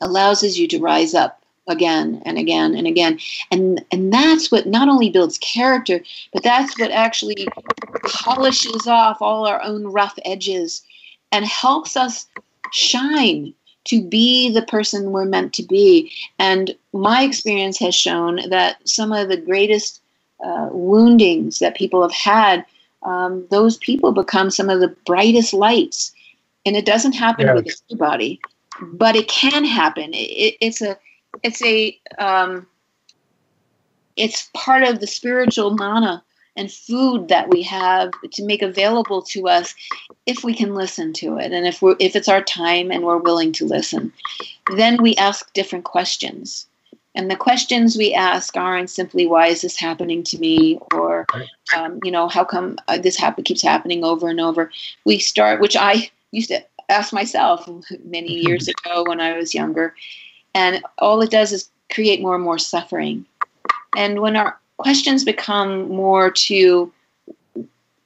allows 0.00 0.42
you 0.56 0.68
to 0.68 0.78
rise 0.78 1.14
up 1.14 1.42
again 1.66 2.22
and 2.24 2.38
again 2.38 2.74
and 2.74 2.86
again. 2.86 3.18
And 3.50 3.84
and 3.92 4.12
that's 4.12 4.50
what 4.50 4.66
not 4.66 4.88
only 4.88 5.10
builds 5.10 5.38
character 5.38 6.00
but 6.32 6.42
that's 6.42 6.78
what 6.78 6.90
actually 6.90 7.46
polishes 8.04 8.86
off 8.86 9.20
all 9.20 9.46
our 9.46 9.62
own 9.62 9.86
rough 9.86 10.18
edges 10.24 10.82
and 11.30 11.44
helps 11.44 11.96
us 11.96 12.26
shine 12.72 13.52
to 13.84 14.02
be 14.02 14.50
the 14.52 14.62
person 14.62 15.12
we're 15.12 15.24
meant 15.24 15.52
to 15.54 15.62
be. 15.62 16.12
And 16.38 16.74
my 16.92 17.22
experience 17.22 17.78
has 17.78 17.94
shown 17.94 18.40
that 18.50 18.86
some 18.86 19.12
of 19.12 19.28
the 19.28 19.36
greatest 19.36 20.02
uh, 20.44 20.68
woundings 20.70 21.58
that 21.58 21.76
people 21.76 22.02
have 22.02 22.12
had 22.12 22.64
um, 23.04 23.46
those 23.50 23.76
people 23.76 24.12
become 24.12 24.50
some 24.50 24.68
of 24.68 24.80
the 24.80 24.94
brightest 25.06 25.54
lights. 25.54 26.12
And 26.66 26.76
it 26.76 26.84
doesn't 26.84 27.12
happen 27.12 27.46
yes. 27.46 27.54
with 27.56 27.82
everybody 27.90 28.40
but 28.80 29.16
it 29.16 29.28
can 29.28 29.64
happen. 29.64 30.12
It, 30.14 30.56
it's 30.60 30.82
a 30.82 30.98
it's 31.42 31.62
a 31.62 31.98
um, 32.18 32.66
it's 34.16 34.50
part 34.54 34.82
of 34.82 35.00
the 35.00 35.06
spiritual 35.06 35.76
mana 35.76 36.22
and 36.56 36.72
food 36.72 37.28
that 37.28 37.48
we 37.50 37.62
have 37.62 38.10
to 38.32 38.44
make 38.44 38.62
available 38.62 39.22
to 39.22 39.48
us 39.48 39.74
if 40.26 40.42
we 40.42 40.54
can 40.54 40.74
listen 40.74 41.12
to 41.12 41.38
it 41.38 41.52
and 41.52 41.66
if 41.66 41.80
we're 41.80 41.96
if 42.00 42.16
it's 42.16 42.28
our 42.28 42.42
time 42.42 42.90
and 42.90 43.04
we're 43.04 43.18
willing 43.18 43.52
to 43.52 43.64
listen. 43.64 44.12
Then 44.76 45.02
we 45.02 45.14
ask 45.16 45.52
different 45.52 45.84
questions. 45.84 46.66
And 47.14 47.30
the 47.30 47.36
questions 47.36 47.96
we 47.96 48.14
ask 48.14 48.56
aren't 48.56 48.90
simply 48.90 49.26
why 49.26 49.48
is 49.48 49.62
this 49.62 49.76
happening 49.76 50.22
to 50.24 50.38
me? 50.38 50.78
or 50.92 51.26
um, 51.76 51.98
you 52.04 52.10
know 52.10 52.28
how 52.28 52.44
come 52.44 52.78
uh, 52.86 52.98
this 52.98 53.16
happen, 53.16 53.44
keeps 53.44 53.62
happening 53.62 54.04
over 54.04 54.28
and 54.28 54.40
over? 54.40 54.70
We 55.04 55.18
start 55.18 55.60
which 55.60 55.76
i 55.76 56.10
used 56.30 56.50
to 56.50 56.62
ask 56.88 57.12
myself 57.12 57.68
many 58.04 58.32
years 58.46 58.68
ago 58.68 59.04
when 59.06 59.20
i 59.20 59.36
was 59.36 59.54
younger 59.54 59.94
and 60.54 60.82
all 60.98 61.20
it 61.22 61.30
does 61.30 61.52
is 61.52 61.70
create 61.90 62.20
more 62.20 62.34
and 62.34 62.44
more 62.44 62.58
suffering. 62.58 63.24
And 63.96 64.20
when 64.20 64.36
our 64.36 64.58
questions 64.76 65.24
become 65.24 65.88
more 65.88 66.30
to 66.30 66.92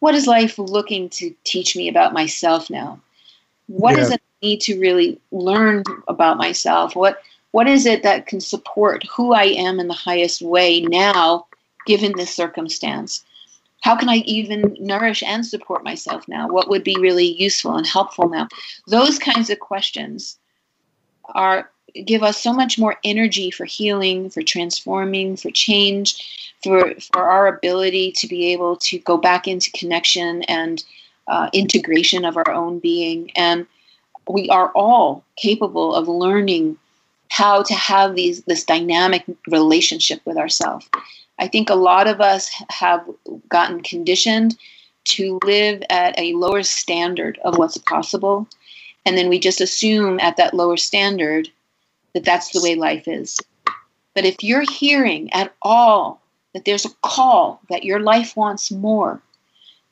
what 0.01 0.14
is 0.14 0.26
life 0.26 0.59
looking 0.59 1.09
to 1.11 1.35
teach 1.45 1.76
me 1.76 1.89
about 1.89 2.12
myself 2.12 2.70
now? 2.70 3.01
What 3.68 3.93
yeah. 3.93 3.97
does 3.97 4.11
it 4.12 4.22
need 4.43 4.61
to 4.62 4.80
really 4.80 5.20
learn 5.30 5.85
about 6.09 6.39
myself? 6.39 6.97
What 6.97 7.22
what 7.53 7.68
is 7.68 7.85
it 7.85 8.03
that 8.03 8.26
can 8.26 8.41
support 8.41 9.05
who 9.05 9.35
I 9.35 9.45
am 9.45 9.78
in 9.78 9.89
the 9.89 9.95
highest 9.95 10.41
way 10.41 10.80
now, 10.80 11.47
given 11.87 12.12
this 12.16 12.35
circumstance? 12.35 13.24
How 13.83 13.97
can 13.97 14.09
I 14.09 14.16
even 14.18 14.76
nourish 14.80 15.22
and 15.22 15.45
support 15.45 15.85
myself 15.85 16.26
now? 16.28 16.49
What 16.49 16.68
would 16.68 16.85
be 16.85 16.97
really 16.99 17.26
useful 17.26 17.76
and 17.76 17.87
helpful 17.87 18.28
now? 18.28 18.49
Those 18.87 19.18
kinds 19.18 19.51
of 19.51 19.59
questions 19.59 20.39
are 21.35 21.70
give 22.07 22.22
us 22.22 22.41
so 22.43 22.53
much 22.53 22.78
more 22.78 22.97
energy 23.05 23.51
for 23.51 23.64
healing, 23.64 24.30
for 24.30 24.43
transforming, 24.43 25.37
for 25.37 25.51
change, 25.51 26.55
for 26.62 26.95
for 27.12 27.28
our 27.28 27.49
ability 27.49 28.12
to 28.12 28.26
be 28.26 28.53
able 28.53 28.76
to 28.76 28.99
go 29.01 29.16
back 29.16 29.47
into 29.47 29.70
connection 29.72 30.43
and 30.45 30.85
uh, 31.26 31.51
integration 31.53 32.24
of 32.24 32.37
our 32.37 32.51
own 32.51 32.78
being. 32.78 33.30
And 33.37 33.66
we 34.28 34.49
are 34.49 34.70
all 34.70 35.24
capable 35.37 35.95
of 35.95 36.09
learning 36.09 36.78
how 37.28 37.62
to 37.64 37.74
have 37.74 38.14
these 38.14 38.43
this 38.43 38.64
dynamic 38.64 39.24
relationship 39.49 40.20
with 40.24 40.37
ourselves. 40.37 40.89
I 41.39 41.49
think 41.49 41.70
a 41.70 41.74
lot 41.74 42.07
of 42.07 42.20
us 42.20 42.51
have 42.70 43.09
gotten 43.49 43.83
conditioned 43.83 44.57
to 45.05 45.41
live 45.45 45.83
at 45.91 46.18
a 46.18 46.35
lower 46.35 46.62
standard 46.62 47.39
of 47.45 47.59
what's 47.59 47.78
possible. 47.78 48.47
And 49.05 49.18
then 49.18 49.28
we 49.28 49.39
just 49.39 49.61
assume 49.61 50.20
at 50.20 50.37
that 50.37 50.55
lower 50.55 50.76
standard 50.76 51.49
that 52.14 52.24
that's 52.24 52.51
the 52.51 52.62
way 52.62 52.74
life 52.74 53.09
is. 53.09 53.41
But 54.14 54.24
if 54.24 54.43
you're 54.43 54.70
hearing 54.70 55.33
at 55.33 55.55
all 55.62 56.20
that 56.55 56.64
there's 56.64 56.85
a 56.85 56.95
call 57.03 57.61
that 57.70 57.85
your 57.85 58.01
life 58.01 58.37
wants 58.37 58.70
more, 58.70 59.20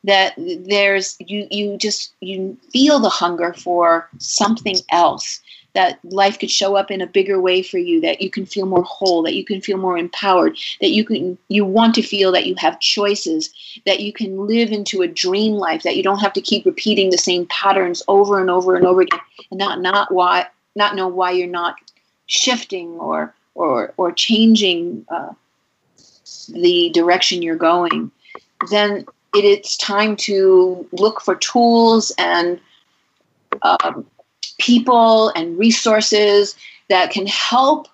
that 0.04 0.34
there's 0.38 1.16
you 1.20 1.46
you 1.50 1.76
just 1.76 2.14
you 2.20 2.56
feel 2.72 2.98
the 2.98 3.08
hunger 3.08 3.52
for 3.52 4.08
something 4.18 4.76
else 4.90 5.40
that 5.74 5.98
life 6.04 6.38
could 6.38 6.50
show 6.50 6.76
up 6.76 6.90
in 6.90 7.00
a 7.00 7.06
bigger 7.06 7.40
way 7.40 7.62
for 7.62 7.78
you 7.78 8.00
that 8.00 8.20
you 8.20 8.30
can 8.30 8.44
feel 8.44 8.66
more 8.66 8.82
whole 8.82 9.22
that 9.22 9.34
you 9.34 9.44
can 9.44 9.60
feel 9.60 9.78
more 9.78 9.96
empowered 9.96 10.58
that 10.80 10.90
you 10.90 11.04
can 11.04 11.38
you 11.48 11.64
want 11.64 11.94
to 11.94 12.02
feel 12.02 12.32
that 12.32 12.46
you 12.46 12.54
have 12.58 12.80
choices 12.80 13.50
that 13.86 14.00
you 14.00 14.12
can 14.12 14.46
live 14.46 14.72
into 14.72 15.02
a 15.02 15.08
dream 15.08 15.52
life 15.52 15.82
that 15.82 15.96
you 15.96 16.02
don't 16.02 16.18
have 16.18 16.32
to 16.32 16.40
keep 16.40 16.64
repeating 16.66 17.10
the 17.10 17.18
same 17.18 17.46
patterns 17.46 18.02
over 18.08 18.40
and 18.40 18.50
over 18.50 18.74
and 18.74 18.84
over 18.84 19.02
again 19.02 19.20
and 19.50 19.58
not 19.58 19.80
not 19.80 20.12
why 20.12 20.46
not 20.74 20.94
know 20.94 21.08
why 21.08 21.30
you're 21.30 21.46
not 21.46 21.76
shifting 22.26 22.88
or 22.90 23.34
or 23.54 23.92
or 23.96 24.12
changing 24.12 25.04
uh, 25.10 25.32
the 26.48 26.90
direction 26.90 27.42
you're 27.42 27.56
going, 27.56 28.10
then 28.70 29.04
it, 29.34 29.44
it's 29.44 29.76
time 29.76 30.16
to 30.16 30.88
look 30.92 31.20
for 31.20 31.34
tools 31.36 32.12
and 32.18 32.60
um, 33.62 34.06
people 34.60 35.30
and 35.30 35.58
resources 35.58 36.54
that 36.88 37.10
can 37.10 37.26
help 37.26 37.88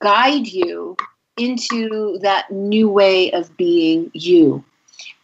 guide 0.00 0.46
you 0.46 0.96
into 1.36 2.18
that 2.22 2.50
new 2.50 2.88
way 2.88 3.30
of 3.32 3.56
being 3.56 4.10
you. 4.12 4.62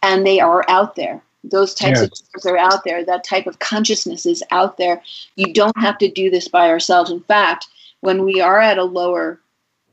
and 0.03 0.25
they 0.25 0.39
are 0.39 0.63
out 0.69 0.95
there. 0.95 1.21
Those 1.43 1.73
types 1.73 2.01
Yes. 2.01 2.03
of 2.03 2.11
tools 2.11 2.45
are 2.45 2.57
out 2.57 2.83
there. 2.83 3.03
That 3.03 3.23
type 3.23 3.47
of 3.47 3.59
consciousness 3.59 4.25
is 4.25 4.43
out 4.51 4.77
there. 4.77 5.01
You 5.35 5.53
don't 5.53 5.77
have 5.79 5.97
to 5.99 6.09
do 6.09 6.29
this 6.29 6.47
by 6.47 6.69
ourselves. 6.69 7.09
In 7.11 7.21
fact, 7.21 7.67
when 8.01 8.23
we 8.23 8.39
are 8.41 8.59
at 8.59 8.77
a 8.77 8.83
lower 8.83 9.39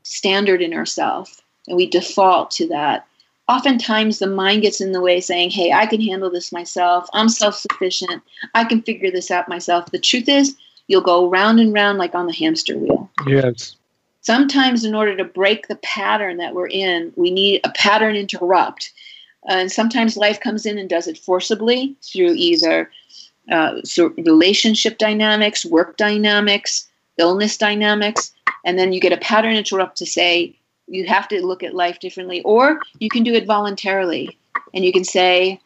standard 0.03 0.61
in 0.62 0.72
ourselves 0.74 1.42
and 1.68 1.76
we 1.76 1.86
default 1.88 2.51
to 2.53 2.68
that, 2.68 3.07
oftentimes 3.49 4.18
the 4.18 4.26
mind 4.26 4.62
gets 4.62 4.80
in 4.80 4.92
the 4.92 5.01
way 5.01 5.20
saying, 5.20 5.51
Hey, 5.51 5.72
I 5.72 5.86
can 5.86 6.01
handle 6.01 6.30
this 6.30 6.53
myself. 6.53 7.09
I'm 7.14 7.28
self 7.28 7.55
sufficient. 7.57 8.22
I 8.55 8.64
can 8.64 8.82
figure 8.82 9.11
this 9.11 9.30
out 9.30 9.49
myself. 9.49 9.86
The 9.90 9.99
truth 9.99 10.28
is, 10.28 10.57
you'll 10.89 11.01
go 11.01 11.28
round 11.28 11.61
and 11.61 11.72
round 11.72 11.99
like 11.99 12.14
on 12.14 12.26
the 12.26 12.32
hamster 12.32 12.76
wheel. 12.76 13.11
Yes. 13.26 13.76
Sometimes, 14.20 14.85
in 14.85 14.95
order 14.95 15.16
to 15.16 15.24
break 15.24 15.68
the 15.68 15.76
pattern 15.76 16.39
that 16.39 16.55
we're 16.55 16.68
in, 16.68 17.12
we 17.16 17.30
need 17.30 17.61
a 17.64 17.70
pattern 17.70 18.16
interrupt. 18.16 18.93
and 19.47 19.70
sometimes 19.70 20.16
life 20.16 20.41
comes 20.41 20.64
in 20.64 20.78
and 20.78 20.89
does 20.89 21.07
it 21.07 21.18
forcibly 21.18 21.95
through 22.03 22.32
either 22.32 22.91
uh, 23.53 23.82
so 23.85 24.09
relationship 24.16 24.97
dynamics, 24.97 25.66
work 25.66 25.99
dynamics, 25.99 26.89
illness 27.18 27.59
dynamics, 27.59 28.32
and 28.64 28.78
then 28.78 28.93
you 28.93 29.01
get 29.01 29.12
a 29.12 29.18
pattern 29.18 29.55
interrupt 29.55 29.99
to 29.99 30.07
say 30.07 30.57
you 30.89 31.07
have 31.07 31.28
to 31.28 31.45
look 31.45 31.62
at 31.62 31.74
life 31.74 31.99
differently, 32.01 32.43
or 32.43 32.80
you 32.99 33.09
can 33.09 33.22
do 33.22 33.35
it 33.35 33.47
voluntarily, 33.47 34.39
and 34.72 34.85
you 34.85 34.93
can 34.93 35.05
say, 35.05 35.61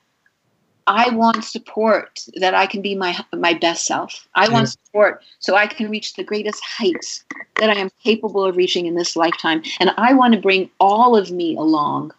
"I 0.89 1.11
want 1.11 1.45
support 1.45 2.21
that 2.37 2.55
I 2.55 2.67
can 2.67 2.81
be 2.81 2.95
my 2.95 3.15
my 3.35 3.53
best 3.53 3.85
self. 3.85 4.27
I 4.35 4.49
want 4.49 4.71
support 4.71 5.23
so 5.39 5.55
I 5.55 5.67
can 5.67 5.91
reach 5.91 6.15
the 6.15 6.25
greatest 6.25 6.65
heights 6.65 7.25
that 7.61 7.69
I 7.69 7.79
am 7.79 7.91
capable 8.03 8.43
of 8.43 8.57
reaching 8.57 8.87
in 8.87 8.95
this 8.95 9.15
lifetime, 9.15 9.63
and 9.81 9.93
I 9.99 10.15
want 10.15 10.33
to 10.33 10.41
bring 10.41 10.71
all 10.81 11.15
of 11.15 11.31
me 11.31 11.57
along. 11.57 12.13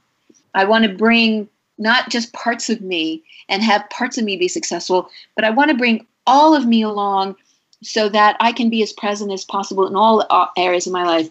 I 0.54 0.66
want 0.66 0.84
to 0.86 0.94
bring 0.94 1.50
not 1.80 2.10
just 2.10 2.32
parts 2.34 2.70
of 2.70 2.80
me 2.82 3.24
and 3.48 3.64
have 3.64 3.90
parts 3.90 4.20
of 4.20 4.24
me 4.24 4.38
be 4.38 4.48
successful, 4.48 5.10
but 5.36 5.46
I 5.46 5.50
want 5.50 5.72
to 5.72 5.78
bring 5.78 6.06
all 6.28 6.56
of 6.56 6.68
me 6.68 6.84
along 6.84 7.38
so 7.82 8.08
that 8.10 8.38
I 8.40 8.52
can 8.52 8.70
be 8.70 8.84
as 8.84 8.94
present 8.94 9.32
as 9.32 9.46
possible 9.46 9.88
in 9.88 9.96
all 9.96 10.28
areas 10.58 10.86
of 10.86 10.94
my 10.94 11.06
life, 11.06 11.30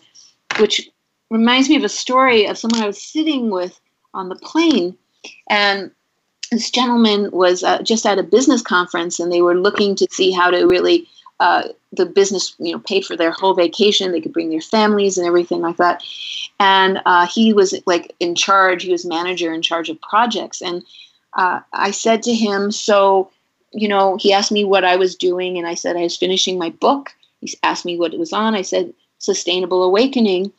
which 0.58 0.90
reminds 1.30 1.68
me 1.68 1.76
of 1.76 1.84
a 1.84 1.88
story 1.88 2.46
of 2.46 2.58
someone 2.58 2.82
I 2.82 2.86
was 2.86 3.00
sitting 3.00 3.50
with 3.50 3.78
on 4.12 4.28
the 4.28 4.36
plane. 4.36 4.96
And 5.48 5.92
this 6.50 6.70
gentleman 6.70 7.30
was 7.30 7.62
uh, 7.62 7.82
just 7.82 8.06
at 8.06 8.18
a 8.18 8.22
business 8.22 8.62
conference 8.62 9.20
and 9.20 9.32
they 9.32 9.42
were 9.42 9.58
looking 9.58 9.94
to 9.96 10.06
see 10.10 10.30
how 10.30 10.50
to 10.50 10.66
really 10.66 11.08
uh, 11.40 11.68
the 11.92 12.06
business 12.06 12.54
you 12.58 12.72
know 12.72 12.80
paid 12.80 13.04
for 13.04 13.16
their 13.16 13.30
whole 13.30 13.54
vacation. 13.54 14.12
They 14.12 14.20
could 14.20 14.32
bring 14.32 14.50
their 14.50 14.60
families 14.60 15.16
and 15.16 15.26
everything 15.26 15.60
like 15.60 15.76
that. 15.76 16.02
And 16.58 17.00
uh, 17.06 17.26
he 17.26 17.52
was 17.52 17.74
like 17.86 18.14
in 18.18 18.34
charge 18.34 18.82
he 18.82 18.92
was 18.92 19.06
manager 19.06 19.52
in 19.52 19.62
charge 19.62 19.88
of 19.88 20.00
projects. 20.00 20.60
And 20.60 20.82
uh, 21.34 21.60
i 21.72 21.90
said 21.90 22.22
to 22.22 22.34
him 22.34 22.72
so 22.72 23.30
you 23.72 23.86
know 23.86 24.16
he 24.16 24.32
asked 24.32 24.50
me 24.50 24.64
what 24.64 24.82
i 24.82 24.96
was 24.96 25.14
doing 25.14 25.58
and 25.58 25.66
i 25.66 25.74
said 25.74 25.94
i 25.94 26.02
was 26.02 26.16
finishing 26.16 26.58
my 26.58 26.70
book. 26.70 27.10
He 27.40 27.54
asked 27.62 27.84
me 27.84 27.96
what 27.96 28.14
it 28.14 28.18
was 28.18 28.32
on. 28.32 28.54
I 28.54 28.62
said 28.62 28.92
sustainable 29.18 29.84
awakening. 29.84 30.50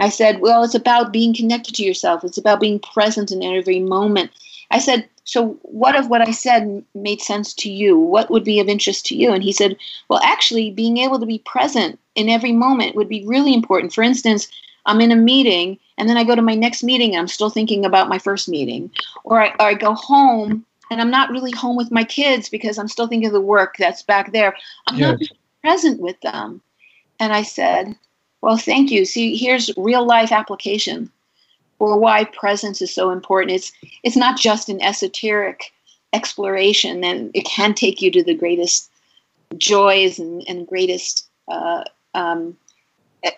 I 0.00 0.08
said 0.08 0.40
well 0.40 0.64
it's 0.64 0.74
about 0.74 1.12
being 1.12 1.34
connected 1.34 1.74
to 1.76 1.84
yourself. 1.84 2.24
It's 2.24 2.38
about 2.38 2.60
being 2.60 2.80
present 2.80 3.30
in 3.30 3.42
every 3.42 3.80
moment. 3.80 4.32
I 4.70 4.78
said 4.78 5.08
so 5.24 5.58
what 5.62 5.96
of 5.96 6.08
what 6.08 6.20
i 6.20 6.30
said 6.30 6.84
made 6.94 7.20
sense 7.20 7.52
to 7.54 7.70
you? 7.70 7.98
What 7.98 8.30
would 8.30 8.44
be 8.44 8.60
of 8.60 8.68
interest 8.68 9.06
to 9.06 9.16
you? 9.16 9.32
And 9.32 9.42
he 9.42 9.52
said 9.52 9.76
well 10.08 10.20
actually 10.22 10.70
being 10.70 10.98
able 10.98 11.18
to 11.18 11.26
be 11.26 11.38
present 11.40 11.98
in 12.14 12.28
every 12.28 12.52
moment 12.52 12.94
would 12.94 13.08
be 13.08 13.26
really 13.26 13.54
important. 13.54 13.92
For 13.92 14.02
instance 14.02 14.48
i'm 14.86 15.00
in 15.00 15.12
a 15.12 15.16
meeting 15.16 15.78
and 15.96 16.08
then 16.08 16.18
i 16.18 16.24
go 16.24 16.34
to 16.34 16.42
my 16.42 16.54
next 16.54 16.82
meeting 16.82 17.12
and 17.12 17.20
i'm 17.20 17.28
still 17.28 17.50
thinking 17.50 17.84
about 17.84 18.08
my 18.08 18.18
first 18.18 18.48
meeting. 18.48 18.90
Or 19.24 19.40
I, 19.42 19.48
or 19.58 19.66
I 19.68 19.74
go 19.74 19.94
home 19.94 20.64
and 20.90 21.00
i'm 21.00 21.10
not 21.10 21.30
really 21.30 21.52
home 21.52 21.76
with 21.76 21.90
my 21.90 22.04
kids 22.04 22.48
because 22.48 22.78
i'm 22.78 22.88
still 22.88 23.08
thinking 23.08 23.26
of 23.26 23.32
the 23.32 23.40
work 23.40 23.76
that's 23.78 24.02
back 24.02 24.32
there. 24.32 24.54
I'm 24.86 24.98
not 24.98 25.20
present 25.62 26.00
with 26.00 26.20
them. 26.20 26.60
And 27.18 27.32
i 27.32 27.42
said 27.42 27.96
well 28.42 28.58
thank 28.58 28.90
you. 28.90 29.06
See 29.06 29.36
here's 29.36 29.70
real 29.78 30.06
life 30.06 30.32
application 30.32 31.10
for 31.84 31.98
why 31.98 32.24
presence 32.24 32.80
is 32.80 32.94
so 32.94 33.10
important. 33.10 33.52
It's 33.52 33.72
it's 34.02 34.16
not 34.16 34.38
just 34.38 34.70
an 34.70 34.80
esoteric 34.80 35.72
exploration 36.14 37.04
and 37.04 37.30
it 37.34 37.44
can 37.44 37.74
take 37.74 38.00
you 38.00 38.10
to 38.10 38.22
the 38.22 38.34
greatest 38.34 38.90
joys 39.58 40.18
and, 40.18 40.42
and 40.48 40.66
greatest 40.66 41.28
uh, 41.48 41.84
um, 42.14 42.56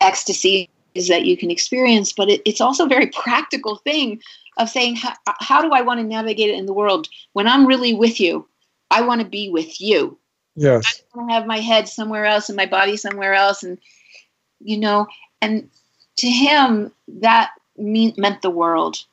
ecstasies 0.00 0.68
that 1.08 1.24
you 1.24 1.36
can 1.36 1.50
experience. 1.50 2.12
But 2.12 2.28
it, 2.28 2.42
it's 2.44 2.60
also 2.60 2.84
a 2.84 2.88
very 2.88 3.08
practical 3.08 3.76
thing 3.76 4.20
of 4.58 4.68
saying 4.68 4.96
how, 4.96 5.14
how 5.40 5.60
do 5.60 5.72
i 5.72 5.82
want 5.82 5.98
to 6.00 6.04
navigate 6.04 6.50
it 6.50 6.58
in 6.58 6.66
the 6.66 6.72
world? 6.72 7.08
When 7.32 7.48
i'm 7.48 7.66
really 7.66 7.94
with 7.94 8.20
you 8.20 8.46
i 8.92 9.00
want 9.00 9.20
to 9.20 9.26
be 9.26 9.48
with 9.48 9.80
you. 9.80 10.16
Yes. 10.54 11.02
I 11.12 11.18
want 11.18 11.30
to 11.30 11.34
have 11.34 11.46
my 11.46 11.58
head 11.58 11.88
somewhere 11.88 12.24
else 12.24 12.48
and 12.48 12.56
my 12.56 12.66
body 12.66 12.96
somewhere 12.96 13.34
else, 13.34 13.64
and 13.64 13.78
you 14.60 14.78
know, 14.78 15.08
and 15.42 15.68
to 16.18 16.30
him 16.30 16.92
that 17.08 17.50
mean, 17.78 18.14
meant 18.16 18.42
the 18.42 18.50
world. 18.50 19.04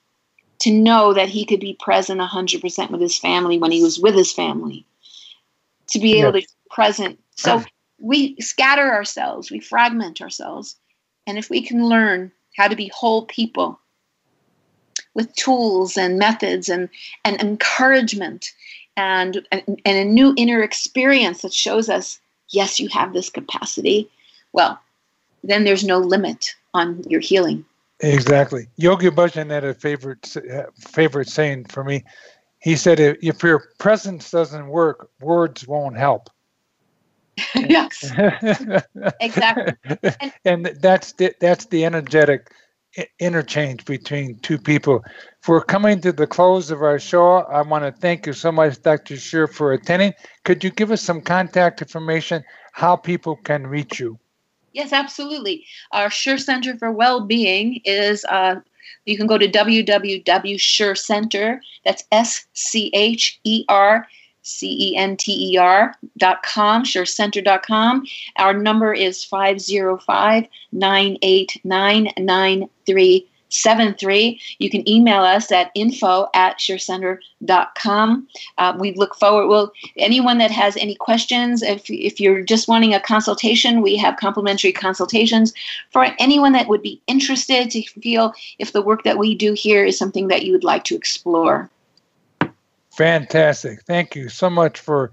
To 0.60 0.72
know 0.72 1.14
that 1.14 1.28
he 1.28 1.46
could 1.46 1.60
be 1.60 1.78
present 1.82 2.22
hundred 2.22 2.62
percent 2.62 2.90
with 2.90 3.02
his 3.02 3.18
family 3.18 3.58
when 3.58 3.72
he 3.72 3.84
was 3.84 4.00
with 4.00 4.16
his 4.16 4.32
family, 4.32 4.86
to 5.88 6.00
be 6.00 6.20
able 6.20 6.32
to 6.32 6.40
be 6.40 6.48
present. 6.70 7.20
So 7.36 7.64
we 8.00 8.38
scatter 8.40 8.94
ourselves, 8.94 9.52
we 9.52 9.60
fragment 9.60 10.22
ourselves, 10.22 10.78
and 11.28 11.38
if 11.38 11.50
we 11.50 11.62
can 11.62 11.86
learn 11.88 12.32
how 12.56 12.70
to 12.70 12.76
be 12.78 12.92
whole 12.94 13.26
people 13.26 13.80
with 15.14 15.34
tools 15.36 15.98
and 15.98 16.18
methods 16.18 16.70
and 16.70 16.90
and 17.26 17.40
encouragement 17.42 18.52
and, 18.98 19.46
and 19.52 19.82
and 19.86 19.98
a 19.98 20.06
new 20.06 20.34
inner 20.38 20.62
experience 20.62 21.42
that 21.42 21.54
shows 21.54 21.90
us 21.90 22.20
yes 22.50 22.80
you 22.80 22.88
have 22.90 23.14
this 23.14 23.30
capacity 23.30 24.10
well 24.54 24.80
then 25.44 25.64
there's 25.64 25.84
no 25.84 25.98
limit 25.98 26.56
on 26.74 27.04
your 27.08 27.20
healing 27.20 27.66
Exactly. 28.04 28.68
Yogi 28.76 29.10
Bhajan 29.10 29.50
had 29.50 29.64
a 29.64 29.74
favorite 29.74 30.36
uh, 30.38 30.64
favorite 30.78 31.30
saying 31.30 31.66
for 31.66 31.84
me. 31.84 32.04
He 32.60 32.76
said, 32.76 33.00
"If 33.00 33.44
your 33.44 33.70
presence 33.80 34.32
doesn't 34.32 34.68
work, 34.68 35.10
words 35.22 35.68
won't 35.68 35.98
help." 35.98 36.30
yes 37.56 38.12
Exactly. 39.20 39.74
and 40.46 40.68
that's 40.80 41.14
the, 41.14 41.34
that's 41.40 41.66
the 41.66 41.84
energetic 41.84 42.52
interchange 43.20 43.86
between 43.86 44.38
two 44.40 44.58
people. 44.58 45.04
If 45.42 45.48
we're 45.48 45.64
coming 45.64 46.00
to 46.02 46.12
the 46.12 46.28
close 46.28 46.70
of 46.72 46.82
our 46.82 47.00
show, 47.00 47.38
I 47.38 47.62
want 47.62 47.86
to 47.86 47.92
thank 47.92 48.28
you 48.28 48.34
so 48.34 48.52
much, 48.52 48.82
Dr. 48.82 49.16
Scher, 49.16 49.52
for 49.52 49.74
attending. 49.74 50.14
Could 50.44 50.64
you 50.64 50.70
give 50.70 50.92
us 50.92 51.02
some 51.02 51.22
contact 51.22 51.82
information, 51.82 52.44
how 52.72 52.96
people 52.96 53.36
can 53.36 53.66
reach 53.66 54.00
you? 54.00 54.20
Yes 54.74 54.92
absolutely 54.92 55.66
our 55.92 56.10
Scher 56.10 56.40
center 56.40 56.76
for 56.78 56.92
well-being 56.92 57.80
is 57.86 58.26
uh, 58.26 58.56
you 59.06 59.16
can 59.18 59.28
go 59.28 59.38
to 59.38 59.48
www.schercenter 59.48 61.60
that's 61.84 62.04
s-c-h-e-r 62.12 64.08
C-E-N-T-E-R 64.46 65.96
dot 66.18 66.44
com, 66.44 66.84
schercenter.com. 66.84 68.06
Our 68.36 68.54
number 68.54 68.94
is 68.94 69.24
505-989-9373. 73.54 74.40
You 74.60 74.70
can 74.70 74.88
email 74.90 75.22
us 75.22 75.52
at 75.52 75.72
info 75.76 76.28
at 76.34 76.60
schercenter.com. 76.60 78.28
Uh, 78.58 78.78
we 78.80 78.94
look 78.94 79.16
forward, 79.16 79.48
well, 79.48 79.72
anyone 79.98 80.38
that 80.40 80.52
has 80.52 80.76
any 80.78 80.96
questions, 80.96 81.62
if, 81.62 81.90
if 81.90 82.20
you're 82.20 82.42
just 82.42 82.68
wanting 82.68 82.94
a 82.94 83.00
consultation, 83.00 83.82
we 83.82 83.96
have 83.98 84.18
complimentary 84.18 84.72
consultations 84.72 85.54
for 85.92 86.08
anyone 86.20 86.54
that 86.54 86.68
would 86.68 86.82
be 86.82 87.02
interested 87.08 87.70
to 87.72 87.82
feel 88.02 88.34
if 88.60 88.74
the 88.74 88.82
work 88.82 89.04
that 89.04 89.18
we 89.18 89.36
do 89.36 89.54
here 89.54 89.86
is 89.86 89.98
something 89.98 90.28
that 90.28 90.44
you 90.46 90.52
would 90.52 90.64
like 90.64 90.84
to 90.86 90.96
explore. 90.96 91.70
Fantastic. 92.92 93.82
Thank 93.84 94.16
you 94.16 94.30
so 94.30 94.50
much 94.50 94.80
for 94.80 95.12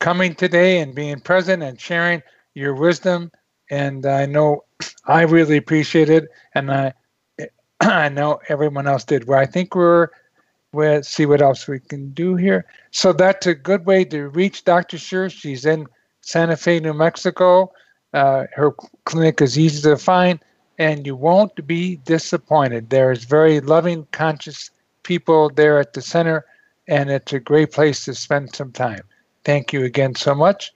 coming 0.00 0.34
today 0.34 0.80
and 0.80 0.94
being 0.94 1.20
present 1.20 1.62
and 1.62 1.80
sharing 1.80 2.22
your 2.54 2.74
wisdom. 2.74 3.30
And 3.70 4.04
I 4.04 4.26
know 4.26 4.64
I 5.06 5.22
really 5.22 5.56
appreciate 5.56 6.10
it. 6.10 6.28
And 6.54 6.72
I, 6.72 6.92
I 8.04 8.08
know 8.08 8.40
everyone 8.48 8.86
else 8.86 9.04
did. 9.04 9.26
Well, 9.26 9.38
I 9.38 9.46
think 9.46 9.74
we're, 9.74 10.08
we'll 10.72 11.02
see 11.02 11.26
what 11.26 11.42
else 11.42 11.66
we 11.66 11.80
can 11.80 12.10
do 12.10 12.36
here. 12.36 12.66
So 12.90 13.12
that's 13.12 13.46
a 13.46 13.54
good 13.54 13.86
way 13.86 14.04
to 14.06 14.28
reach 14.28 14.64
Dr. 14.64 14.96
Scher. 14.96 15.30
She's 15.30 15.64
in 15.64 15.86
Santa 16.20 16.56
Fe, 16.56 16.80
New 16.80 16.94
Mexico. 16.94 17.72
Uh, 18.12 18.44
her 18.54 18.72
clinic 19.04 19.40
is 19.40 19.58
easy 19.58 19.82
to 19.82 19.96
find, 19.96 20.40
and 20.78 21.06
you 21.06 21.14
won't 21.14 21.66
be 21.66 21.96
disappointed. 21.96 22.90
There's 22.90 23.24
very 23.24 23.60
loving, 23.60 24.06
conscious 24.12 24.70
people 25.02 25.50
there 25.50 25.78
at 25.78 25.92
the 25.92 26.02
center 26.02 26.44
and 26.90 27.08
it's 27.08 27.32
a 27.32 27.40
great 27.40 27.72
place 27.72 28.04
to 28.04 28.14
spend 28.14 28.54
some 28.54 28.72
time. 28.72 29.02
Thank 29.44 29.72
you 29.72 29.84
again 29.84 30.16
so 30.16 30.34
much, 30.34 30.72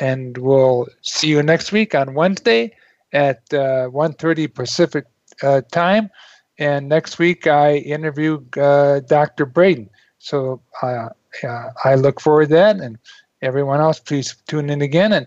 and 0.00 0.36
we'll 0.38 0.88
see 1.02 1.28
you 1.28 1.42
next 1.42 1.70
week 1.72 1.94
on 1.94 2.14
Wednesday 2.14 2.74
at 3.12 3.42
uh, 3.52 3.88
1.30 3.92 4.52
Pacific 4.52 5.04
uh, 5.42 5.60
time. 5.70 6.10
And 6.58 6.88
next 6.88 7.18
week 7.18 7.46
I 7.46 7.76
interview 7.76 8.44
uh, 8.56 9.00
Dr. 9.00 9.46
Braden. 9.46 9.88
So 10.18 10.60
uh, 10.82 11.10
uh, 11.44 11.70
I 11.84 11.94
look 11.94 12.20
forward 12.20 12.48
to 12.48 12.54
that. 12.54 12.76
And 12.76 12.98
everyone 13.42 13.80
else, 13.80 14.00
please 14.00 14.36
tune 14.46 14.70
in 14.70 14.82
again 14.82 15.12
and 15.12 15.26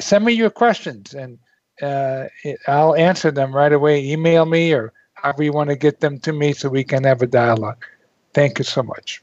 send 0.00 0.24
me 0.24 0.32
your 0.32 0.50
questions, 0.50 1.14
and 1.14 1.38
uh, 1.82 2.26
it, 2.44 2.58
I'll 2.66 2.94
answer 2.94 3.30
them 3.30 3.54
right 3.54 3.72
away. 3.72 4.04
Email 4.04 4.46
me 4.46 4.72
or 4.72 4.92
however 5.14 5.42
you 5.42 5.52
want 5.52 5.70
to 5.70 5.76
get 5.76 6.00
them 6.00 6.18
to 6.20 6.32
me 6.32 6.52
so 6.52 6.68
we 6.68 6.84
can 6.84 7.04
have 7.04 7.22
a 7.22 7.26
dialogue. 7.26 7.84
Thank 8.32 8.58
you 8.58 8.64
so 8.64 8.82
much. 8.82 9.22